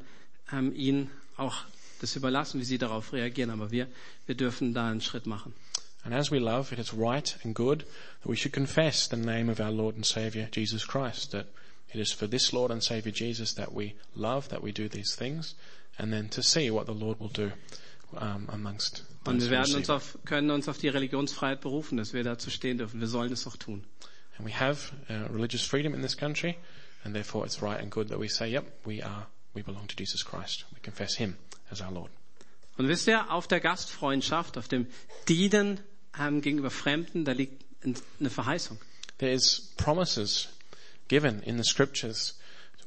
ähm, 0.52 0.74
ihnen 0.76 1.10
auch 1.38 1.56
das 2.02 2.16
überlassen, 2.16 2.60
wie 2.60 2.66
sie 2.66 2.78
darauf 2.78 3.14
reagieren. 3.14 3.50
Aber 3.50 3.72
wir, 3.72 3.88
wir 4.26 4.36
dürfen 4.36 4.74
da 4.74 4.90
einen 4.90 5.02
Schritt 5.02 5.26
machen. 5.26 5.54
And 6.04 6.14
as 6.14 6.32
we 6.32 6.40
love, 6.40 6.72
it 6.72 6.80
is 6.80 6.94
right 6.94 7.38
and 7.44 7.54
good 7.54 7.80
that 8.22 8.30
we 8.30 8.38
should 8.38 8.54
confess 8.54 9.10
the 9.10 9.18
name 9.18 9.52
of 9.52 9.60
our 9.60 9.72
Lord 9.72 9.96
and 9.96 10.06
Saviour, 10.06 10.48
Jesus 10.50 10.86
Christ, 10.86 11.32
that 11.32 11.48
it 11.94 12.00
is 12.00 12.14
for 12.14 12.28
this 12.28 12.54
Lord 12.54 12.72
and 12.72 12.82
Saviour 12.82 13.12
Jesus 13.14 13.54
that 13.56 13.74
we 13.74 13.96
love, 14.16 14.48
that 14.50 14.64
we 14.64 14.72
do 14.72 14.88
these 14.88 15.14
things, 15.14 15.56
and 15.98 16.14
then 16.14 16.30
to 16.30 16.42
see 16.42 16.72
what 16.72 16.86
the 16.86 16.94
Lord 16.94 17.20
will 17.20 17.28
do 17.28 17.52
um, 18.16 18.48
amongst 18.50 19.04
Und 19.30 19.42
wir 19.42 19.50
werden 19.50 19.76
uns 19.76 19.90
auf, 19.90 20.18
können 20.26 20.52
uns 20.52 20.68
auf 20.68 20.78
die 20.78 20.88
Religionsfreiheit 20.88 21.62
berufen, 21.62 21.98
dass 21.98 22.14
wir 22.14 22.24
dazu 22.24 22.50
stehen 22.50 22.78
dürfen. 22.78 23.00
Wir 23.00 23.08
sollen 23.08 23.32
es 23.32 23.46
auch 23.48 23.58
tun. 23.58 23.84
And 24.38 24.48
we 24.48 24.54
have 24.58 24.94
uh, 25.10 25.32
religious 25.34 25.62
freedom 25.64 25.94
in 25.94 26.02
this 26.02 26.16
country, 26.16 26.56
And 27.04 27.14
therefore 27.14 27.46
it's 27.46 27.62
right 27.62 27.80
and 27.80 27.90
good 27.90 28.10
that 28.10 28.20
we 28.20 28.28
say, 28.28 28.50
yep, 28.50 28.66
we 28.86 29.02
are, 29.02 29.28
we 29.54 29.62
belong 29.62 29.88
to 29.88 29.96
Jesus 29.96 30.24
Christ. 30.24 30.66
We 30.74 30.80
confess 30.82 31.16
Him 31.16 31.38
as 31.72 31.82
our 31.82 31.92
Lord. 31.92 32.12
Und 32.78 32.88
wisst 32.88 33.08
ihr, 33.08 33.32
auf 33.32 33.48
der 33.48 33.60
Gastfreundschaft, 33.60 34.58
auf 34.58 34.68
dem 34.68 34.88
Dienen 35.28 35.80
ähm, 36.18 36.42
gegenüber 36.42 36.72
Fremden, 36.72 37.26
da 37.26 37.34
liegt 37.34 37.64
eine 37.84 38.30
Verheißung. 38.30 38.80
There 39.18 39.32
is 39.32 39.74
promises 39.78 40.48
given 41.10 41.42
in 41.44 41.58
the 41.58 41.64
scriptures 41.64 42.39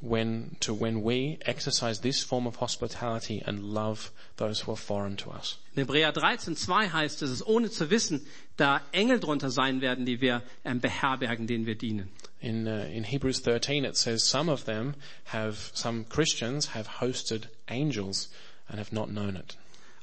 when, 0.03 0.57
to 0.59 0.73
when 0.73 1.01
we 1.01 1.37
exercise 1.45 2.01
this 2.01 2.21
form 2.21 2.45
of 2.45 2.57
hospitality 2.57 3.41
and 3.45 3.63
love 3.63 4.11
those 4.35 4.61
who 4.61 4.73
are 4.73 4.77
foreign 4.77 5.15
to 5.15 5.31
us. 5.31 5.57
In 5.75 5.85
Hebräer 5.85 6.13
13, 6.13 6.57
2 6.57 6.89
heißt 6.89 7.21
es, 7.21 7.29
es 7.29 7.45
ohne 7.45 7.69
zu 7.69 7.89
wissen, 7.89 8.25
da 8.57 8.81
Engel 8.91 9.19
drunter 9.19 9.49
sein 9.49 9.79
werden, 9.79 10.05
die 10.05 10.19
wir 10.19 10.43
ähm, 10.65 10.81
beherbergen, 10.81 11.47
denen 11.47 11.65
wir 11.65 11.75
dienen. 11.75 12.09
In, 12.41 12.67
uh, 12.67 12.85
in 12.91 13.05
Hebrews 13.05 13.41
13 13.43 13.85
it 13.85 13.95
says 13.95 14.25
some 14.25 14.51
of 14.51 14.65
them 14.65 14.93
have, 15.31 15.71
some 15.73 16.03
Christians 16.09 16.75
have 16.75 16.99
hosted 16.99 17.47
angels 17.69 18.29
and 18.67 18.79
have 18.79 18.93
not 18.93 19.07
known 19.09 19.37
it. 19.37 19.57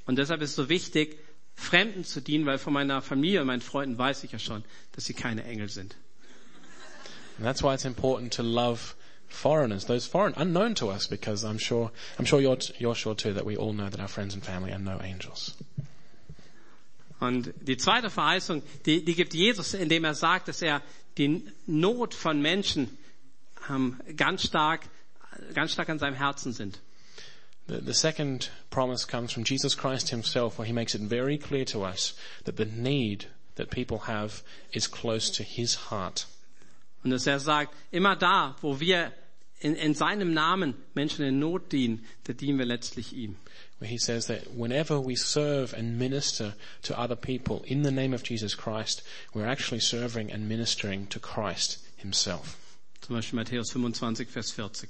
Und 0.06 0.16
deshalb 0.16 0.40
ist 0.40 0.50
es 0.50 0.56
so 0.56 0.68
wichtig, 0.70 1.18
Fremden 1.54 2.04
zu 2.04 2.22
dienen, 2.22 2.46
weil 2.46 2.56
von 2.56 2.72
meiner 2.72 3.02
Familie 3.02 3.42
und 3.42 3.46
meinen 3.46 3.60
Freunden 3.60 3.98
weiß 3.98 4.24
ich 4.24 4.32
ja 4.32 4.38
schon, 4.38 4.64
dass 4.92 5.04
sie 5.04 5.12
keine 5.12 5.44
Engel 5.44 5.68
sind. 5.68 5.94
And 7.36 7.44
that's 7.44 7.62
why 7.62 7.74
it's 7.74 7.84
important 7.84 8.32
to 8.34 8.42
love 8.42 8.94
foreigners, 9.30 9.86
those 9.86 10.06
foreign, 10.06 10.34
unknown 10.36 10.74
to 10.74 10.90
us, 10.90 11.06
because 11.06 11.44
I'm 11.44 11.58
sure, 11.58 11.90
I'm 12.18 12.24
sure 12.24 12.40
you're, 12.40 12.58
you're 12.78 12.94
sure 12.94 13.14
too 13.14 13.32
that 13.34 13.46
we 13.46 13.56
all 13.56 13.72
know 13.72 13.88
that 13.88 14.00
our 14.00 14.08
friends 14.08 14.34
and 14.34 14.44
family 14.44 14.72
are 14.72 14.78
no 14.78 15.00
angels. 15.02 15.54
Und 17.20 17.52
die 17.60 17.76
zweite 17.76 18.08
Verheißung, 18.08 18.62
die, 18.86 19.04
die 19.04 19.14
gibt 19.14 19.34
Jesus, 19.34 19.74
indem 19.74 20.04
er 20.04 20.14
sagt, 20.14 20.48
dass 20.48 20.62
er 20.62 20.82
die 21.18 21.42
Not 21.66 22.14
von 22.14 22.40
Menschen 22.40 22.96
ähm, 23.68 24.00
ganz 24.16 24.46
stark, 24.46 24.88
ganz 25.54 25.72
stark 25.72 25.90
an 25.90 25.98
seinem 25.98 26.14
Herzen 26.14 26.52
sind. 26.52 26.78
The, 27.66 27.80
the 27.80 27.94
second 27.94 28.50
promise 28.70 29.06
comes 29.06 29.32
from 29.32 29.44
Jesus 29.44 29.76
Christ 29.76 30.08
himself 30.08 30.58
where 30.58 30.66
he 30.66 30.72
makes 30.72 30.94
it 30.94 31.02
very 31.02 31.38
clear 31.38 31.64
to 31.66 31.84
us 31.84 32.14
that 32.44 32.56
the 32.56 32.64
need 32.64 33.26
that 33.56 33.70
people 33.70 33.98
have 34.06 34.42
is 34.72 34.88
close 34.88 35.30
to 35.30 35.42
his 35.42 35.90
heart. 35.90 36.26
Und 37.02 37.10
dass 37.10 37.26
er 37.26 37.40
sagt, 37.40 37.74
immer 37.90 38.16
da, 38.16 38.56
wo 38.60 38.80
wir 38.80 39.12
in, 39.60 39.74
in 39.74 39.94
seinem 39.94 40.32
Namen 40.32 40.74
Menschen 40.94 41.24
in 41.24 41.38
Not 41.38 41.72
dienen, 41.72 42.04
da 42.24 42.32
dienen 42.32 42.58
wir 42.58 42.66
letztlich 42.66 43.12
ihm. 43.12 43.36
Where 43.78 43.90
he 43.90 43.98
says 43.98 44.26
that 44.26 44.42
whenever 44.54 45.00
we 45.00 45.16
serve 45.16 45.74
and 45.74 45.98
minister 45.98 46.54
to 46.82 46.98
other 46.98 47.16
people 47.16 47.62
in 47.64 47.82
the 47.82 47.90
name 47.90 48.14
of 48.14 48.22
Jesus 48.22 48.54
Christ, 48.54 49.02
we're 49.32 49.46
actually 49.46 49.80
serving 49.80 50.30
and 50.30 50.48
ministering 50.48 51.08
to 51.08 51.18
Christ 51.18 51.78
himself. 51.96 52.58
Zum 53.00 53.16
Beispiel 53.16 53.38
Matthäus 53.38 53.72
25, 53.72 54.28
Vers 54.28 54.50
40. 54.50 54.88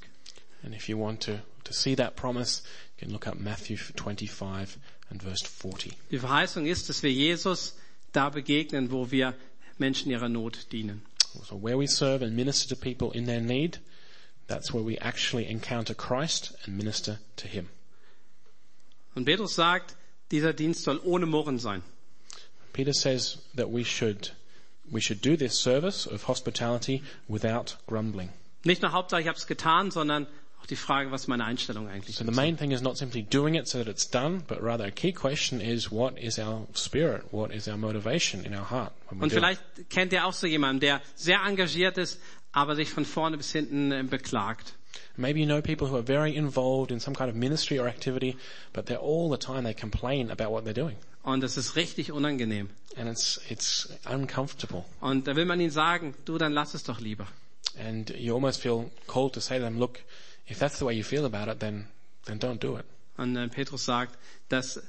And 0.64 0.74
if 0.74 0.88
you 0.88 0.98
want 0.98 1.20
to, 1.22 1.40
to 1.64 1.72
see 1.72 1.94
that 1.94 2.16
promise, 2.16 2.62
you 2.98 3.06
can 3.06 3.12
look 3.12 3.26
up 3.26 3.38
Matthew 3.38 3.76
25 3.76 4.76
and 5.11 5.22
verse 5.22 5.42
40. 5.42 5.92
Die 6.11 6.18
Verheißung 6.18 6.66
ist, 6.66 6.88
dass 6.88 7.02
wir 7.02 7.12
Jesus 7.12 7.76
da 8.12 8.28
begegnen, 8.28 8.90
wo 8.90 9.11
wir 9.11 9.34
Menschen 9.78 10.11
ihrer 10.11 10.28
Not 10.28 10.72
dienen. 10.72 11.02
So 11.45 11.57
where 11.57 11.78
we 11.78 11.87
serve 11.87 12.22
and 12.22 12.37
minister 12.37 12.74
to 12.74 12.81
people 12.81 13.12
in 13.12 13.26
their 13.26 13.41
need, 13.41 13.78
that's 14.47 14.72
where 14.72 14.83
we 14.83 14.99
actually 14.99 15.49
encounter 15.49 15.95
Christ 15.95 16.53
and 16.64 16.76
minister 16.76 17.18
to 17.37 17.49
Him. 17.49 17.68
Und 19.14 19.24
Petrus 19.24 19.55
sagt, 19.55 19.97
dieser 20.31 20.53
Dienst 20.53 20.85
soll 20.85 21.01
ohne 21.05 21.26
Murren 21.26 21.59
sein. 21.59 21.83
Peter 22.72 22.93
says 22.93 23.39
that 23.55 23.70
we 23.70 23.85
should, 23.85 24.31
we 24.91 25.01
should 25.01 25.20
do 25.20 25.37
this 25.37 25.59
service 25.59 26.07
of 26.07 26.24
hospitality 26.24 27.03
without 27.28 27.76
grumbling. 27.87 28.31
Nicht 28.64 28.83
nur 28.83 28.93
Hauptsache, 28.93 29.20
ich 29.20 29.28
habe 29.28 29.39
es 29.39 29.47
getan, 29.47 29.91
sondern 29.91 30.26
auch 30.61 30.66
die 30.66 30.76
Frage, 30.76 31.11
was 31.11 31.26
meine 31.26 31.44
Einstellung 31.44 31.88
eigentlich 31.88 32.16
So 32.16 32.24
the 32.24 32.30
ist. 32.30 32.36
main 32.36 32.56
thing 32.56 32.70
is 32.70 32.82
not 32.82 32.96
simply 32.96 33.22
doing 33.22 33.54
it 33.54 33.66
so 33.66 33.78
that 33.78 33.88
it's 33.88 34.08
done, 34.08 34.42
but 34.46 34.62
rather 34.62 34.84
a 34.84 34.90
key 34.90 35.12
question 35.12 35.61
is 35.61 35.90
what 35.90 36.18
is 36.18 36.38
our 36.38 36.66
spirit? 36.74 37.24
What 37.32 37.52
is 37.52 37.68
our 37.68 37.76
motivation 37.76 38.44
in 38.44 38.54
our 38.54 38.70
heart? 38.70 38.92
Und 39.11 39.24
it? 39.24 39.32
vielleicht 39.32 39.62
kennt 39.88 40.12
ihr 40.12 40.26
auch 40.26 40.32
so 40.32 40.46
jemanden, 40.46 40.80
der 40.80 41.00
sehr 41.14 41.40
engagiert 41.44 41.98
ist, 41.98 42.20
aber 42.52 42.76
sich 42.76 42.90
von 42.90 43.04
vorne 43.04 43.36
bis 43.36 43.52
hinten 43.52 43.92
äh, 43.92 44.02
beklagt. 44.02 44.74
Maybe 45.16 45.38
you 45.40 45.46
know 45.46 45.61
people 45.61 45.88
who 45.90 45.96
are 45.96 46.02
very 46.04 46.34
involved 46.34 46.90
in 46.90 46.98
some 47.00 47.14
kind 47.16 47.28
of 47.30 47.36
ministry 47.36 47.78
or 47.78 47.86
activity, 47.86 48.36
but 48.72 48.86
they're 48.86 49.00
all 49.00 49.30
the 49.30 49.38
time 49.38 49.62
they 49.64 49.74
complain 49.74 50.30
about 50.30 50.50
what 50.50 50.64
they're 50.64 50.72
doing. 50.74 50.96
Und 51.22 51.42
das 51.42 51.56
ist 51.58 51.76
richtig 51.76 52.12
unangenehm. 52.12 52.70
And 52.96 53.08
it's, 53.08 53.40
it's 53.50 53.88
uncomfortable. 54.11 54.84
Und 55.00 55.26
da 55.26 55.36
will 55.36 55.44
man 55.44 55.61
ihnen 55.61 55.70
sagen, 55.70 56.14
du, 56.24 56.38
dann 56.38 56.52
lass 56.52 56.74
es 56.74 56.82
doch 56.84 57.00
lieber. 57.00 57.26
And 57.78 58.11
you 58.11 58.34
almost 58.34 58.61
feel 58.61 58.90
called 59.06 59.34
to 59.34 59.40
say 59.40 59.58
to 59.58 59.64
them, 59.64 59.78
look, 59.78 60.00
if 60.51 60.59
that's 60.59 60.78
the 60.78 60.84
way 60.84 60.94
you 60.94 61.05
feel 61.05 61.24
about 61.24 61.48
it, 61.48 61.61
then, 61.61 61.86
then 62.24 62.38
don't 62.38 62.59
do 62.59 62.76
it. 62.76 62.84
Und 63.16 63.36
äh, 63.36 63.48
Petrus 63.48 63.84
sagt, 63.84 64.18
das 64.48 64.82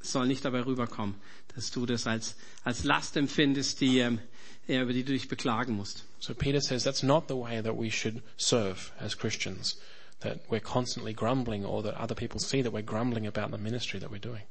soll 0.00 0.26
nicht 0.26 0.44
dabei 0.44 0.64
rüberkommen, 0.64 1.14
dass 1.54 1.70
du 1.70 1.86
das 1.86 2.06
als, 2.06 2.36
als 2.64 2.84
Last 2.84 3.16
empfindest, 3.16 3.80
die, 3.80 3.98
ähm, 3.98 4.18
ja, 4.66 4.82
über 4.82 4.92
die 4.92 5.04
du 5.04 5.12
dich 5.12 5.28
beklagen 5.28 5.74
musst. 5.74 6.04
So 6.18 6.34
Peter 6.34 6.60
says 6.60 6.84
that's 6.84 7.02
not 7.02 7.24
the 7.28 7.34
way 7.34 7.62
that 7.62 7.76
we 7.78 7.90
should 7.90 8.22
serve 8.36 8.92
as 8.98 9.16
Christians, 9.16 9.78
that 10.20 10.40
we're 10.50 10.60
constantly 10.60 11.12
grumbling 11.12 11.64
or 11.64 11.82
that 11.82 11.96
other 12.00 12.14
people 12.14 12.40
see 12.40 12.62
that 12.62 12.72
we're 12.72 12.82
grumbling 12.82 13.26
about 13.26 13.54
the 13.54 13.62
ministry 13.62 14.00
that 14.00 14.10
we're 14.10 14.18
doing. 14.18 14.42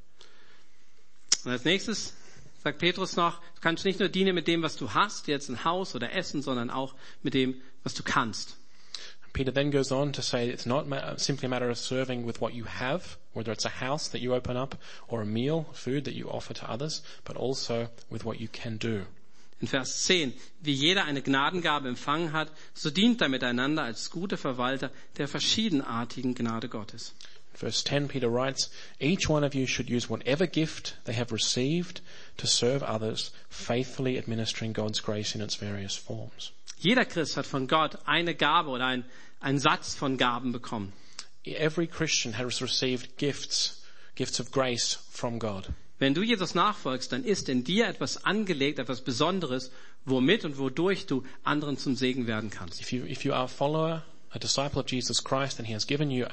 Und 1.44 1.50
als 1.50 1.64
nächstes 1.64 2.14
sagt 2.62 2.78
Petrus 2.78 3.16
noch, 3.16 3.40
du 3.56 3.60
kannst 3.60 3.84
nicht 3.84 4.00
nur 4.00 4.08
dienen 4.08 4.34
mit 4.34 4.48
dem, 4.48 4.62
was 4.62 4.76
du 4.76 4.94
hast, 4.94 5.28
jetzt 5.28 5.50
ein 5.50 5.64
Haus 5.64 5.94
oder 5.94 6.12
Essen, 6.12 6.40
sondern 6.42 6.70
auch 6.70 6.94
mit 7.22 7.34
dem, 7.34 7.60
was 7.82 7.94
du 7.94 8.02
kannst. 8.02 8.56
Peter 9.34 9.50
then 9.50 9.70
goes 9.70 9.90
on 9.92 10.12
to 10.12 10.22
say 10.22 10.48
it's 10.48 10.64
not 10.64 10.86
ma- 10.86 11.16
simply 11.16 11.46
a 11.46 11.50
matter 11.50 11.68
of 11.68 11.76
serving 11.76 12.24
with 12.24 12.40
what 12.40 12.54
you 12.54 12.64
have, 12.64 13.18
whether 13.32 13.52
it's 13.52 13.64
a 13.64 13.80
house 13.80 14.08
that 14.08 14.20
you 14.20 14.32
open 14.32 14.56
up 14.56 14.76
or 15.08 15.20
a 15.20 15.26
meal, 15.26 15.66
food 15.72 16.04
that 16.04 16.14
you 16.14 16.30
offer 16.30 16.54
to 16.54 16.70
others, 16.70 17.02
but 17.24 17.36
also 17.36 17.88
with 18.08 18.24
what 18.24 18.40
you 18.40 18.48
can 18.48 18.76
do. 18.76 19.04
In 19.60 19.66
Vers 19.66 20.04
10, 20.06 20.32
wie 20.62 20.72
jeder 20.72 21.04
eine 21.04 21.20
Gnadengabe 21.20 21.88
empfangen 21.88 22.32
hat, 22.32 22.48
so 22.74 22.90
dient 22.90 23.20
er 23.22 23.28
miteinander 23.28 23.82
als 23.82 24.10
gute 24.10 24.36
Verwalter 24.36 24.90
der 25.18 25.26
verschiedenartigen 25.26 26.34
Gnade 26.34 26.68
Gottes. 26.68 27.14
Verse 27.54 27.84
10, 27.84 28.08
Peter 28.08 28.28
writes, 28.28 28.70
Each 29.00 29.28
one 29.28 29.44
of 29.44 29.54
you 29.54 29.66
should 29.66 29.88
use 29.88 30.10
whatever 30.10 30.46
gift 30.46 30.96
they 31.04 31.14
have 31.14 31.32
received 31.32 32.02
to 32.36 32.46
serve 32.46 32.82
others, 32.82 33.32
faithfully 33.48 34.18
administering 34.18 34.72
God's 34.72 35.00
grace 35.00 35.34
in 35.34 35.40
its 35.40 35.54
various 35.56 35.96
forms. 35.96 36.52
Jeder 36.78 37.04
Christ 37.04 37.36
hat 37.36 37.46
von 37.46 37.66
Gott 37.66 37.96
eine 38.06 38.34
Gabe 38.34 38.68
oder 38.68 38.86
ein, 38.86 39.04
einen 39.44 39.58
Satz 39.58 39.94
von 39.94 40.16
Gaben 40.16 40.52
bekommen. 40.52 40.92
Every 41.44 41.86
Christian 41.86 42.38
has 42.38 42.62
received 42.62 43.18
gifts, 43.18 43.82
gifts 44.14 44.40
of 44.40 44.50
grace 44.50 44.98
from 45.10 45.38
God. 45.38 45.68
Wenn 45.98 46.14
du 46.14 46.22
Jesus 46.22 46.54
nachfolgst, 46.54 47.12
dann 47.12 47.24
ist 47.24 47.48
in 47.48 47.62
dir 47.62 47.86
etwas 47.86 48.24
angelegt, 48.24 48.78
etwas 48.78 49.02
Besonderes, 49.02 49.70
womit 50.04 50.44
und 50.44 50.58
wodurch 50.58 51.06
du 51.06 51.22
anderen 51.44 51.78
zum 51.78 51.94
Segen 51.94 52.26
werden 52.26 52.50
kannst. 52.50 52.80
If 52.80 52.92
you, 52.92 53.04
if 53.04 53.24
you 53.24 53.32
are 53.32 53.44
a 53.44 53.48
follower, 53.48 54.02
a 54.32 54.38
disciple 54.38 54.80
of 54.80 54.90
Jesus 54.90 55.22
Christ, 55.22 55.58
then 55.58 55.66
He 55.66 55.74
has 55.74 55.86
given 55.86 56.10
you 56.10 56.26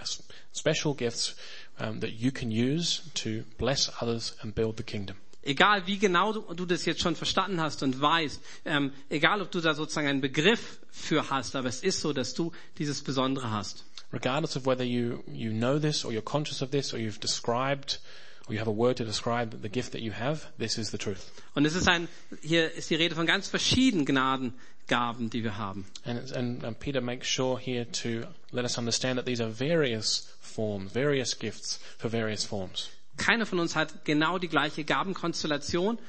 special 0.54 0.96
gifts 0.96 1.36
um, 1.80 2.00
that 2.00 2.12
you 2.12 2.32
can 2.32 2.50
use 2.50 3.02
to 3.16 3.44
bless 3.58 3.92
others 4.02 4.36
and 4.42 4.56
build 4.56 4.78
the 4.78 4.84
kingdom. 4.84 5.18
Egal 5.44 5.88
wie 5.88 5.98
genau 5.98 6.34
du, 6.34 6.54
du 6.54 6.66
das 6.66 6.86
jetzt 6.86 7.02
schon 7.02 7.16
verstanden 7.16 7.60
hast 7.60 7.82
und 7.82 8.00
weißt, 8.00 8.42
ähm, 8.66 8.92
egal 9.10 9.42
ob 9.42 9.52
du 9.52 9.60
da 9.60 9.74
sozusagen 9.74 10.08
einen 10.08 10.22
Begriff 10.22 10.80
für 10.92 11.30
hast, 11.32 11.56
aber 11.56 11.68
es 11.68 11.82
ist 11.82 12.02
so, 12.02 12.14
dass 12.14 12.34
du 12.36 12.52
dieses 12.78 13.02
Besondere 13.02 13.50
hast. 13.50 13.84
Regardless 14.14 14.56
of 14.56 14.66
whether 14.66 14.84
you, 14.84 15.24
you 15.28 15.52
know 15.52 15.80
this 15.80 16.06
or 16.06 16.12
you're 16.12 16.22
conscious 16.22 16.62
of 16.62 16.70
this 16.70 16.94
or 16.94 17.00
you've 17.00 17.20
described 17.20 18.00
or 18.48 18.54
you 18.54 18.60
have 18.60 18.70
a 18.70 18.76
word 18.76 18.98
to 18.98 19.06
describe 19.06 19.58
the 19.62 19.70
gift 19.70 19.94
that 19.94 20.02
you 20.02 20.12
have, 20.12 20.48
this 20.60 20.78
is 20.78 20.92
the 20.92 20.98
truth. 20.98 21.32
Und 21.56 21.66
es 21.66 21.76
ist 21.76 21.88
ein, 21.88 22.08
hier 22.42 22.72
ist 22.74 22.90
die 22.90 22.96
Rede 22.96 23.16
von 23.16 23.26
ganz 23.26 23.48
verschiedenen 23.48 24.06
Gnadengaben, 24.06 25.32
die 25.32 25.44
wir 25.44 25.58
haben. 25.58 25.86
And, 26.06 26.32
and, 26.34 26.64
and 26.64 26.80
Peter 26.80 27.02
makes 27.02 27.28
sure 27.28 27.58
here 27.60 27.90
to 28.04 28.28
let 28.52 28.64
us 28.64 28.78
understand 28.78 29.18
that 29.18 29.26
these 29.26 29.42
are 29.42 29.50
various 29.50 30.28
forms, 30.40 30.92
various 30.92 31.38
gifts 31.38 31.80
for 31.98 32.12
various 32.12 32.44
forms. 32.44 32.90
Keiner 33.22 33.46
von 33.46 33.60
uns 33.60 33.76
hat 33.76 34.04
genau 34.04 34.38
die 34.40 34.48
gleiche 34.48 34.84
Gabenkonstellation 34.84 36.00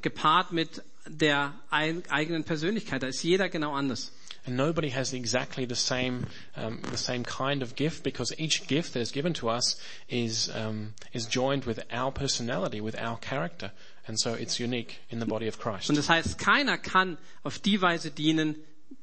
gepaart 0.00 0.52
mit 0.52 0.82
der 1.06 1.52
eigenen 1.68 2.44
Persönlichkeit. 2.44 3.02
Da 3.02 3.08
ist 3.08 3.22
jeder 3.22 3.48
genau 3.48 3.74
anders. 3.74 4.12
And 4.44 4.56
nobody 4.56 4.90
has 4.90 5.12
exactly 5.12 5.66
the 5.68 5.76
same, 5.76 6.26
um, 6.56 6.80
the 6.90 6.96
same 6.96 7.22
kind 7.22 7.62
of 7.62 7.76
gift 7.76 8.02
because 8.02 8.34
each 8.38 8.66
gift 8.66 8.94
that 8.94 9.00
is 9.00 9.12
given 9.12 9.34
to 9.34 9.48
us 9.48 9.78
is, 10.08 10.48
um, 10.48 10.94
is 11.12 11.26
joined 11.28 11.64
with 11.64 11.80
our 11.92 12.10
personality, 12.10 12.80
with 12.80 12.96
our 12.96 13.18
character. 13.20 13.70
And 14.08 14.18
so 14.18 14.34
it's 14.34 14.58
unique 14.58 14.98
in 15.10 15.20
the 15.20 15.26
body 15.26 15.46
of 15.46 15.60
Christ. 15.60 15.90
Und 15.90 15.96
das 15.96 16.08
heißt, 16.08 16.38
keiner 16.38 16.76
kann 16.76 17.18
auf 17.44 17.60
die 17.60 17.80
Weise 17.80 18.10
dienen, 18.10 18.56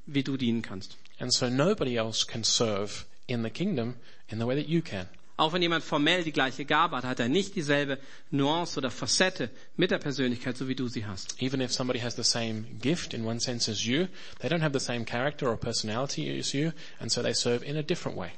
wie 0.05 0.23
du 0.23 0.35
dienen 0.35 0.61
kannst. 0.61 0.97
And 1.19 1.33
so 1.33 1.49
nobody 1.49 1.95
else 1.95 2.25
can 2.25 2.43
serve 2.43 3.05
in 3.27 3.43
the 3.43 3.49
kingdom 3.49 3.95
in 4.27 4.39
the 4.39 4.45
way 4.45 4.55
that 4.55 4.67
you 4.67 4.81
can. 4.81 5.07
Auch 5.39 5.53
wenn 5.53 5.61
jemand 5.61 5.85
formell 5.85 6.25
die 6.25 6.33
gleiche 6.33 6.65
Gabe 6.65 6.97
hat, 6.97 7.05
hat 7.05 7.21
er 7.21 7.29
nicht 7.29 7.55
dieselbe 7.55 7.97
Nuance 8.29 8.77
oder 8.77 8.91
Facette 8.91 9.49
mit 9.77 9.89
der 9.89 9.97
Persönlichkeit, 9.97 10.57
so 10.57 10.67
wie 10.67 10.75
du 10.75 10.89
sie 10.89 11.05
hast. 11.05 11.41
Even 11.41 11.61
if 11.61 11.71
somebody 11.71 12.01
has 12.01 12.17
the 12.17 12.25
same 12.25 12.65
gift 12.81 13.13
in 13.13 13.25
one 13.25 13.39
sense 13.39 13.71
as 13.71 13.85
you, 13.85 14.07
they 14.39 14.49
don't 14.49 14.61
have 14.61 14.77
the 14.77 14.83
same 14.85 15.05
character 15.05 15.49
or 15.49 15.55
personality 15.55 16.37
as 16.37 16.51
you, 16.51 16.73
and 16.99 17.09
so 17.09 17.21
they 17.21 17.33
serve 17.33 17.63
in 17.63 17.77
a 17.77 17.81
different 17.81 18.17
way. 18.17 18.31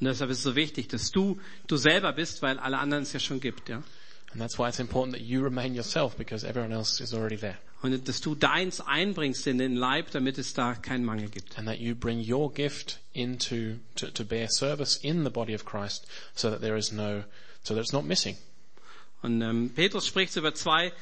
Und 0.00 0.06
deshalb 0.06 0.30
ist 0.30 0.38
es 0.38 0.42
so 0.42 0.56
wichtig, 0.56 0.88
dass 0.88 1.12
du 1.12 1.38
du 1.68 1.76
selber 1.76 2.12
bist, 2.12 2.42
weil 2.42 2.58
alle 2.58 2.78
anderen 2.78 3.04
es 3.04 3.12
ja 3.12 3.20
schon 3.20 3.38
gibt, 3.38 3.68
ja. 3.68 3.76
And 4.32 4.40
that's 4.40 4.58
why 4.58 4.66
it's 4.66 4.80
important 4.80 5.14
that 5.14 5.24
you 5.24 5.40
remain 5.40 5.76
yourself 5.76 6.16
because 6.16 6.44
everyone 6.44 6.74
else 6.74 7.00
is 7.00 7.14
already 7.14 7.36
there. 7.36 7.58
Und 7.80 8.08
dass 8.08 8.20
du 8.20 8.34
deins 8.34 8.80
einbringst 8.80 9.46
in 9.46 9.58
den 9.58 9.76
Leib, 9.76 10.10
damit 10.10 10.36
es 10.38 10.52
da 10.52 10.74
keinen 10.74 11.04
Mangel 11.04 11.28
gibt. 11.28 11.56
And 11.58 11.68
that 11.68 11.78
you 11.78 11.94
bring 11.94 12.18
your 12.28 12.52
gift 12.52 12.98
into, 13.12 13.76
to, 13.94 14.10
to 14.10 14.24
bear 14.24 14.48
service 14.50 14.96
in 14.96 15.22
the 15.22 15.30
body 15.30 15.54
of 15.54 15.64
Christ 15.64 16.06
so 16.34 16.50
that 16.50 16.60
there 16.60 16.76
is 16.76 16.90
no, 16.90 17.22
so 17.62 17.74
that 17.74 17.82
it's 17.82 17.92
not 17.92 18.04
missing. 18.04 18.36
Und 19.22 19.42
ähm, 19.42 19.70
Petrus 19.74 20.06
spricht 20.06 20.34
über 20.36 20.54
zwei, 20.54 20.86
äh, 20.86 20.92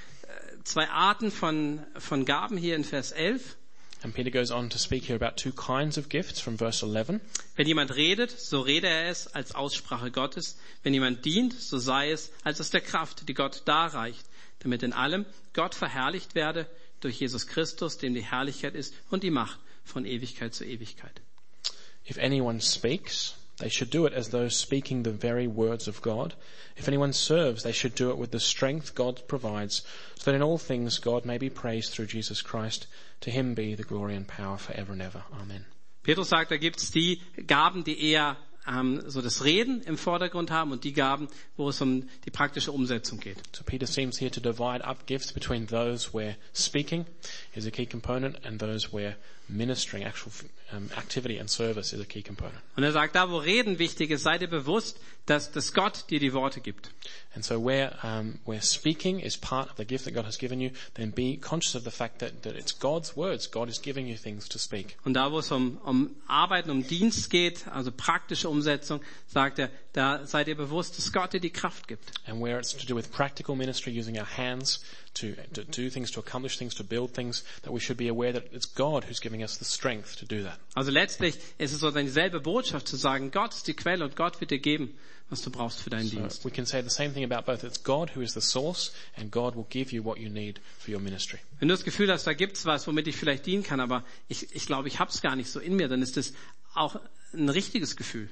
zwei 0.64 0.89
Arten 0.89 1.31
von, 1.31 1.81
von 1.99 2.24
Gaben 2.27 2.59
hier 2.59 2.77
in 2.77 2.85
Vers 2.85 3.12
11. 3.12 3.57
And 4.03 4.14
Peter 4.14 4.31
goes 4.31 4.51
on 4.51 4.68
to 4.68 4.79
speak 4.79 5.09
here 5.09 5.16
about 5.16 5.37
two 5.37 5.53
kinds 5.53 5.97
of 5.97 6.11
gifts 6.11 6.41
from 6.41 6.59
verse 6.59 6.85
11. 6.85 7.20
Wenn 7.57 7.66
jemand 7.66 7.97
redet, 7.97 8.31
so 8.31 8.61
rede 8.61 8.87
er 8.87 9.09
es 9.09 9.27
als 9.29 9.55
Aussprache 9.55 10.11
Gottes. 10.11 10.59
Wenn 10.83 10.93
jemand 10.93 11.24
dient, 11.24 11.55
so 11.55 11.79
sei 11.79 12.11
es 12.11 12.31
als 12.45 12.61
aus 12.61 12.70
der 12.70 12.83
Kraft, 12.83 13.27
die 13.29 13.35
Gott 13.35 13.62
darreicht, 13.64 14.24
damit 14.67 14.83
in 14.83 14.93
allem 14.93 15.25
Gott 15.53 15.75
verherrlicht 15.75 16.35
werde 16.35 16.67
durch 17.01 17.21
Jesus 17.21 17.47
Christus, 17.47 17.99
dem 17.99 18.14
die 18.14 18.25
Herrlichkeit 18.25 18.75
ist 18.75 18.95
und 19.11 19.23
die 19.23 19.31
Macht 19.31 19.59
von 19.85 20.05
Ewigkeit 20.05 20.55
zu 20.55 20.64
Ewigkeit. 20.64 21.21
If 22.09 22.19
anyone 22.19 22.61
speaks, 22.61 23.35
they 23.59 23.71
should 23.71 23.93
do 23.93 24.07
it 24.07 24.12
as 24.12 24.31
though 24.31 24.49
speaking 24.49 25.05
the 25.05 25.12
very 25.12 25.47
words 25.47 25.89
of 25.89 26.03
God. 26.03 26.35
If 26.77 26.89
anyone 26.89 27.12
serves, 27.12 27.62
they 27.62 27.73
should 27.73 27.95
do 27.99 28.11
it 28.11 28.19
with 28.19 28.31
the 28.33 28.41
strength 28.41 28.95
God 28.95 29.27
provides, 29.29 29.83
so 30.19 30.31
that 30.31 30.35
in 30.35 30.43
all 30.43 30.59
things 30.59 31.01
God 31.01 31.25
may 31.25 31.39
be 31.39 31.51
praised 31.51 31.93
through 31.93 32.07
Jesus 32.07 32.43
Christ. 32.43 32.87
To 33.21 33.31
him 33.31 33.55
be 33.55 33.75
the 33.75 33.83
glory 33.83 34.14
and 34.14 34.27
power 34.27 34.59
forever 34.59 34.93
and 34.93 35.03
ever. 35.03 35.25
Amen. 35.41 35.64
Petrus 36.03 36.29
sagt, 36.29 36.51
da 36.51 36.57
gibt's 36.57 36.91
die 36.91 37.21
Gaben, 37.47 37.83
die 37.83 37.97
eher 37.99 38.37
ähm, 38.67 39.03
so 39.07 39.23
das 39.23 39.45
Reden 39.45 39.83
im 39.83 39.97
Vordergrund 39.97 40.51
haben 40.51 40.73
und 40.73 40.85
die 40.85 40.93
Gaben, 40.93 41.29
wo 41.57 41.69
es 41.69 41.81
um 41.81 42.09
die 42.25 42.31
praktische 42.31 42.73
Umsetzung 42.73 43.21
geht. 43.21 43.39
So 43.53 43.64
Peter 43.64 43.87
seems 43.87 44.21
here 44.21 44.31
to 44.31 44.41
divide 44.41 44.85
up 44.85 45.07
gifts 45.07 45.33
between 45.33 45.67
those 45.67 46.12
where 46.12 46.37
speaking 46.53 47.07
is 47.55 47.67
a 47.67 47.71
key 47.71 47.87
component 47.87 48.45
and 48.45 48.61
those 48.61 48.93
where 48.93 49.17
ministering, 49.49 50.05
actual 50.05 50.32
um, 50.72 50.90
activity 50.97 51.38
and 51.38 51.49
service 51.49 51.92
is 51.92 52.01
a 52.01 52.05
key 52.05 52.22
component. 52.22 52.59
Und 52.76 52.82
er 52.82 52.92
sagt, 52.92 53.14
da 53.14 53.30
wo 53.30 53.38
Reden 53.38 53.78
wichtig 53.78 54.11
ist, 54.11 54.22
sei 54.22 54.38
dir 54.38 54.49
bewusst, 54.49 54.99
dass, 55.26 55.51
dass 55.51 55.72
Gott 55.72 56.05
dir 56.11 56.20
die 56.20 56.32
Worte 56.32 56.61
gibt. 56.61 56.90
And 57.34 57.44
so 57.44 57.62
where, 57.64 57.92
um, 58.03 58.38
where 58.44 58.62
speaking 58.62 59.20
is 59.20 59.36
part 59.36 59.70
of 59.70 59.76
the 59.76 59.84
gift 59.84 60.05
that 60.05 60.14
God 60.14 60.24
has 60.24 60.38
given 60.38 60.61
you, 60.61 60.70
then 60.94 61.11
be 61.11 61.36
conscious 61.36 61.74
of 61.74 61.84
the 61.84 61.90
fact 61.90 62.20
that, 62.20 62.42
that 62.42 62.55
it's 62.57 62.78
God's 62.78 63.16
words. 63.16 63.51
God 63.51 63.68
is 63.68 63.80
giving 63.80 64.07
you 64.07 64.16
things 64.16 64.49
to 64.49 64.59
speak. 64.59 64.97
Und 65.05 65.14
da 65.14 65.30
wo 65.30 65.38
es 65.38 65.51
um, 65.51 65.78
um 65.84 66.16
Arbeiten, 66.26 66.70
um 66.70 66.86
Dienst 66.86 67.30
geht, 67.30 67.68
also 67.68 67.92
praktische 67.92 68.49
Umsetzung, 68.49 69.01
sagt 69.26 69.59
er, 69.59 69.70
da 69.97 70.26
sei 70.26 70.44
dir 70.44 70.55
bewusst, 70.55 70.99
dass 70.99 71.11
Gott 71.11 71.32
dir 71.32 71.40
die 71.40 71.51
Kraft 71.51 71.88
gibt. 71.88 72.12
And 72.26 72.40
where 72.42 72.59
it's 72.59 72.76
to 72.76 72.86
do 72.86 72.94
with 72.94 73.11
practical 73.11 73.57
ministry, 73.57 73.99
using 73.99 74.18
our 74.18 74.26
hands 74.36 74.82
to, 75.14 75.28
to 75.55 75.64
do 75.64 75.88
things, 75.88 76.11
to 76.12 76.20
accomplish 76.20 76.59
things, 76.59 76.74
to 76.74 76.84
build 76.84 77.14
things, 77.14 77.44
that 77.62 77.72
we 77.72 77.80
should 77.80 77.97
be 77.97 78.09
aware 78.11 78.32
that 78.32 78.44
it's 78.53 78.66
God 78.74 79.05
who's 79.09 79.20
giving 79.20 79.42
us 79.42 79.57
the 79.59 79.64
strength 79.64 80.16
to 80.18 80.26
do 80.26 80.42
that. 80.42 80.59
Also 80.74 80.90
letztlich 80.90 81.36
ist 81.57 81.72
es 81.72 81.80
so 81.80 81.90
dieselbe 81.90 82.40
Botschaft 82.40 82.86
zu 82.86 82.97
sagen, 82.97 83.30
Gott 83.30 83.55
ist 83.55 83.66
die 83.68 83.74
Quelle 83.74 84.05
und 84.05 84.16
Gott 84.16 84.38
wird 84.40 84.51
dir 84.51 84.59
geben, 84.59 84.94
was 85.30 85.40
du 85.40 85.51
brauchst 85.51 85.80
für 85.80 85.88
deinen 85.88 86.09
So 86.09 86.16
Dienst. 86.18 86.44
we 86.44 86.51
can 86.51 86.66
say 86.66 86.82
the 86.82 86.90
same 86.90 87.14
thing 87.14 87.24
about 87.24 87.51
both. 87.51 87.64
It's 87.64 87.82
God 87.82 88.14
who 88.14 88.20
is 88.20 88.34
the 88.34 88.42
source, 88.42 88.92
and 89.16 89.32
God 89.32 89.57
will 89.57 89.66
give 89.70 89.92
you 89.94 90.05
what 90.05 90.18
you 90.18 90.28
need 90.28 90.61
for 90.78 90.92
your 90.92 91.01
ministry. 91.01 91.38
Wenn 91.59 91.68
du 91.68 91.74
das 91.74 91.84
Gefühl 91.84 92.12
hast, 92.12 92.26
da 92.26 92.34
gibt's 92.34 92.66
was, 92.66 92.86
womit 92.86 93.09
ich 93.09 93.16
vielleicht 93.16 93.47
dienen 93.47 93.62
kann, 93.62 93.80
aber 93.80 94.05
ich, 94.28 94.55
ich 94.55 94.66
glaube, 94.66 94.88
ich 94.88 95.01
hab's 95.01 95.22
gar 95.22 95.36
nicht 95.36 95.49
so 95.51 95.59
in 95.59 95.74
mir, 95.74 95.88
dann 95.88 96.03
ist 96.03 96.18
das 96.18 96.34
auch 96.74 97.01
ein 97.32 97.49
richtiges 97.49 97.97
Gefühl. 97.97 98.28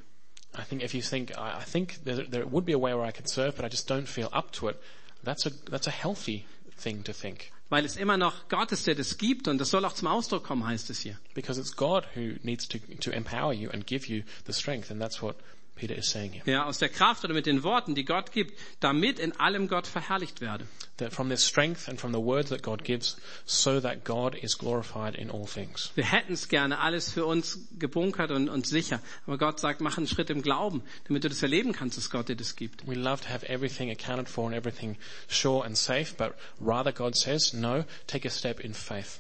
I 0.57 0.63
think 0.63 0.83
if 0.83 0.95
you 0.95 1.03
think, 1.03 1.37
I, 1.37 1.59
I 1.59 1.65
think 1.65 2.05
there, 2.05 2.23
there 2.25 2.47
would 2.47 2.65
be 2.65 2.73
a 2.73 2.79
way 2.79 2.95
where 2.95 3.05
I 3.05 3.11
could 3.11 3.29
serve, 3.29 3.57
but 3.57 3.65
I 3.65 3.69
just 3.69 3.89
don't 3.89 4.09
feel 4.09 4.29
up 4.33 4.53
to 4.53 4.69
it, 4.69 4.81
that's 5.23 5.47
a, 5.47 5.51
that's 5.71 5.87
a 5.87 5.91
healthy 5.91 6.47
thing 6.77 7.03
to 7.05 7.13
think. 7.13 7.51
Weil 7.71 7.85
es 7.85 7.97
immer 7.97 8.17
noch 8.17 8.49
Gott 8.49 8.73
ist, 8.73 8.87
der 8.87 8.95
das 8.95 9.17
gibt 9.17 9.49
und 9.49 9.59
das 9.59 9.71
soll 9.71 9.85
auch 9.85 9.95
zum 9.95 10.07
Ausdruck 10.07 10.45
kommen, 10.45 10.67
heißt 10.67 10.91
es 10.91 11.01
hier. 11.01 11.19
Because 11.35 11.59
it's 11.59 11.75
God 11.75 12.05
who 12.15 12.35
needs 12.43 12.69
to, 12.69 12.79
to 13.01 13.11
empower 13.11 13.53
you 13.53 13.71
and 13.71 13.87
give 13.87 14.07
you 14.07 14.23
the 14.47 14.53
strength, 14.53 14.91
and 14.91 15.01
that's 15.01 15.23
what 15.23 15.37
Peter 15.75 15.97
is 15.97 16.09
saying 16.09 16.33
here. 16.33 16.43
Ja, 16.51 16.67
aus 16.67 16.79
der 16.79 16.89
Kraft 16.89 17.25
oder 17.25 17.35
mit 17.35 17.47
den 17.47 17.63
Worten, 17.65 17.95
die 17.95 18.05
Gott 18.05 18.31
gibt, 18.31 18.59
damit 18.81 19.19
in 19.19 19.33
allem 19.41 19.67
Gott 19.69 19.87
verherrlicht 19.87 20.41
werde. 20.41 20.67
That 20.99 21.13
from 21.13 21.29
this 21.29 21.45
strength 21.45 21.89
and 21.89 22.01
from 22.01 22.13
the 22.13 22.21
words 22.21 22.51
that 22.51 22.63
God 22.63 22.85
gives, 22.85 23.17
so 23.45 23.81
that 23.81 24.05
God 24.05 24.37
is 24.37 24.57
glorified 24.57 25.17
in 25.17 25.31
all 25.31 25.47
things. 25.47 25.91
Wir 25.97 26.05
hätten 26.05 26.35
es 26.35 26.49
gerne 26.49 26.79
alles 26.79 27.11
für 27.11 27.27
uns 27.27 27.67
gebunkert 27.79 28.31
und, 28.31 28.49
und 28.49 28.67
sicher. 28.67 29.01
Aber 29.27 29.37
Gott 29.37 29.59
sagt, 29.59 29.81
mach 29.81 29.99
einen 29.99 30.07
Schritt 30.07 30.31
im 30.31 30.43
Glauben, 30.43 30.83
damit 31.09 31.25
du 31.25 31.29
das 31.29 31.43
erleben 31.43 31.73
kannst, 31.73 31.97
dass 31.97 32.11
Gott 32.11 32.29
dir 32.29 32.37
das 32.37 32.55
gibt. 32.55 32.87
We 32.87 32.95
love 32.95 33.23
to 33.25 33.31
have 33.31 33.49
everything 33.49 33.91
accounted 33.91 34.29
for 34.29 34.47
and 34.47 34.55
everything 34.55 34.97
sure 35.29 35.65
and 35.65 35.77
safe, 35.77 36.15
but 36.17 36.35
rather 36.61 36.93
God 36.93 37.17
says, 37.17 37.53
no, 37.53 37.85
take 38.07 38.27
a 38.27 38.31
step 38.31 38.61
in 38.61 38.75
faith. 38.75 39.19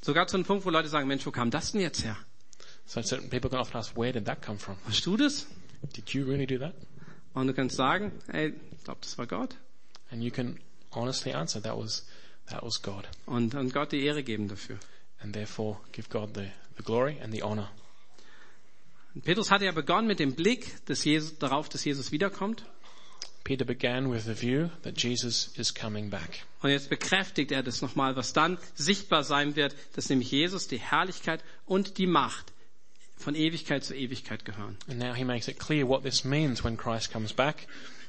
Sogar 0.00 0.26
zu 0.26 0.38
einem 0.38 0.46
Punkt, 0.46 0.64
wo 0.64 0.70
Leute 0.70 0.88
sagen, 0.88 1.06
Mensch, 1.06 1.26
wo 1.26 1.30
kam 1.30 1.50
das 1.50 1.72
denn 1.72 1.82
jetzt 1.82 2.04
her? 2.04 2.16
So 2.86 3.00
people 3.28 3.50
can 3.50 3.60
often 3.60 3.76
ask, 3.76 3.94
where 3.96 4.12
did 4.12 4.24
that 4.24 4.40
come 4.40 4.58
from? 4.58 4.76
Hast 4.86 5.04
du 5.04 5.16
das? 5.18 5.46
Did 5.82 6.10
you 6.10 6.24
really 6.24 6.46
do 6.46 6.58
that? 6.58 6.74
Und 7.34 7.46
du 7.46 7.54
kannst 7.54 7.76
sagen, 7.76 8.12
ey, 8.28 8.54
ich 8.72 8.84
glaube, 8.84 9.00
das 9.02 9.16
war 9.18 9.26
Gott. 9.26 9.56
And 10.10 10.22
you 10.22 10.30
can 10.30 10.58
honestly 10.92 11.32
answer, 11.32 11.62
that 11.62 11.76
was, 11.76 12.06
that 12.46 12.62
was 12.62 12.82
God. 12.82 13.08
Und, 13.26 13.54
und 13.54 13.72
Gott 13.72 13.92
die 13.92 14.04
Ehre 14.04 14.22
geben 14.22 14.48
dafür. 14.48 14.78
And 15.20 15.32
therefore 15.32 15.78
give 15.92 16.08
God 16.08 16.34
the, 16.34 16.48
the 16.76 16.82
glory 16.82 17.18
and 17.20 17.32
the 17.32 17.42
honor. 17.42 17.70
Und 19.14 19.24
Petrus 19.24 19.50
hatte 19.50 19.64
ja 19.64 19.72
begonnen 19.72 20.06
mit 20.06 20.18
dem 20.20 20.34
Blick 20.34 20.84
dass 20.86 21.04
Jesus, 21.04 21.38
darauf, 21.38 21.68
dass 21.68 21.84
Jesus 21.84 22.12
wiederkommt. 22.12 22.64
Peter 23.42 23.64
began 23.64 24.12
with 24.12 24.24
the 24.24 24.34
view 24.34 24.68
that 24.82 25.00
Jesus 25.02 25.50
is 25.56 25.74
coming 25.74 26.10
back. 26.10 26.44
Und 26.62 26.70
jetzt 26.70 26.90
bekräftigt 26.90 27.52
er 27.52 27.62
das 27.62 27.80
nochmal, 27.80 28.14
was 28.14 28.32
dann 28.32 28.58
sichtbar 28.74 29.24
sein 29.24 29.56
wird, 29.56 29.74
dass 29.94 30.08
nämlich 30.08 30.30
Jesus 30.30 30.68
die 30.68 30.78
Herrlichkeit 30.78 31.42
und 31.66 31.98
die 31.98 32.06
Macht 32.06 32.52
von 33.20 33.34
Ewigkeit 33.34 33.84
zu 33.84 33.94
Ewigkeit 33.94 34.44
gehören. 34.44 34.76
And 34.88 34.98
now 34.98 35.14
he 35.14 35.24
makes 35.24 35.48
it 35.48 35.58
clear 35.58 35.86
what 35.86 36.02
this 36.02 36.24
means 36.24 36.64
when 36.64 36.76
Christ 36.76 37.12
comes 37.12 37.32
back. 37.32 37.66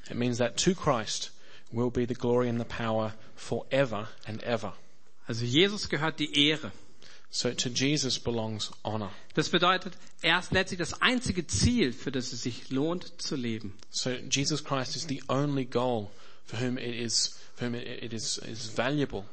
It 0.09 0.15
means 0.15 0.37
that 0.37 0.57
to 0.57 0.73
Christ 0.73 1.31
will 1.71 1.91
be 1.91 2.05
the 2.05 2.15
glory 2.15 2.49
and 2.49 2.59
the 2.59 2.65
power 2.65 3.13
forever 3.35 4.09
and 4.25 4.41
ever. 4.43 4.73
Also 5.27 5.45
Jesus 5.45 5.89
gehört 5.89 6.19
die 6.19 6.49
Ehre. 6.49 6.71
So 7.33 7.53
to 7.53 7.69
Jesus 7.69 8.19
belongs 8.19 8.71
honor. 8.83 9.11
Das 9.35 9.47
bedeutet, 9.47 9.93
er 10.21 10.39
ist 10.39 10.51
letztlich 10.51 10.79
das 10.79 11.01
einzige 11.01 11.47
Ziel, 11.47 11.93
für 11.93 12.11
das 12.11 12.33
es 12.33 12.43
sich 12.43 12.69
lohnt 12.69 13.21
zu 13.21 13.37
leben. 13.37 13.73
So 13.89 14.09
Jesus 14.09 14.61
Christ 14.61 14.97
is 14.97 15.07
the 15.07 15.23
only 15.29 15.63
goal 15.63 16.11
for 16.45 16.59
whom 16.59 16.77
it 16.77 16.93
is, 16.93 17.39
for 17.55 17.67
whom 17.67 17.75
it 17.75 18.11
is, 18.11 18.37
is 18.39 18.67
valuable 18.75 19.23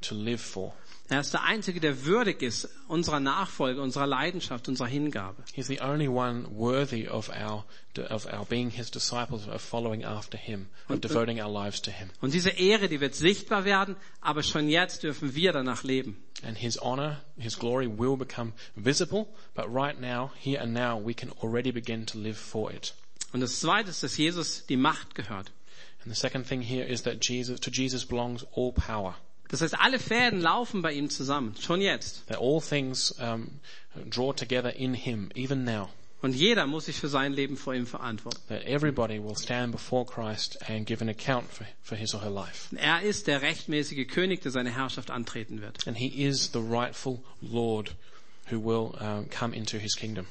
to 0.00 0.14
live 0.14 0.40
for. 0.40 0.72
Er 1.12 1.20
ist 1.20 1.34
der 1.34 1.42
Einzige, 1.42 1.78
der 1.78 2.06
würdig 2.06 2.40
ist 2.40 2.70
unserer 2.88 3.20
Nachfolge, 3.20 3.82
unserer 3.82 4.06
Leidenschaft, 4.06 4.66
unserer 4.68 4.86
Hingabe. 4.86 5.44
He's 5.52 5.66
the 5.66 5.82
only 5.82 6.08
one 6.08 6.46
worthy 6.50 7.06
of 7.06 7.28
our, 7.28 7.66
of 8.08 8.24
our 8.32 8.46
being 8.46 8.70
his 8.70 8.90
disciples, 8.90 9.46
of 9.46 9.60
following 9.60 10.04
after 10.04 10.38
him, 10.38 10.68
of 10.88 11.02
devoting 11.02 11.38
our 11.38 11.52
lives 11.52 11.82
to 11.82 11.90
him. 11.90 12.08
Und 12.22 12.32
diese 12.32 12.48
Ehre, 12.48 12.88
die 12.88 13.02
wird 13.02 13.14
sichtbar 13.14 13.66
werden, 13.66 13.96
aber 14.22 14.42
schon 14.42 14.70
jetzt 14.70 15.02
dürfen 15.02 15.34
wir 15.34 15.52
danach 15.52 15.82
leben. 15.82 16.16
And 16.44 16.56
his 16.56 16.80
honor, 16.80 17.20
his 17.36 17.58
glory 17.58 17.86
will 17.86 18.16
become 18.16 18.54
visible, 18.74 19.26
but 19.54 19.66
right 19.68 20.00
now, 20.00 20.30
here 20.40 20.62
and 20.62 20.72
now, 20.72 20.98
we 20.98 21.12
can 21.12 21.30
already 21.42 21.72
begin 21.72 22.06
to 22.06 22.16
live 22.16 22.38
for 22.38 22.72
it. 22.72 22.94
Und 23.34 23.42
das 23.42 23.60
Zweite 23.60 23.90
ist, 23.90 24.02
dass 24.02 24.16
Jesus 24.16 24.64
die 24.64 24.78
Macht 24.78 25.14
gehört. 25.14 25.52
And 26.04 26.14
the 26.14 26.18
second 26.18 26.48
thing 26.48 26.62
here 26.62 26.86
is 26.86 27.02
that 27.02 27.22
Jesus, 27.22 27.60
to 27.60 27.70
Jesus 27.70 28.06
belongs 28.06 28.46
all 28.56 28.72
power. 28.72 29.14
Das 29.52 29.60
heißt, 29.60 29.78
alle 29.78 29.98
Fäden 29.98 30.40
laufen 30.40 30.80
bei 30.80 30.94
ihm 30.94 31.10
zusammen, 31.10 31.54
schon 31.60 31.82
jetzt. 31.82 32.26
That 32.26 32.38
all 32.40 32.60
things 32.60 33.14
um, 33.20 33.60
draw 34.08 34.32
together 34.32 34.74
in 34.74 34.94
him, 34.94 35.30
even 35.34 35.64
now. 35.64 35.90
Und 36.22 36.34
jeder 36.34 36.66
muss 36.66 36.86
sich 36.86 36.96
für 36.96 37.08
sein 37.08 37.34
Leben 37.34 37.58
vor 37.58 37.74
ihm 37.74 37.86
verantworten. 37.86 38.40
That 38.48 38.64
everybody 38.64 39.22
will 39.22 39.36
stand 39.36 39.72
before 39.72 40.06
Christ 40.06 40.58
and 40.70 40.86
give 40.86 41.02
an 41.02 41.10
account 41.10 41.52
for, 41.52 41.66
for 41.82 41.96
his 41.96 42.14
or 42.14 42.22
her 42.22 42.30
life. 42.30 42.74
Er 42.76 43.02
ist 43.02 43.26
der 43.26 43.42
rechtmäßige 43.42 44.06
König, 44.08 44.40
der 44.40 44.52
seine 44.52 44.74
Herrschaft 44.74 45.10
antreten 45.10 45.60
wird. 45.60 45.86
And 45.86 45.98
he 45.98 46.06
is 46.06 46.50
the 46.54 46.60
rightful 46.60 47.22
Lord 47.42 47.94
who 48.50 48.58
will 48.58 48.98
um, 49.02 49.28
come 49.28 49.54
into 49.54 49.76
his 49.76 49.94
kingdom. 49.96 50.26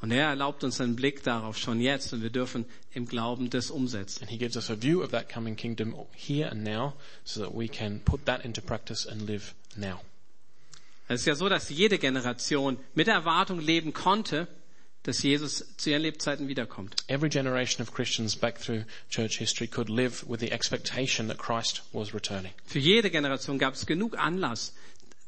Und 0.00 0.10
er 0.10 0.28
erlaubt 0.28 0.64
uns 0.64 0.80
einen 0.80 0.96
Blick 0.96 1.22
darauf 1.22 1.56
schon 1.56 1.80
jetzt 1.80 2.12
und 2.12 2.22
wir 2.22 2.30
dürfen 2.30 2.66
im 2.92 3.06
Glauben 3.06 3.48
das 3.48 3.70
umsetzen. 3.70 4.22
And 4.22 4.30
he 4.30 4.36
gives 4.36 4.56
us 4.56 4.70
a 4.70 4.76
view 4.80 5.02
of 5.02 5.12
that 5.12 5.32
coming 5.32 5.56
kingdom 5.56 5.94
here 6.14 6.50
and 6.50 6.62
now 6.62 6.94
so 7.24 7.40
that 7.40 7.54
we 7.54 7.68
can 7.68 8.00
put 8.00 8.26
that 8.26 8.44
into 8.44 8.60
practice 8.60 9.06
and 9.06 9.22
live 9.22 9.54
now. 9.76 10.00
Es 11.08 11.20
ist 11.20 11.26
ja 11.26 11.34
so, 11.34 11.48
dass 11.48 11.68
jede 11.68 11.98
Generation 11.98 12.78
mit 12.94 13.06
der 13.06 13.14
Erwartung 13.14 13.60
leben 13.60 13.92
konnte, 13.92 14.48
dass 15.04 15.22
Jesus 15.22 15.76
zu 15.76 15.90
ihren 15.90 16.02
Lebzeiten 16.02 16.48
wiederkommt. 16.48 16.96
Every 17.08 17.28
generation 17.28 17.82
of 17.82 17.92
Christians 17.92 18.34
back 18.34 18.58
through 18.58 18.84
church 19.10 19.38
history 19.38 19.68
could 19.68 19.90
live 19.90 20.24
with 20.26 20.40
the 20.40 20.50
expectation 20.50 21.28
that 21.28 21.38
Christ 21.38 21.82
was 21.92 22.14
returning. 22.14 22.52
Für 22.64 22.78
jede 22.78 23.10
Generation 23.10 23.58
gab 23.58 23.74
es 23.74 23.84
genug 23.84 24.18
Anlass, 24.18 24.74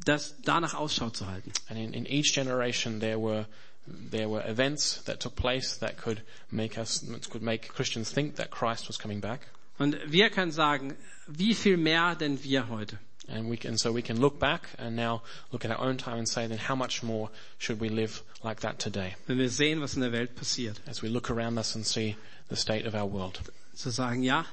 das 0.05 0.37
danach 0.43 0.73
Ausschau 0.75 1.11
zu 1.11 1.27
halten. 1.27 1.53
And 1.69 1.79
in, 1.79 1.93
in 1.93 2.07
each 2.07 2.33
generation 2.33 3.01
there 3.01 3.19
were 3.19 3.47
there 3.87 4.28
were 4.28 4.43
events 4.47 5.03
that 5.03 5.20
took 5.20 5.37
place 5.37 5.76
that 5.76 5.97
could 5.97 6.22
make 6.51 6.78
us 6.78 7.05
could 7.30 7.43
make 7.43 7.68
Christians 7.68 8.11
think 8.11 8.37
that 8.37 8.51
Christ 8.51 8.89
was 8.89 8.97
coming 8.97 9.20
back. 9.20 9.41
Und 9.78 9.97
wir 10.07 10.30
können 10.30 10.53
sagen, 10.53 10.97
wie 11.26 11.55
viel 11.55 11.76
mehr 11.76 12.14
denn 12.14 12.43
wir 12.43 12.68
heute? 12.68 12.99
And 13.28 13.51
we 13.51 13.57
can, 13.57 13.76
so 13.76 13.93
we 13.93 14.03
can 14.03 14.20
look 14.20 14.39
back 14.39 14.68
and 14.78 14.95
now 14.95 15.22
look 15.51 15.64
at 15.64 15.70
our 15.70 15.80
own 15.80 15.97
time 15.97 16.18
and 16.18 16.28
say, 16.28 16.47
then 16.47 16.59
how 16.59 16.76
much 16.76 17.03
more 17.03 17.28
should 17.59 17.80
we 17.80 17.89
live 17.89 18.22
like 18.45 18.61
that 18.61 18.78
today? 18.78 19.16
Wenn 19.26 19.39
wir 19.39 19.51
sehen, 19.51 19.80
was 19.80 19.97
in 19.97 20.03
der 20.03 20.12
Welt 20.12 20.37
passiert. 20.37 20.76
As 20.87 21.03
we 21.03 21.09
look 21.09 21.28
around 21.28 21.59
us 21.59 21.74
and 21.74 21.84
see 21.84 22.16
the 22.49 22.57
state 22.57 22.87
of 22.87 22.95
our 22.95 23.07
world. 23.07 23.41
Zu 23.74 23.91
sagen, 23.91 24.22
ja, 24.22 24.47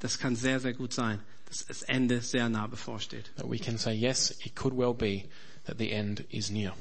das 0.00 0.18
kann 0.18 0.36
sehr, 0.36 0.60
sehr 0.60 0.74
gut 0.74 0.92
sein, 0.92 1.20
dass 1.46 1.64
das 1.66 1.82
Ende 1.82 2.20
sehr 2.20 2.48
nah 2.50 2.66
bevorsteht. 2.66 3.30
That 3.36 3.50
we 3.50 3.58
can 3.58 3.78
say, 3.78 3.94
yes, 3.94 4.32
it 4.44 4.54
could 4.54 4.76
well 4.76 4.92
be 4.92 5.24
that 5.64 5.78
the 5.78 5.90
end 5.90 6.24
is 6.30 6.50
near. 6.50 6.74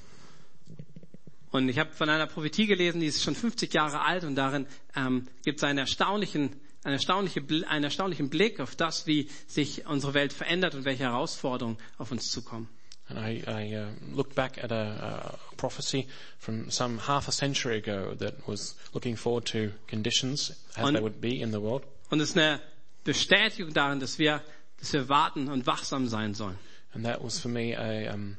Und 1.54 1.70
ich 1.70 1.78
habe 1.78 1.92
von 1.92 2.10
einer 2.10 2.26
Prophetie 2.26 2.66
gelesen, 2.66 3.00
die 3.00 3.06
ist 3.06 3.22
schon 3.22 3.36
50 3.36 3.72
Jahre 3.76 4.02
alt 4.02 4.24
und 4.24 4.34
darin 4.34 4.66
ähm, 4.96 5.28
gibt 5.46 5.60
es 5.60 5.64
einen 5.64 5.78
erstaunlichen, 5.78 6.56
einen, 6.84 6.94
erstaunliche, 6.96 7.44
einen 7.68 7.84
erstaunlichen 7.84 8.32
Blick 8.32 8.60
auf 8.60 8.76
das, 8.76 9.06
wie 9.06 9.30
sich 9.46 9.86
unsere 9.86 10.16
Welt 10.16 10.34
verändert 10.34 10.74
und 10.74 10.84
welche 10.84 11.04
Herausforderungen 11.04 11.78
auf 12.00 12.12
uns 12.12 12.32
zukommen. 12.32 12.68
And 13.08 13.20
I, 13.20 13.44
I 13.48 13.76
uh, 13.78 13.86
looked 14.16 14.34
back 14.34 14.64
at 14.64 14.72
a, 14.72 15.36
a 15.36 15.56
prophecy 15.58 16.08
from 16.40 16.72
some 16.72 16.98
half 17.08 17.28
a 17.28 17.32
century 17.32 17.78
ago 17.78 18.16
that 18.16 18.34
was 18.48 18.76
looking 18.96 19.16
forward 19.16 19.46
to 19.52 19.74
conditions 19.88 20.54
as 20.76 20.84
Und- 20.84 20.96
they 20.96 21.04
would 21.04 21.22
be 21.22 21.40
in 21.40 21.52
the 21.52 21.62
world. 21.62 21.84
Und 22.10 22.20
es 22.20 22.30
ist 22.32 22.38
eine 22.38 22.62
Bestätigung 23.04 23.74
darin, 23.76 24.00
dass 24.00 24.18
wir, 24.18 24.42
dass 24.80 24.92
wir 24.94 25.08
warten 25.08 25.50
und 25.50 25.68
wachsam 25.68 26.08
sein 26.08 26.34
sollen. 26.34 26.58
And 26.96 27.06
that 27.06 27.24
was 27.24 27.40
for 27.40 27.50
me 27.52 27.78
a, 27.78 28.12
um, 28.12 28.38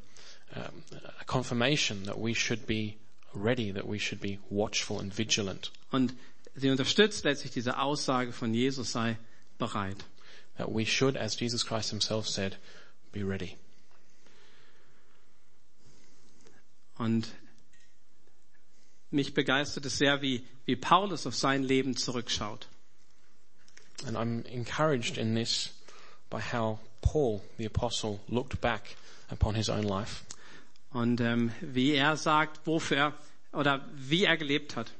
a 0.53 1.25
confirmation 1.27 2.03
that 2.07 2.17
we 2.19 2.35
should 2.35 2.67
be 2.67 2.97
ready, 3.35 3.73
that 3.73 3.87
we 3.87 3.99
should 3.99 4.21
be 4.21 4.39
watchful 4.51 4.99
and 5.01 5.13
vigilant, 5.13 5.71
Und 5.91 6.15
sie 6.55 6.71
unterstützt 6.71 7.25
letztlich 7.25 7.53
diese 7.53 7.79
Aussage 7.79 8.33
von 8.33 8.55
Jesus 8.55 8.93
sei 8.93 9.19
bereit. 9.59 10.05
that 10.57 10.71
we 10.71 10.85
should, 10.85 11.17
as 11.17 11.35
Jesus 11.35 11.65
Christ 11.65 11.91
himself 11.91 12.29
said, 12.29 12.57
be 13.13 13.25
ready. 13.25 13.57
Und 16.97 17.29
mich 19.11 19.35
begeistert 19.35 19.85
es 19.87 19.99
sehr, 19.99 20.23
wie, 20.23 20.47
wie 20.65 20.77
Paulus 20.77 21.27
auf 21.27 21.35
sein 21.35 21.65
Leben 21.65 21.97
zurückschaut. 21.97 22.69
And 24.07 24.17
I'm 24.17 24.45
encouraged 24.47 25.19
in 25.19 25.35
this 25.35 25.71
by 26.31 26.41
how 26.41 26.79
Paul, 27.01 27.43
the 27.59 27.65
apostle, 27.65 28.21
looked 28.29 28.61
back 28.61 28.97
upon 29.31 29.55
his 29.55 29.69
own 29.69 29.83
life 29.85 30.24
Und 30.95 31.21
ähm, 31.21 31.53
wie 31.61 31.93
er 31.93 32.17
sagt, 32.17 32.67
wofür 32.67 32.97
er 32.97 33.15
oder 33.53 33.85
wie 33.95 34.25
er 34.25 34.37
gelebt 34.39 34.75
hat 34.77 34.93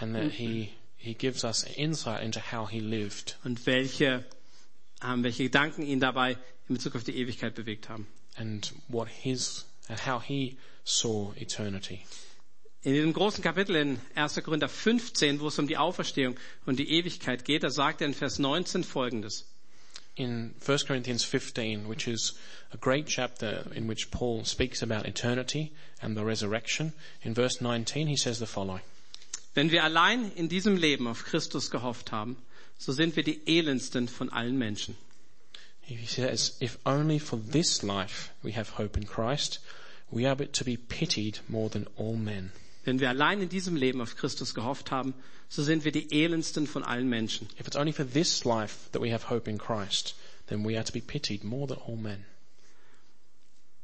and 0.00 0.14
that 0.14 0.32
he, 0.32 0.70
he 0.96 1.14
gives 1.14 1.44
us 1.44 1.64
insight 1.76 2.22
into 2.22 2.40
how 2.40 2.68
he 2.68 2.80
lived 2.80 3.38
und 3.44 3.64
welche, 3.66 4.24
ähm, 5.02 5.22
welche 5.22 5.44
Gedanken 5.44 5.82
ihn 5.82 6.00
dabei 6.00 6.36
in 6.68 6.74
Bezug 6.74 6.96
auf 6.96 7.04
die 7.04 7.16
Ewigkeit 7.16 7.54
bewegt 7.54 7.88
haben. 7.88 8.06
and 8.36 8.72
what 8.88 9.08
his, 9.08 9.64
and 9.88 9.98
how 10.06 10.18
he 10.18 10.56
saw 10.84 11.32
eternity. 11.36 12.04
In 12.82 12.94
diesem 12.94 13.12
großen 13.12 13.44
Kapitel 13.44 13.76
in 13.76 14.00
1. 14.16 14.42
Korinther 14.42 14.68
15, 14.68 15.38
wo 15.38 15.48
es 15.48 15.58
um 15.58 15.68
die 15.68 15.76
Auferstehung 15.76 16.36
und 16.66 16.78
die 16.80 16.90
Ewigkeit 16.90 17.44
geht, 17.44 17.62
da 17.62 17.70
sagt 17.70 18.00
er 18.00 18.08
in 18.08 18.14
Vers 18.14 18.40
19 18.40 18.82
folgendes. 18.82 19.46
In 20.16 20.54
1 20.64 20.78
Corinthians 20.86 21.24
15, 21.24 21.88
which 21.88 22.06
is 22.06 22.32
a 22.72 22.76
great 22.76 23.06
chapter 23.06 23.66
in 23.74 23.86
which 23.86 24.10
Paul 24.10 24.44
speaks 24.44 24.82
about 24.82 25.06
eternity 25.06 25.72
and 26.02 26.16
the 26.16 26.24
resurrection, 26.24 26.92
in 27.22 27.34
verse 27.34 27.60
19 27.60 28.08
he 28.08 28.16
says 28.16 28.38
the 28.38 28.46
following. 28.46 28.82
Wenn 29.54 29.70
wir 29.70 29.84
allein 29.84 30.32
in 30.32 30.48
diesem 30.48 30.76
Leben 30.76 31.06
auf 31.06 31.24
Christus 31.24 31.70
gehofft 31.70 32.12
haben, 32.12 32.36
so 32.78 32.92
sind 32.92 33.16
wir 33.16 33.22
die 33.22 33.40
elendsten 33.46 34.08
von 34.08 34.30
allen 34.30 34.58
Menschen. 34.58 34.96
He 35.82 36.06
says, 36.06 36.56
if 36.60 36.78
only 36.86 37.18
for 37.18 37.36
this 37.36 37.82
life 37.82 38.30
we 38.42 38.52
have 38.52 38.70
hope 38.70 38.96
in 38.96 39.06
Christ, 39.06 39.60
we 40.10 40.26
are 40.26 40.36
but 40.36 40.52
to 40.54 40.64
be 40.64 40.76
pitied 40.76 41.40
more 41.48 41.68
than 41.68 41.86
all 41.96 42.16
men. 42.16 42.52
Wenn 42.84 43.00
wir 43.00 43.08
allein 43.08 43.40
in 43.40 43.48
diesem 43.48 43.76
Leben 43.76 44.00
auf 44.00 44.16
Christus 44.16 44.54
gehofft 44.54 44.90
haben, 44.90 45.14
so 45.48 45.62
sind 45.62 45.84
wir 45.84 45.92
die 45.92 46.12
elendsten 46.12 46.66
von 46.66 46.82
allen 46.82 47.08
Menschen. 47.08 47.48
If 47.60 47.66
it's 47.66 47.76
only 47.76 47.92
for 47.92 48.08
this 48.08 48.44
life 48.44 48.90
that 48.92 49.02
we 49.02 49.12
have 49.12 49.28
hope 49.28 49.48
in 49.48 49.58
Christ, 49.58 50.16
then 50.48 50.66
we 50.66 50.76
are 50.76 50.84
to 50.84 50.92
be 50.92 51.00
pitied 51.00 51.44
more 51.44 51.68
than 51.68 51.78
all 51.78 51.96
men. 51.96 52.24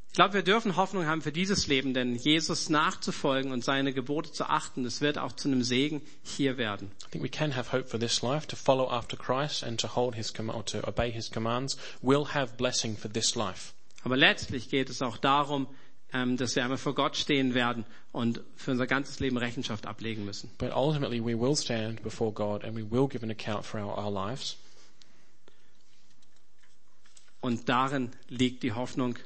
Ich 0.09 0.15
glaube, 0.15 0.35
wir 0.35 0.43
dürfen 0.43 0.75
Hoffnung 0.75 1.07
haben 1.07 1.23
für 1.23 1.31
dieses 1.31 1.69
Leben, 1.69 1.95
denn 1.95 2.17
Jesus 2.17 2.71
nachzufolgen 2.71 3.53
und 3.53 3.63
seine 3.63 3.93
Gebote 3.93 4.33
zu 4.33 4.49
achten, 4.49 4.83
das 4.83 5.01
wird 5.01 5.17
auch 5.17 5.33
zu 5.33 5.47
einem 5.47 5.63
Segen 5.63 6.03
hier 6.25 6.57
werden. 6.57 6.91
I 7.07 7.11
think 7.13 7.25
we 7.25 7.29
can 7.29 7.55
have 7.55 7.71
hope 7.71 7.89
for 7.89 8.01
this 8.01 8.21
life. 8.23 8.49
To 8.49 8.57
follow 8.57 8.91
after 8.91 9.17
Christ 9.17 9.63
and 9.63 9.79
to 9.79 9.95
hold 9.95 10.17
his 10.17 10.33
or 10.37 10.65
to 10.65 10.89
obey 10.89 11.13
his 11.13 11.31
commands 11.31 11.77
will 12.03 12.27
have 12.35 12.57
blessing 12.57 12.97
for 12.97 13.13
this 13.13 13.37
life. 13.37 13.75
Aber 14.03 14.17
letztlich 14.17 14.71
geht 14.71 14.91
es 14.91 15.03
auch 15.03 15.19
darum, 15.19 15.69
dass 16.11 16.57
wir 16.57 16.63
einmal 16.63 16.79
vor 16.79 16.95
Gott 16.95 17.17
stehen 17.17 17.55
werden 17.55 17.85
und 18.13 18.41
für 18.57 18.71
unser 18.71 18.87
ganzes 18.87 19.21
Leben 19.21 19.37
Rechenschaft 19.37 19.87
ablegen 19.87 20.25
müssen. 20.25 20.51
But 20.57 20.73
ultimately 20.75 21.21
we 21.21 21.39
will 21.39 21.55
stand 21.55 22.03
before 22.03 22.33
God 22.33 22.65
and 22.65 22.75
we 22.75 22.91
will 22.91 23.09
give 23.09 23.23
an 23.23 23.31
account 23.31 23.65
for 23.65 23.81
our, 23.81 23.99
our 23.99 24.11
lives. 24.11 24.57
Und 27.41 27.69
darin 27.69 28.11
liegt 28.29 28.63
die 28.63 28.73
Hoffnung, 28.73 29.17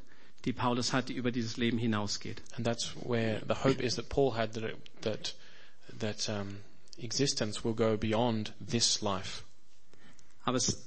die 0.45 0.53
Paulus 0.53 0.93
hat, 0.93 1.09
die 1.09 1.15
über 1.15 1.31
dieses 1.31 1.57
Leben 1.57 1.79
hinausgeht. 1.79 2.43
And 2.57 2.67
that's 2.67 2.95
where 3.05 3.41
the 3.47 3.55
hope 3.55 3.83
is 3.83 3.95
that 3.95 4.09
Paul 4.09 4.35
had 4.37 4.53
that, 4.55 4.75
that, 5.03 5.35
that 5.99 6.29
um, 6.29 6.59
existence 6.99 7.65
will 7.65 7.75
go 7.75 7.97
beyond 7.97 8.53
this 8.61 9.01
life. 9.03 9.45
Aber 10.45 10.57
es, 10.57 10.85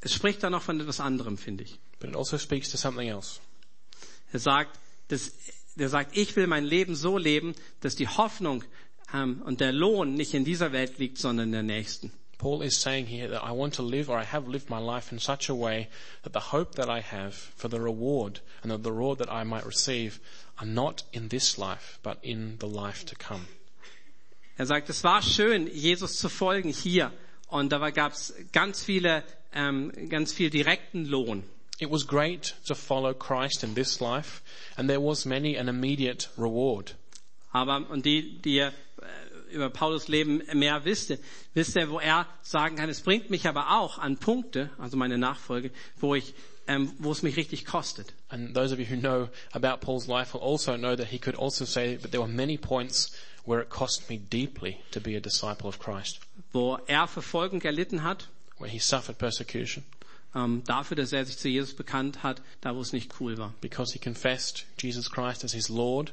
es 0.00 0.14
spricht 0.14 0.42
da 0.42 0.48
noch 0.48 0.62
von 0.62 0.80
etwas 0.80 1.00
anderem, 1.00 1.36
finde 1.36 1.64
ich. 1.64 1.78
But 1.98 2.10
it 2.10 2.16
also 2.16 2.38
speaks 2.38 2.70
to 2.70 2.76
something 2.76 3.08
else. 3.08 3.40
Er 4.32 4.38
sagt, 4.38 4.78
dass, 5.12 5.32
der 5.76 5.88
sagt, 5.88 6.16
ich 6.16 6.34
will 6.36 6.46
mein 6.46 6.64
Leben 6.64 6.94
so 6.94 7.18
leben, 7.18 7.54
dass 7.80 7.94
die 7.94 8.08
Hoffnung 8.08 8.64
ähm, 9.14 9.42
und 9.44 9.60
der 9.60 9.72
Lohn 9.72 10.14
nicht 10.14 10.34
in 10.34 10.44
dieser 10.44 10.72
Welt 10.72 10.98
liegt, 10.98 11.18
sondern 11.18 11.48
in 11.48 11.52
der 11.52 11.62
nächsten. 11.62 12.12
Paul 12.38 12.64
is 12.64 12.80
saying 12.80 13.06
here 13.06 13.28
that 13.28 13.44
I 13.44 13.52
want 13.52 13.76
to 13.76 13.84
live 13.84 14.08
or 14.08 14.18
I 14.18 14.24
have 14.24 14.50
lived 14.50 14.68
my 14.68 14.80
life 14.80 15.12
in 15.12 15.20
such 15.20 15.48
a 15.48 15.54
way 15.54 15.86
that 16.24 16.32
the 16.32 16.50
hope 16.50 16.74
that 16.74 16.88
I 16.88 17.00
have 17.00 17.34
for 17.56 17.70
the 17.70 17.78
reward 17.78 18.40
and 18.62 18.72
that 18.72 18.82
the 18.82 18.90
reward 18.90 19.20
that 19.20 19.30
I 19.30 19.44
might 19.44 19.64
receive 19.64 20.18
are 20.58 20.66
not 20.66 21.04
in 21.12 21.28
this 21.28 21.56
life, 21.56 22.00
but 22.02 22.18
in 22.22 22.56
the 22.58 22.66
life 22.66 23.06
to 23.06 23.14
come. 23.14 23.46
Er 24.58 24.66
sagt, 24.66 24.90
es 24.90 25.04
war 25.04 25.22
schön, 25.22 25.68
Jesus 25.68 26.18
zu 26.18 26.28
folgen 26.28 26.70
hier. 26.70 27.12
Und 27.46 27.70
dabei 27.70 27.92
gab 27.92 28.12
es 28.12 28.34
ganz 28.52 28.82
viele, 28.82 29.22
ähm, 29.54 29.92
ganz 30.08 30.32
viel 30.32 30.50
direkten 30.50 31.04
Lohn. 31.04 31.44
It 31.80 31.90
was 31.90 32.06
great 32.06 32.54
to 32.66 32.74
follow 32.74 33.12
Christ 33.14 33.64
in 33.64 33.74
this 33.74 34.00
life, 34.00 34.42
and 34.76 34.88
there 34.88 35.00
was 35.00 35.26
many 35.26 35.56
an 35.56 35.68
immediate 35.68 36.28
reward. 36.36 36.94
Aber, 37.52 37.88
und 37.90 38.04
die, 38.04 38.38
die 38.40 38.56
ihr 38.56 38.68
äh, 38.68 39.54
über 39.54 39.68
Paulus 39.70 40.08
Leben 40.08 40.42
mehr 40.54 40.84
wisst, 40.84 41.12
wisst 41.54 41.76
ihr, 41.76 41.90
wo 41.90 41.98
er 41.98 42.26
sagen 42.42 42.76
kann, 42.76 42.88
es 42.88 43.00
bringt 43.00 43.30
mich 43.30 43.46
aber 43.46 43.72
auch 43.72 43.98
an 43.98 44.16
Punkte, 44.16 44.70
also 44.78 44.96
meine 44.96 45.18
Nachfolge, 45.18 45.70
wo 45.98 46.14
ich, 46.14 46.34
ähm, 46.66 46.92
wo 46.98 47.12
es 47.12 47.22
mich 47.22 47.36
richtig 47.36 47.64
kostet. 47.64 48.14
And 48.28 48.54
those 48.54 48.72
of 48.72 48.78
you 48.78 48.86
who 48.86 48.96
know 48.96 49.28
about 49.52 49.80
Paul's 49.84 50.06
life 50.06 50.32
will 50.32 50.42
also 50.42 50.76
know 50.76 50.96
that 50.96 51.08
he 51.08 51.18
could 51.18 51.36
also 51.36 51.64
say 51.64 51.96
that 51.96 52.12
there 52.12 52.20
were 52.20 52.32
many 52.32 52.56
points 52.56 53.12
where 53.44 53.60
it 53.60 53.68
cost 53.68 54.08
me 54.08 54.18
deeply 54.18 54.78
to 54.92 55.00
be 55.00 55.16
a 55.16 55.20
disciple 55.20 55.68
of 55.68 55.78
Christ, 55.78 56.20
Wo 56.52 56.78
er 56.86 57.08
Verfolgung 57.08 57.60
erlitten 57.62 58.02
hat, 58.02 58.28
where 58.58 58.70
he 58.70 58.78
suffered 58.78 59.18
persecution 59.18 59.84
ähm, 60.34 60.62
dafür, 60.64 60.96
dass 60.96 61.12
er 61.12 61.24
sich 61.24 61.38
zu 61.38 61.48
Jesus 61.48 61.74
bekannt 61.74 62.22
hat, 62.22 62.42
da 62.60 62.74
wo 62.74 62.80
es 62.80 62.92
nicht 62.92 63.14
cool 63.20 63.38
war. 63.38 63.54
because 63.60 63.92
he 63.92 63.98
confessed 63.98 64.66
Jesus 64.80 65.10
Christ 65.10 65.44
as 65.44 65.52
his 65.52 65.68
Lord. 65.68 66.12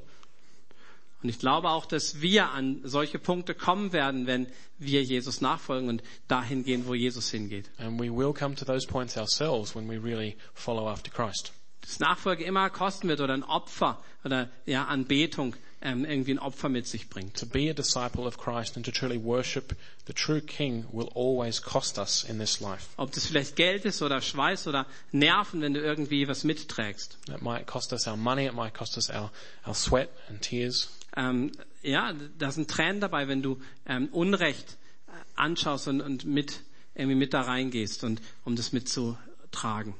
Und 1.21 1.27
ich 1.27 1.39
glaube 1.39 1.69
auch, 1.69 1.85
dass 1.85 2.21
wir 2.21 2.51
an 2.51 2.79
solche 2.83 3.19
Punkte 3.19 3.53
kommen 3.53 3.91
werden, 3.91 4.25
wenn 4.25 4.47
wir 4.77 5.03
Jesus 5.03 5.41
nachfolgen 5.41 5.89
und 5.89 6.03
dahin 6.29 6.63
gehen, 6.63 6.87
wo 6.87 6.93
Jesus 6.93 7.29
hingeht. 7.29 7.69
And 7.77 7.99
we 7.99 8.09
will 8.09 8.33
come 8.33 8.55
to 8.55 8.63
those 8.63 8.87
points 8.87 9.17
ourselves 9.17 9.75
when 9.75 9.89
we 9.89 10.01
really 10.01 10.37
follow 10.53 10.87
after 10.87 11.11
Christ. 11.11 11.51
Dass 11.81 11.99
Nachfolge 11.99 12.45
immer 12.45 12.69
kosten 12.69 13.09
wird 13.09 13.19
oder 13.19 13.33
ein 13.33 13.43
Opfer 13.43 14.01
oder 14.23 14.49
ja 14.65 14.85
Anbetung 14.85 15.55
ähm, 15.81 16.05
irgendwie 16.05 16.31
ein 16.31 16.39
Opfer 16.39 16.69
mit 16.69 16.87
sich 16.87 17.09
bringt. 17.09 17.37
To 17.37 17.45
be 17.45 17.69
a 17.69 17.73
disciple 17.73 18.23
of 18.23 18.37
Christ 18.37 18.75
and 18.75 18.85
to 18.85 18.91
truly 18.91 19.21
worship 19.23 19.75
the 20.07 20.13
true 20.13 20.41
King 20.41 20.85
will 20.91 21.09
always 21.15 21.61
cost 21.61 21.97
us 21.97 22.23
in 22.23 22.39
this 22.39 22.59
life. 22.59 22.87
Ob 22.97 23.11
das 23.11 23.25
vielleicht 23.25 23.55
Geld 23.55 23.85
ist 23.85 24.01
oder 24.01 24.21
Schweiß 24.21 24.67
oder 24.67 24.85
Nerven, 25.11 25.61
wenn 25.61 25.73
du 25.73 25.79
irgendwie 25.79 26.27
was 26.27 26.43
mitträgst. 26.43 27.17
It 27.29 27.41
might 27.41 27.65
cost 27.67 27.93
us 27.93 28.07
our 28.07 28.17
money, 28.17 28.45
it 28.45 28.53
might 28.53 28.73
cost 28.73 28.97
us 28.97 29.09
our, 29.09 29.31
our 29.65 29.75
sweat 29.75 30.09
and 30.29 30.41
tears. 30.41 30.89
ähm, 31.15 31.51
ja, 31.81 32.13
da 32.37 32.51
sind 32.51 32.69
Tränen 32.69 32.99
dabei, 32.99 33.27
wenn 33.27 33.41
du 33.41 33.59
ähm, 33.85 34.09
Unrecht 34.11 34.77
äh, 35.07 35.11
anschaust 35.35 35.87
und, 35.87 36.01
und 36.01 36.25
mit 36.25 36.61
irgendwie 36.95 37.15
mit 37.15 37.33
da 37.33 37.41
reingehst 37.41 38.03
und 38.03 38.21
um 38.43 38.55
das 38.55 38.73
mitzutragen. 38.73 39.93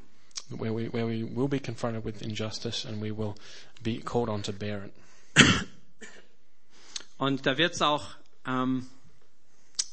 Where 0.50 0.74
we, 0.76 0.92
where 0.92 1.08
we 1.08 1.24
will 1.24 1.48
be 1.48 1.60
confronted 1.60 2.04
with 2.04 2.22
injustice 2.22 2.86
and 2.86 3.02
we 3.02 3.16
will 3.16 3.36
be 3.84 4.00
called 4.00 4.30
on 4.30 4.42
to 4.44 4.52
bear 4.52 4.86
it. 4.86 4.92
Und 7.18 7.46
da 7.46 7.58
wird 7.58 7.74
es 7.76 7.82
auch, 7.82 8.08
ähm, 8.48 8.88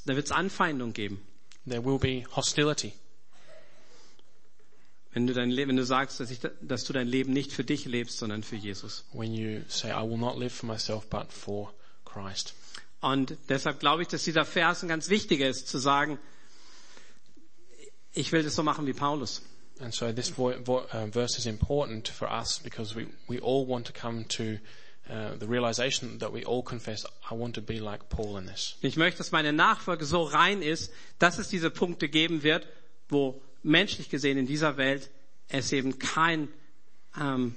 da 0.05 0.15
wird 0.15 0.27
es 0.27 0.33
Anfeindung 0.33 0.93
geben. 0.93 1.21
There 1.69 1.85
will 1.85 1.99
be 1.99 2.25
hostility. 2.35 2.93
Wenn 5.13 5.27
du 5.27 5.33
dein 5.33 5.51
Leben, 5.51 5.71
wenn 5.71 5.77
du 5.77 5.85
sagst, 5.85 6.21
dass, 6.21 6.31
ich, 6.31 6.41
dass 6.61 6.85
du 6.85 6.93
dein 6.93 7.09
Leben 7.09 7.33
nicht 7.33 7.51
für 7.51 7.65
dich 7.65 7.87
lebst, 7.87 8.19
sondern 8.19 8.43
für 8.43 8.57
Jesus. 8.57 9.05
when 9.13 9.33
you 9.33 9.63
say, 9.69 9.91
I 9.91 10.03
will 10.09 10.19
not 10.19 10.39
live 10.39 10.53
for 10.53 10.67
myself, 10.67 11.09
but 11.09 11.33
for 11.33 11.73
Christ. 12.05 12.55
Und 13.01 13.37
deshalb 13.49 13.81
glaube 13.81 14.03
ich, 14.03 14.09
dass 14.09 14.25
dieser 14.25 14.45
Vers 14.45 14.83
ein 14.83 14.89
ganz 14.89 15.09
wichtiger 15.09 15.49
ist, 15.49 15.69
zu 15.69 15.79
sagen, 15.79 16.19
ich 18.13 18.31
will 18.33 18.43
das 18.43 18.55
so 18.55 18.63
machen 18.63 18.87
wie 18.87 18.93
Paulus. 18.93 19.43
And 19.81 19.95
so 19.95 20.11
this 20.13 20.33
uh, 20.39 20.53
verse 21.11 21.37
is 21.37 21.47
important 21.47 22.09
for 22.09 22.31
us 22.31 22.59
because 22.59 22.95
we, 22.95 23.09
we 23.29 23.41
all 23.43 23.67
want 23.67 23.87
to 23.87 23.93
come 23.93 24.27
to 24.29 24.59
uh, 25.09 25.37
the 25.39 25.47
realization 25.47 26.19
that 26.19 26.33
we 26.33 26.45
all 26.45 26.63
confess, 26.63 27.05
I 27.31 27.35
want 27.35 27.55
to 27.55 27.63
be 27.63 27.81
like 27.81 28.09
Paul 28.09 28.37
in 28.39 28.47
this. 28.47 28.77
Ich 28.83 28.97
möchte, 28.97 29.19
dass 29.19 29.33
meine 29.33 29.53
Nachfolge 29.53 30.05
so 30.05 30.23
rein 30.23 30.63
ist, 30.63 30.93
dass 31.19 31.39
es 31.39 31.49
diese 31.49 31.71
Punkte 31.71 32.09
geben 32.09 32.43
wird, 32.43 32.67
wo 33.09 33.41
menschlich 33.63 34.09
gesehen 34.09 34.39
in 34.39 34.47
dieser 34.47 34.77
Welt 34.77 35.11
es 35.49 35.73
eben 35.73 35.99
kein 35.99 36.49
ähm, 37.21 37.55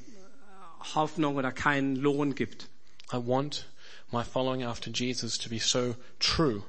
Hoffnung 0.95 1.35
oder 1.35 1.51
keinen 1.51 1.95
Lohn 1.95 2.35
gibt. 2.35 2.67
I 3.11 3.17
want 3.17 3.65
my 4.11 4.23
following 4.23 4.63
after 4.63 4.91
Jesus 4.91 5.37
to 5.39 5.49
be 5.49 5.59
so 5.59 5.95
true 6.19 6.63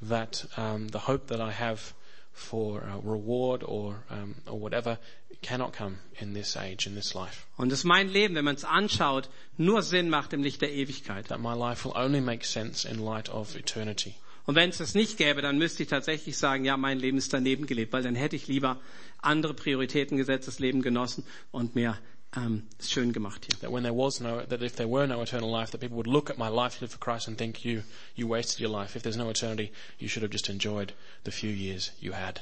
that 0.00 0.46
um, 0.56 0.88
the 0.88 1.06
hope 1.06 1.28
that 1.28 1.40
I 1.40 1.52
have 1.52 1.94
for 2.32 2.82
uh, 2.82 2.98
reward 2.98 3.62
or 3.62 4.02
um, 4.10 4.34
or 4.46 4.60
whatever 4.60 4.98
cannot 5.42 5.72
come 5.72 5.98
in 6.18 6.34
this 6.34 6.56
age, 6.56 6.86
in 6.86 6.94
this 6.94 7.14
life. 7.14 7.46
Und 7.56 7.70
dass 7.70 7.84
mein 7.84 8.08
Leben, 8.08 8.34
wenn 8.34 8.44
man 8.44 8.54
es 8.54 8.64
anschaut, 8.64 9.28
nur 9.56 9.82
Sinn 9.82 10.08
macht 10.08 10.32
im 10.32 10.42
Licht 10.42 10.62
der 10.62 10.72
Ewigkeit. 10.72 11.28
That 11.28 11.40
my 11.40 11.54
life 11.54 11.84
will 11.84 11.96
only 11.96 12.20
make 12.20 12.44
sense 12.44 12.88
in 12.88 12.98
light 12.98 13.28
of 13.28 13.56
eternity. 13.56 14.14
Und 14.44 14.56
wenn 14.56 14.70
es 14.70 14.78
das 14.78 14.94
nicht 14.94 15.18
gäbe, 15.18 15.40
dann 15.40 15.58
müsste 15.58 15.84
ich 15.84 15.88
tatsächlich 15.88 16.36
sagen, 16.36 16.64
ja, 16.64 16.76
mein 16.76 16.98
Leben 16.98 17.18
ist 17.18 17.32
daneben 17.32 17.66
gelebt, 17.66 17.92
weil 17.92 18.02
dann 18.02 18.16
hätte 18.16 18.34
ich 18.34 18.48
lieber 18.48 18.80
andere 19.18 19.54
Prioritäten 19.54 20.16
gesetzt, 20.16 20.48
das 20.48 20.58
Leben 20.58 20.82
genossen 20.82 21.24
und 21.52 21.76
mir 21.76 21.96
ähm, 22.36 22.66
schön 22.80 23.12
gemacht 23.12 23.46
hier. 23.46 23.58
That 23.60 23.72
when 23.72 23.82
there 23.82 23.94
was 23.94 24.20
no, 24.20 24.40
that 24.40 24.62
if 24.62 24.76
there 24.76 24.88
were 24.88 25.06
no 25.06 25.22
eternal 25.22 25.50
life, 25.50 25.70
that 25.72 25.80
people 25.80 25.96
would 25.96 26.06
look 26.06 26.30
at 26.30 26.38
my 26.38 26.48
life 26.48 26.80
lived 26.80 26.92
for 26.92 26.98
Christ 26.98 27.28
and 27.28 27.36
think 27.36 27.64
you, 27.64 27.82
you 28.14 28.28
wasted 28.28 28.60
your 28.60 28.70
life. 28.70 28.96
If 28.96 29.02
there's 29.02 29.16
no 29.16 29.28
eternity, 29.30 29.72
you 29.98 30.08
should 30.08 30.22
have 30.22 30.32
just 30.32 30.48
enjoyed 30.48 30.92
the 31.24 31.30
few 31.30 31.50
years 31.50 31.92
you 32.00 32.12
had. 32.12 32.40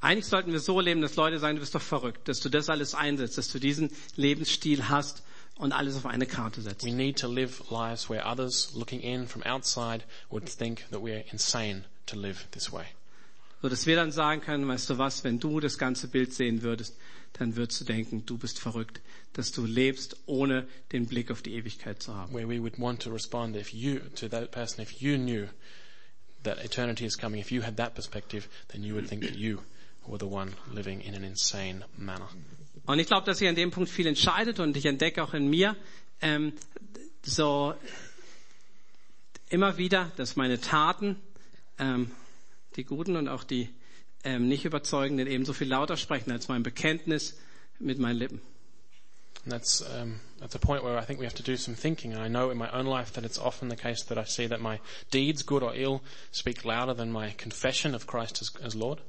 Eigentlich 0.00 0.26
sollten 0.26 0.50
wir 0.50 0.58
so 0.58 0.80
leben, 0.80 1.00
dass 1.00 1.14
Leute 1.14 1.38
sagen, 1.38 1.54
du 1.56 1.60
bist 1.60 1.74
doch 1.76 1.82
verrückt, 1.82 2.26
dass 2.26 2.40
du 2.40 2.48
das 2.48 2.68
alles 2.68 2.94
einsetzt, 2.94 3.38
dass 3.38 3.48
du 3.48 3.60
diesen 3.60 3.90
Lebensstil 4.16 4.88
hast 4.88 5.22
und 5.56 5.72
alles 5.72 5.96
auf 5.96 6.06
eine 6.06 6.26
Karte 6.26 6.60
setzt. 6.60 6.84
We 6.84 6.92
need 6.92 7.20
to 7.20 7.28
live 7.28 7.70
lives 7.70 8.10
where 8.10 8.26
others 8.26 8.72
looking 8.74 9.00
in 9.00 9.28
from 9.28 9.44
outside 9.44 10.02
would 10.28 10.46
think 10.46 10.84
that 10.90 11.00
we're 11.00 11.24
insane 11.30 11.84
to 12.06 12.16
live 12.16 12.48
this 12.50 12.72
way. 12.72 12.84
So 13.62 13.68
dass 13.68 13.86
wir 13.86 13.94
dann 13.94 14.10
sagen 14.10 14.40
können, 14.40 14.66
weißt 14.66 14.90
du 14.90 14.98
was, 14.98 15.22
wenn 15.22 15.38
du 15.38 15.60
das 15.60 15.78
ganze 15.78 16.08
Bild 16.08 16.34
sehen 16.34 16.62
würdest, 16.62 16.96
dann 17.34 17.56
würdest 17.56 17.80
du 17.80 17.84
denken, 17.84 18.24
du 18.26 18.36
bist 18.36 18.58
verrückt, 18.58 19.00
dass 19.32 19.52
du 19.52 19.64
lebst, 19.64 20.16
ohne 20.26 20.66
den 20.92 21.06
Blick 21.06 21.30
auf 21.30 21.42
die 21.42 21.54
Ewigkeit 21.54 22.02
zu 22.02 22.14
haben. 22.14 22.34
Where 22.34 22.48
we 22.48 22.60
would 22.60 22.78
want 22.78 23.02
to 23.02 23.10
respond 23.10 23.56
if 23.56 23.72
you, 23.72 24.00
to 24.16 24.28
that 24.28 24.50
person, 24.50 24.82
if 24.82 25.00
you 25.00 25.16
knew 25.16 25.48
that 26.42 26.62
eternity 26.64 27.04
is 27.04 27.16
coming, 27.16 27.40
if 27.40 27.50
you 27.50 27.62
had 27.62 27.76
that 27.76 27.94
perspective, 27.94 28.48
then 28.68 28.82
you 28.82 28.94
would 28.94 29.08
think 29.08 29.22
that 29.22 29.36
you 29.36 29.60
were 30.06 30.18
the 30.18 30.26
one 30.26 30.52
living 30.72 31.00
in 31.00 31.14
an 31.14 31.24
insane 31.24 31.84
manner. 31.96 32.28
Und 32.84 32.98
ich 32.98 33.06
glaube, 33.06 33.24
dass 33.26 33.38
sich 33.38 33.48
an 33.48 33.54
dem 33.54 33.70
Punkt 33.70 33.88
viel 33.88 34.06
entscheidet 34.06 34.58
und 34.58 34.76
ich 34.76 34.86
entdecke 34.86 35.22
auch 35.22 35.34
in 35.34 35.48
mir 35.48 35.76
ähm, 36.20 36.52
so 37.22 37.74
immer 39.48 39.78
wieder, 39.78 40.10
dass 40.16 40.34
meine 40.34 40.60
Taten, 40.60 41.16
ähm, 41.78 42.10
die 42.76 42.84
guten 42.84 43.16
und 43.16 43.28
auch 43.28 43.44
die 43.44 43.68
ähm, 44.24 44.48
nicht 44.48 44.64
überzeugenden, 44.64 45.26
ebenso 45.26 45.52
viel 45.52 45.68
lauter 45.68 45.96
sprechen 45.96 46.30
als 46.30 46.48
mein 46.48 46.62
Bekenntnis 46.62 47.38
mit 47.78 47.98
meinen 47.98 48.18
Lippen. 48.18 48.40
And 49.44 49.52
that's 49.52 49.80
um, 49.80 50.20
that's 50.38 50.54
a 50.54 50.58
point 50.58 50.84
where 50.84 50.96
I 50.96 51.04
think 51.04 51.18
we 51.18 51.24
have 51.24 51.34
to 51.34 51.42
do 51.42 51.56
some 51.56 51.74
thinking. 51.74 52.12
And 52.14 52.22
I 52.22 52.28
know 52.28 52.50
in 52.50 52.58
my 52.58 52.70
own 52.70 52.86
life 52.86 53.12
that 53.14 53.24
it's 53.24 53.40
often 53.40 53.68
the 53.68 53.76
case 53.76 54.04
that 54.04 54.16
I 54.16 54.24
see 54.24 54.46
that 54.46 54.60
my 54.60 54.78
deeds, 55.10 55.44
good 55.44 55.64
or 55.64 55.74
ill, 55.74 56.00
speak 56.30 56.64
louder 56.64 56.94
than 56.94 57.10
my 57.10 57.34
confession 57.38 57.94
of 57.94 58.06
Christ 58.06 58.40
as, 58.40 58.52
as 58.62 58.74
Lord. 58.76 59.00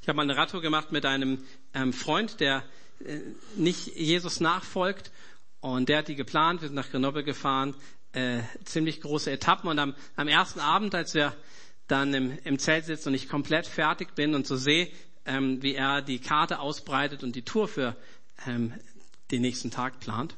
Ich 0.00 0.08
habe 0.08 0.16
mal 0.16 0.22
eine 0.22 0.36
Radtour 0.36 0.60
gemacht 0.60 0.92
mit 0.92 1.04
einem 1.06 1.42
ähm, 1.72 1.92
Freund, 1.92 2.38
der 2.38 2.62
äh, 3.04 3.18
nicht 3.56 3.96
Jesus 3.96 4.38
nachfolgt 4.38 5.10
und 5.60 5.88
der 5.88 5.98
hat 5.98 6.08
die 6.08 6.14
geplant. 6.14 6.60
Wir 6.60 6.68
sind 6.68 6.76
nach 6.76 6.90
Grenoble 6.90 7.24
gefahren, 7.24 7.74
äh, 8.12 8.42
ziemlich 8.64 9.00
große 9.00 9.32
Etappen 9.32 9.68
und 9.68 9.78
am, 9.80 9.94
am 10.14 10.28
ersten 10.28 10.60
Abend, 10.60 10.94
als 10.94 11.14
wir 11.14 11.34
dann 11.88 12.14
im, 12.14 12.38
im 12.44 12.58
Zelt 12.58 12.84
sitzen 12.84 13.08
und 13.08 13.14
ich 13.14 13.28
komplett 13.28 13.66
fertig 13.66 14.14
bin 14.14 14.34
und 14.34 14.46
so 14.46 14.56
sehe, 14.56 14.88
ähm, 15.26 15.62
wie 15.62 15.74
er 15.74 16.02
die 16.02 16.18
Karte 16.18 16.60
ausbreitet 16.60 17.22
und 17.22 17.36
die 17.36 17.42
Tour 17.42 17.68
für 17.68 17.96
ähm, 18.46 18.72
den 19.30 19.42
nächsten 19.42 19.70
Tag 19.70 20.00
plant. 20.00 20.34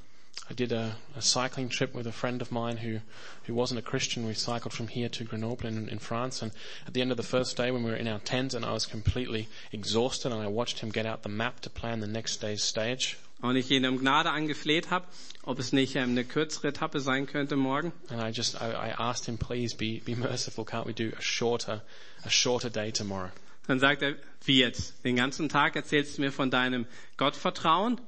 I 0.49 0.55
did 0.55 0.71
a, 0.71 0.97
a 1.17 1.23
cycling 1.23 1.69
trip 1.69 1.93
with 1.93 2.07
a 2.07 2.13
friend 2.13 2.41
of 2.41 2.53
mine 2.53 2.77
who, 2.77 3.01
who 3.45 3.55
wasn't 3.55 3.79
a 3.79 3.83
Christian. 3.83 4.27
We 4.27 4.35
cycled 4.35 4.73
from 4.73 4.87
here 4.87 5.09
to 5.09 5.25
Grenoble 5.25 5.67
in, 5.67 5.89
in 5.89 5.99
France. 5.99 6.41
And 6.41 6.53
at 6.87 6.95
the 6.95 7.01
end 7.01 7.11
of 7.11 7.17
the 7.17 7.25
first 7.25 7.57
day, 7.57 7.73
when 7.73 7.83
we 7.83 7.91
were 7.91 7.97
in 7.97 8.07
our 8.07 8.21
tent 8.21 8.55
and 8.55 8.65
I 8.65 8.73
was 8.73 8.87
completely 8.87 9.49
exhausted 9.73 10.31
and 10.31 10.41
I 10.41 10.47
watched 10.47 10.81
him 10.81 10.91
get 10.91 11.07
out 11.07 11.25
the 11.25 11.29
map 11.29 11.61
to 11.61 11.71
plan 11.71 11.99
the 11.99 12.07
next 12.07 12.37
day's 12.37 12.63
stage. 12.63 13.19
Und 13.43 13.57
ich 13.57 13.71
ihn 13.71 13.85
um 13.87 13.99
Gnade 13.99 14.31
angefleht 14.31 14.91
habe, 14.91 15.07
ob 15.43 15.59
es 15.59 15.73
nicht 15.73 15.95
ähm, 15.95 16.11
eine 16.11 16.25
kürzere 16.25 16.69
Etappe 16.69 17.01
sein 17.01 17.27
könnte 17.27 17.57
morgen. 17.57 17.93
And 18.09 18.23
I 18.23 18.31
just, 18.31 18.55
I, 18.55 18.71
I 18.71 18.93
asked 18.97 19.27
him, 19.27 19.37
please 19.37 19.77
be, 19.77 20.01
be 20.05 20.17
merciful. 20.17 20.65
Can't 20.65 20.87
we 20.87 20.95
do 20.95 21.15
a 21.17 21.21
shorter, 21.21 21.83
a 22.25 22.31
shorter 22.31 22.71
day 22.71 22.91
tomorrow? 22.91 23.31
Dann 23.67 23.79
sagt 23.79 24.03
er, 24.03 24.15
wie 24.45 24.61
jetzt? 24.61 25.05
Den 25.05 25.17
ganzen 25.17 25.49
Tag 25.49 25.77
erzählst 25.77 26.17
du 26.17 26.23
mir 26.23 26.33
von 26.33 26.51
deinem 26.51 26.87
Gottvertrauen 27.17 28.01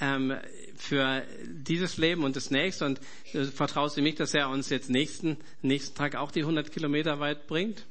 ähm, 0.00 0.34
für 0.76 1.22
dieses 1.44 1.96
Leben 1.98 2.24
und 2.24 2.36
das 2.36 2.50
nächste 2.50 2.86
und 2.86 3.00
äh, 3.34 3.44
vertraust 3.44 3.96
du 3.96 4.02
mich, 4.02 4.14
dass 4.14 4.32
er 4.32 4.48
uns 4.48 4.70
jetzt 4.70 4.90
nächsten, 4.90 5.36
nächsten 5.60 5.94
Tag 5.96 6.14
auch 6.16 6.30
die 6.30 6.40
100 6.40 6.72
Kilometer 6.72 7.20
weit 7.20 7.46
bringt? 7.46 7.84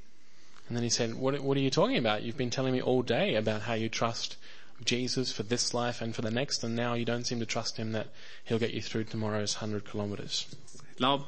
And 0.67 0.77
then 0.77 0.83
he 0.83 0.89
said, 0.89 1.13
what, 1.15 1.37
what 1.43 1.57
are 1.57 1.63
you 1.63 1.69
talking 1.69 1.97
about? 1.97 2.23
You've 2.23 2.37
been 2.37 2.49
telling 2.49 2.73
me 2.73 2.81
all 2.81 3.03
day 3.03 3.35
about 3.35 3.67
how 3.67 3.75
you 3.75 3.89
trust 3.89 4.37
Jesus 4.85 5.31
for 5.31 5.43
this 5.43 5.73
life 5.73 6.01
and 6.01 6.15
for 6.15 6.21
the 6.21 6.31
next, 6.31 6.63
and 6.63 6.75
now 6.75 6.93
you 6.93 7.05
don't 7.05 7.25
seem 7.25 7.39
to 7.39 7.45
trust 7.45 7.77
him 7.77 7.91
that 7.93 8.07
he'll 8.43 8.59
get 8.59 8.73
you 8.73 8.81
through 8.81 9.05
tomorrow's 9.05 9.55
100 9.55 9.85
kilometers. 9.85 10.47
Ich 10.91 10.97
glaube, 10.97 11.25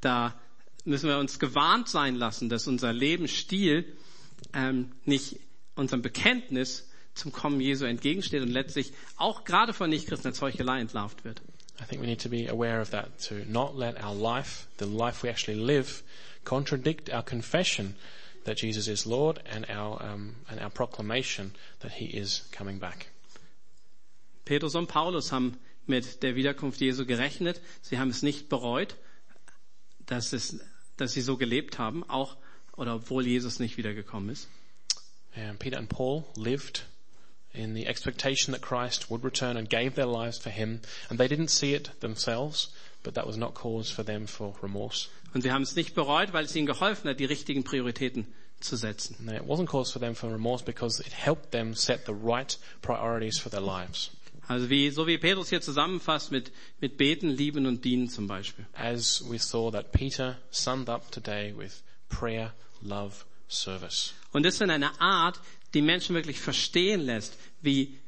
da 0.00 0.34
müssen 0.84 1.08
wir 1.08 1.18
uns 1.18 1.38
gewarnt 1.38 1.88
sein 1.88 2.16
lassen, 2.16 2.48
dass 2.48 2.66
unser 2.66 2.92
Lebensstil 2.92 3.84
ähm, 4.54 4.92
nicht 5.04 5.38
unserem 5.74 6.02
Bekenntnis 6.02 6.88
zum 7.14 7.32
Kommen 7.32 7.60
Jesu 7.60 7.84
entgegensteht 7.84 8.42
und 8.42 8.48
letztlich 8.48 8.92
auch 9.16 9.44
gerade 9.44 9.72
von 9.72 9.90
Nichtchristen 9.90 10.28
als 10.28 10.40
Heuchelei 10.40 10.80
entlarvt 10.80 11.24
wird. 11.24 11.42
I 11.80 11.84
think 11.84 12.00
we 12.00 12.06
need 12.06 12.20
to 12.20 12.28
be 12.28 12.48
aware 12.48 12.80
of 12.80 12.90
that, 12.90 13.18
to 13.28 13.34
not 13.48 13.76
let 13.76 14.02
our 14.02 14.14
life, 14.14 14.66
the 14.78 14.84
life 14.86 15.22
we 15.22 15.30
actually 15.30 15.58
live, 15.58 16.02
contradict 16.44 17.10
our 17.10 17.22
confession 17.22 17.94
that 18.44 18.56
Jesus 18.56 18.88
is 18.88 19.06
Lord 19.06 19.40
and 19.46 19.66
our, 19.68 20.02
um, 20.02 20.36
and 20.48 20.60
our 20.60 20.70
proclamation 20.70 21.52
that 21.80 21.92
he 21.92 22.06
is 22.06 22.48
coming 22.52 22.78
back. 22.78 23.08
Petrus 24.44 24.74
und 24.74 24.88
Paulus 24.88 25.30
haben 25.30 25.58
mit 25.86 26.22
der 26.22 26.34
Wiederkunft 26.34 26.80
Jesu 26.80 27.06
gerechnet. 27.06 27.60
Sie 27.80 27.98
haben 27.98 28.10
es 28.10 28.22
nicht 28.22 28.48
bereut, 28.48 28.96
dass, 30.06 30.32
es, 30.32 30.60
dass 30.96 31.12
sie 31.12 31.20
so 31.20 31.36
gelebt 31.36 31.78
haben, 31.78 32.08
auch 32.08 32.36
oder 32.76 32.96
obwohl 32.96 33.26
Jesus 33.26 33.58
nicht 33.58 33.76
wiedergekommen 33.76 34.30
ist. 34.30 34.48
And 35.34 35.58
Peter 35.58 35.78
and 35.78 35.88
Paul 35.88 36.24
lived 36.36 36.84
in 37.54 37.74
the 37.74 37.86
expectation 37.86 38.52
that 38.52 38.62
Christ 38.62 39.10
would 39.10 39.24
return 39.24 39.56
and 39.56 39.68
gave 39.68 39.94
their 39.94 40.06
lives 40.06 40.38
for 40.38 40.50
him. 40.50 40.80
And 41.08 41.18
they 41.18 41.28
didn't 41.28 41.48
see 41.48 41.74
it 41.74 41.90
themselves, 42.00 42.70
but 43.02 43.14
that 43.14 43.26
was 43.26 43.36
not 43.36 43.54
cause 43.54 43.92
for 43.92 44.04
them 44.04 44.26
for 44.26 44.54
remorse. 44.62 45.08
Und 45.34 45.42
sie 45.42 45.50
haben 45.50 45.62
es 45.62 45.74
nicht 45.76 45.94
bereut, 45.94 46.32
weil 46.32 46.44
es 46.44 46.54
ihnen 46.54 46.66
geholfen 46.66 47.08
hat, 47.10 47.18
die 47.20 47.24
richtigen 47.24 47.64
Prioritäten 47.64 48.26
zu 48.60 48.76
setzen. 48.76 49.16
And 49.26 49.36
it 49.36 49.46
wasn't 49.46 49.66
cause 49.66 49.92
for 49.92 50.00
them 50.00 50.14
for 50.14 50.30
remorse 50.30 50.64
because 50.64 51.00
it 51.00 51.12
helped 51.12 51.50
them 51.52 51.74
set 51.74 52.06
the 52.06 52.14
right 52.14 52.56
priorities 52.80 53.38
for 53.38 53.50
their 53.50 53.60
lives. 53.60 54.10
Also 54.48 54.68
wie, 54.68 54.90
so 54.90 55.06
wie 55.06 55.18
Petrus 55.18 55.50
hier 55.50 55.60
zusammenfasst 55.60 56.32
mit, 56.32 56.52
mit 56.80 56.96
Beten, 56.96 57.30
Lieben 57.30 57.66
und 57.66 57.84
Dienen 57.84 58.08
zum 58.08 58.26
Beispiel. 58.26 58.66
As 58.74 59.24
we 59.28 59.38
saw 59.38 59.70
that 59.70 59.92
Peter 59.92 60.38
summed 60.50 60.88
up 60.88 61.10
today 61.10 61.54
with 61.56 61.82
prayer, 62.08 62.52
love, 62.82 63.24
service. 63.48 64.14
Und 64.32 64.44
das 64.44 64.60
in 64.60 64.70
einer 64.70 65.00
Art, 65.00 65.38
die 65.74 65.82
Menschen 65.82 66.14
wirklich 66.14 66.40
verstehen 66.40 67.00
lässt, 67.00 67.38
wie 67.60 67.98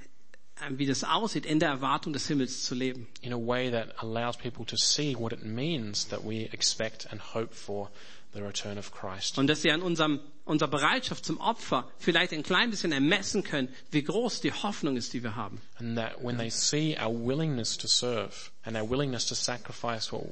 wie 0.71 0.87
das 0.87 1.05
aussieht, 1.05 1.47
in 1.47 1.59
der 1.59 1.69
Erwartung 1.69 2.13
des 2.13 2.27
Himmels 2.27 2.65
zu 2.65 2.75
leben. 2.75 3.07
in 3.23 3.33
a 3.33 3.37
way 3.39 3.71
that 3.71 3.95
allows 4.03 4.37
people 4.37 4.65
to 4.65 4.77
see 4.77 5.15
what 5.17 5.33
it 5.33 5.45
means 5.45 6.07
that 6.09 6.25
we 6.25 6.49
expect 6.53 7.07
and 7.11 7.21
hope 7.35 7.55
for 7.55 7.91
the 8.35 8.43
return 8.43 8.79
of 8.79 8.93
Christ. 8.93 9.39
Und 9.39 9.47
dass 9.49 9.63
sie 9.63 9.71
an 9.71 9.83
unserem, 9.83 10.21
unserer 10.45 10.69
Bereitschaft 10.69 11.25
zum 11.25 11.39
Opfer 11.41 11.89
vielleicht 11.99 12.33
ein 12.33 12.43
klein 12.43 12.71
bisschen 12.71 12.93
ermessen 12.93 13.43
können, 13.45 13.69
wie 13.91 14.03
groß 14.03 14.41
die 14.41 14.53
Hoffnung 14.53 14.97
ist, 14.97 15.13
die 15.13 15.23
wir 15.23 15.37
haben. 15.37 15.61
And 15.79 15.97
that 15.97 16.23
when 16.23 16.37
they 16.39 16.51
see 16.51 16.97
our 16.99 17.13
willingness 17.13 17.77
to 17.79 17.87
serve 17.87 18.51
and 18.65 18.77
our 18.77 18.89
willingness 18.89 19.27
to 19.27 19.35
sacrifice 19.35 20.13
or 20.13 20.27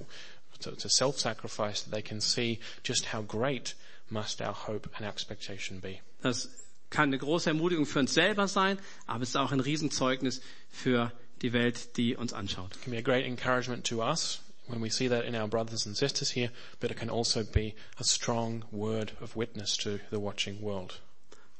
to, 0.60 0.72
to 0.72 0.88
self-sacrifice, 0.88 1.82
they 1.90 2.02
can 2.02 2.20
see 2.20 2.58
just 2.84 3.12
how 3.12 3.22
great 3.22 3.74
must 4.10 4.40
our 4.40 4.54
hope 4.54 4.88
and 4.96 5.06
our 5.06 5.12
expectation 5.12 5.80
be. 5.80 6.00
Das 6.22 6.48
kann 6.92 7.08
eine 7.08 7.18
große 7.18 7.50
Ermutigung 7.50 7.86
für 7.86 7.98
uns 7.98 8.14
selber 8.14 8.46
sein, 8.46 8.78
aber 9.06 9.22
es 9.22 9.30
ist 9.30 9.36
auch 9.36 9.50
ein 9.50 9.60
Riesenzeugnis 9.60 10.40
für 10.70 11.10
die 11.40 11.52
Welt, 11.52 11.96
die 11.96 12.14
uns 12.14 12.32
anschaut. 12.32 12.76
It 12.76 12.82
can 12.82 12.92
be 12.92 12.98
a 12.98 13.02
great 13.02 13.26
encouragement 13.26 13.84
to 13.88 14.00
us 14.02 14.40
when 14.68 14.80
we 14.80 14.90
see 14.90 15.08
that 15.08 15.24
in 15.24 15.34
our 15.34 15.48
brothers 15.48 15.86
and 15.86 15.96
sisters 15.96 16.30
here, 16.30 16.50
but 16.78 16.90
it 16.90 16.96
can 16.96 17.10
also 17.10 17.42
be 17.42 17.74
a 17.98 18.04
strong 18.04 18.64
word 18.70 19.12
of 19.20 19.36
witness 19.36 19.76
to 19.78 19.98
the 20.10 20.20
watching 20.20 20.60
world. 20.62 21.00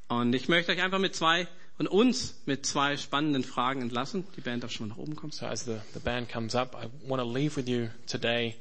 Und 0.09 0.35
ich 0.35 0.49
möchte 0.49 0.73
euch 0.73 0.83
einfach 0.83 0.99
mit 0.99 1.17
zwei 1.17 1.49
und 1.79 1.87
uns 1.89 2.35
mit 2.47 2.67
zwei 2.67 2.97
spannenden 2.97 3.45
Fragen 3.45 3.81
entlassen. 3.81 4.25
Die 4.37 4.41
Band 4.43 4.63
darf 4.63 4.71
schon 4.71 4.89
mal 4.89 4.95
nach 4.95 5.03
oben 5.03 5.17
kommen. 5.17 5.33
So 5.33 5.47
as 5.47 5.65
the, 5.65 5.79
the 5.95 6.01
band 6.01 6.29
comes 6.29 6.55
up, 6.55 6.77
I 6.77 6.87
want 7.09 7.21
to 7.21 7.29
leave 7.29 7.57
with 7.57 7.67
you 7.67 7.89
today 8.07 8.57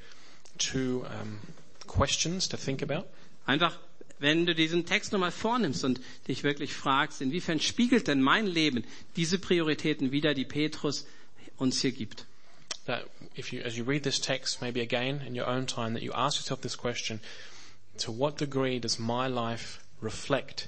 two 0.58 1.06
um, 1.22 1.40
questions 1.88 2.48
to 2.50 2.58
think 2.58 2.82
about. 2.82 3.06
Einfach, 3.46 3.78
wenn 4.22 4.46
du 4.46 4.54
diesen 4.54 4.86
Text 4.86 5.12
nochmal 5.12 5.32
vornimmst 5.32 5.84
und 5.84 6.00
dich 6.28 6.44
wirklich 6.44 6.74
fragst, 6.74 7.22
inwiefern 7.22 7.60
spiegelt 7.60 8.08
denn 8.08 8.22
mein 8.22 8.46
Leben 8.46 8.84
diese 9.16 9.40
Prioritäten 9.40 10.12
wider, 10.12 10.34
die 10.34 10.46
Petrus 10.46 11.06
uns 11.58 11.82
hier 11.82 11.92
gibt. 11.92 12.26
That 12.86 13.06
if 13.38 13.52
you, 13.52 13.62
as 13.62 13.76
you 13.76 13.84
read 13.84 14.04
this 14.04 14.20
text, 14.20 14.62
maybe 14.62 14.82
again 14.82 15.22
in 15.22 15.36
your 15.38 15.48
own 15.48 15.68
time, 15.68 15.94
that 15.94 16.04
you 16.04 16.14
ask 16.14 16.38
yourself 16.38 16.62
this 16.62 16.78
question: 16.78 17.20
To 18.00 18.12
what 18.12 18.40
degree 18.40 18.80
does 18.80 18.98
my 18.98 19.28
life 19.28 19.80
reflect 20.02 20.68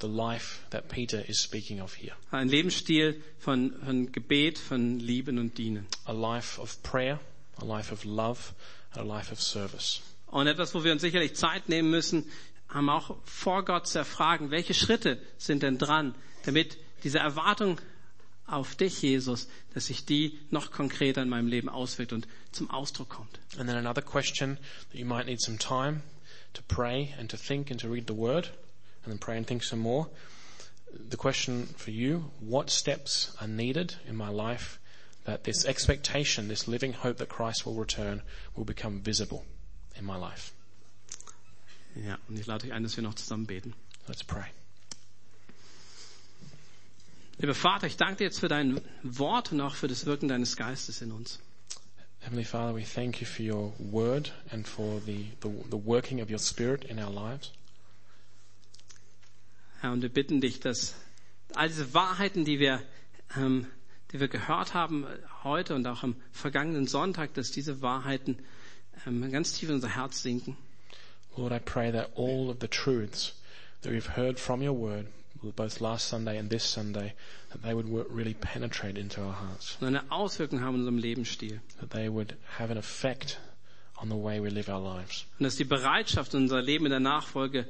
the 0.00 0.06
life 0.06 0.60
that 0.70 0.88
Peter 0.88 1.20
is 1.26 1.40
speaking 1.40 1.80
of 1.80 1.94
here? 1.94 2.14
Ein 2.30 2.48
Lebensstil 2.48 3.20
von, 3.38 3.72
von 3.84 4.12
Gebet, 4.12 4.58
von 4.58 5.00
Lieben 5.00 5.38
und 5.38 5.58
Dienen. 5.58 5.86
A 6.04 6.12
life 6.12 6.60
of 6.60 6.80
prayer, 6.82 7.18
a 7.60 7.64
life 7.64 7.92
of 7.92 8.04
love, 8.04 8.54
and 8.92 9.02
a 9.02 9.04
life 9.04 9.32
of 9.32 9.40
service. 9.40 10.00
Und 10.30 10.46
etwas, 10.46 10.74
wo 10.74 10.84
wir 10.84 10.92
uns 10.92 11.00
sicherlich 11.00 11.34
Zeit 11.34 11.68
nehmen 11.68 11.90
müssen, 11.90 12.30
haben 12.68 12.90
auch 12.90 13.16
vor 13.24 13.64
Gott 13.64 13.86
zu 13.86 13.98
erfragen, 13.98 14.50
welche 14.50 14.74
Schritte 14.74 15.20
sind 15.38 15.62
denn 15.62 15.78
dran, 15.78 16.14
damit 16.44 16.78
diese 17.02 17.18
Erwartung 17.18 17.80
auf 18.46 18.74
dich, 18.74 19.02
Jesus, 19.02 19.48
dass 19.74 19.86
sich 19.86 20.04
die 20.04 20.38
noch 20.50 20.70
konkreter 20.70 21.22
in 21.22 21.28
meinem 21.28 21.48
Leben 21.48 21.68
auswirkt 21.68 22.12
und 22.12 22.26
zum 22.50 22.70
Ausdruck 22.70 23.10
kommt. 23.10 23.38
And 23.58 23.68
then 23.68 23.76
another 23.76 24.02
question 24.02 24.58
that 24.90 24.98
you 24.98 25.06
might 25.06 25.26
need 25.26 25.40
some 25.40 25.58
time 25.58 26.02
to 26.54 26.62
pray 26.66 27.14
and 27.18 27.30
to 27.30 27.36
think 27.36 27.70
and 27.70 27.80
to 27.80 27.88
read 27.88 28.06
the 28.06 28.16
word, 28.16 28.50
and 29.04 29.12
then 29.12 29.18
pray 29.18 29.36
and 29.36 29.46
think 29.46 29.62
some 29.62 29.82
more. 29.82 30.08
The 30.90 31.18
question 31.18 31.66
for 31.76 31.90
you, 31.90 32.30
what 32.40 32.70
steps 32.70 33.36
are 33.40 33.48
needed 33.48 33.96
in 34.06 34.16
my 34.16 34.30
life 34.30 34.80
that 35.24 35.44
this 35.44 35.66
expectation, 35.66 36.48
this 36.48 36.66
living 36.66 36.94
hope 36.94 37.18
that 37.18 37.28
Christ 37.28 37.66
will 37.66 37.74
return 37.74 38.22
will 38.56 38.64
become 38.64 39.00
visible 39.00 39.44
in 39.94 40.06
my 40.06 40.16
life? 40.16 40.54
Ja, 41.96 42.18
und 42.28 42.38
ich 42.38 42.46
lade 42.46 42.66
euch 42.66 42.72
ein, 42.72 42.82
dass 42.82 42.96
wir 42.96 43.02
noch 43.02 43.14
zusammen 43.14 43.46
beten. 43.46 43.74
Let's 44.06 44.22
pray. 44.24 44.44
Lieber 47.38 47.54
Vater, 47.54 47.86
ich 47.86 47.96
danke 47.96 48.16
dir 48.18 48.24
jetzt 48.24 48.40
für 48.40 48.48
dein 48.48 48.80
Wort 49.02 49.52
und 49.52 49.60
auch 49.60 49.74
für 49.76 49.86
das 49.88 50.06
Wirken 50.06 50.28
deines 50.28 50.56
Geistes 50.56 51.02
in 51.02 51.12
uns. 51.12 51.38
Heavenly 52.20 52.44
Father, 52.44 52.74
we 52.74 52.82
thank 52.84 53.20
you 53.20 53.26
for 53.26 53.44
your 53.44 53.72
word 53.78 54.32
and 54.50 54.66
for 54.66 55.00
the, 55.06 55.26
the, 55.42 55.48
the 55.70 55.76
working 55.86 56.20
of 56.20 56.30
your 56.30 56.38
spirit 56.40 56.84
in 56.84 56.98
our 56.98 57.10
lives. 57.12 57.52
Herr, 59.80 59.92
und 59.92 60.02
wir 60.02 60.08
bitten 60.08 60.40
dich, 60.40 60.58
dass 60.58 60.94
all 61.54 61.68
diese 61.68 61.94
Wahrheiten, 61.94 62.44
die 62.44 62.58
wir, 62.58 62.82
ähm, 63.36 63.66
die 64.12 64.18
wir 64.18 64.26
gehört 64.28 64.74
haben 64.74 65.06
heute 65.44 65.76
und 65.76 65.86
auch 65.86 66.02
am 66.02 66.16
vergangenen 66.32 66.88
Sonntag, 66.88 67.34
dass 67.34 67.52
diese 67.52 67.80
Wahrheiten 67.82 68.38
ähm, 69.06 69.30
ganz 69.30 69.52
tief 69.52 69.68
in 69.68 69.76
unser 69.76 69.94
Herz 69.94 70.20
sinken. 70.22 70.56
Lord, 71.38 71.52
I 71.52 71.60
pray 71.60 71.90
that 71.92 72.10
all 72.16 72.50
of 72.50 72.58
the 72.58 72.68
truths 72.68 73.32
that 73.82 73.92
we've 73.92 74.06
heard 74.16 74.38
from 74.38 74.60
your 74.62 74.72
word, 74.72 75.06
both 75.56 75.80
last 75.80 76.08
Sunday 76.08 76.36
and 76.36 76.50
this 76.50 76.64
Sunday, 76.64 77.14
that 77.52 77.62
they 77.62 77.72
would 77.74 77.88
wo- 77.88 78.06
really 78.10 78.34
penetrate 78.34 78.98
into 78.98 79.20
our 79.22 79.32
hearts, 79.34 79.76
und 79.80 79.86
eine 79.86 80.02
Auswirkung 80.10 80.60
haben 80.60 80.74
in 80.74 80.80
unserem 80.80 80.98
Lebensstil. 80.98 81.60
that 81.80 81.90
they 81.90 82.08
would 82.08 82.34
have 82.58 82.70
an 82.72 82.76
effect 82.78 83.38
on 84.00 84.08
the 84.08 84.16
way 84.16 84.40
we 84.40 84.50
live 84.50 84.68
our 84.68 84.80
lives. 84.80 85.26
Und 85.38 85.44
dass 85.44 85.56
die 85.56 85.64
Bereitschaft, 85.64 86.34
unser 86.34 86.60
Leben 86.60 86.86
in 86.86 86.90
der 86.90 87.00
Nachfolge 87.00 87.66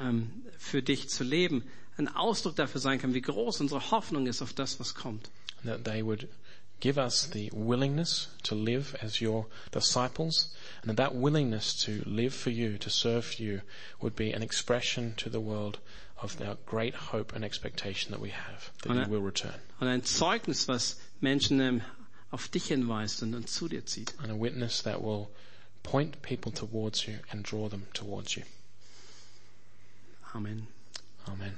ähm, 0.00 0.30
für 0.58 0.82
dich 0.82 1.08
zu 1.08 1.24
leben, 1.24 1.64
ein 1.96 2.08
Ausdruck 2.14 2.56
dafür 2.56 2.80
sein 2.80 3.00
kann, 3.00 3.14
wie 3.14 3.22
groß 3.22 3.60
unsere 3.62 3.90
Hoffnung 3.90 4.26
ist 4.26 4.42
auf 4.42 4.52
das, 4.52 4.78
was 4.80 4.94
kommt. 4.94 5.30
And 5.62 5.72
that 5.72 5.84
they 5.84 6.04
would 6.04 6.28
give 6.80 6.98
us 6.98 7.28
the 7.32 7.50
willingness 7.52 8.28
to 8.44 8.54
live 8.54 8.94
as 9.02 9.20
your 9.20 9.46
disciples, 9.74 10.54
and 10.88 10.96
that 10.96 11.14
willingness 11.14 11.74
to 11.84 12.02
live 12.06 12.34
for 12.34 12.50
you, 12.50 12.78
to 12.78 12.90
serve 12.90 13.24
for 13.24 13.42
you, 13.42 13.60
would 14.00 14.16
be 14.16 14.32
an 14.32 14.42
expression 14.42 15.14
to 15.16 15.28
the 15.28 15.40
world 15.40 15.78
of 16.20 16.40
our 16.40 16.56
great 16.66 16.94
hope 16.94 17.34
and 17.34 17.44
expectation 17.44 18.10
that 18.12 18.20
we 18.20 18.30
have, 18.30 18.70
that 18.82 18.94
you 18.94 19.12
will 19.12 19.22
return. 19.22 19.54
Und 19.80 19.88
ein 19.88 20.02
Zeugnis, 20.02 20.66
was 20.66 20.96
Menschen 21.20 21.82
auf 22.32 22.48
dich 22.48 22.68
hinweist 22.68 23.22
und, 23.22 23.34
und 23.34 23.48
zu 23.48 23.68
dir 23.68 23.84
zieht. 23.86 24.14
and 24.22 24.30
a 24.30 24.34
witness 24.34 24.82
that 24.82 25.02
will 25.02 25.30
point 25.82 26.20
people 26.22 26.52
towards 26.52 27.06
you 27.06 27.18
and 27.30 27.44
draw 27.44 27.68
them 27.68 27.86
towards 27.94 28.36
you. 28.36 28.42
Amen. 30.34 30.66
Amen. 31.26 31.54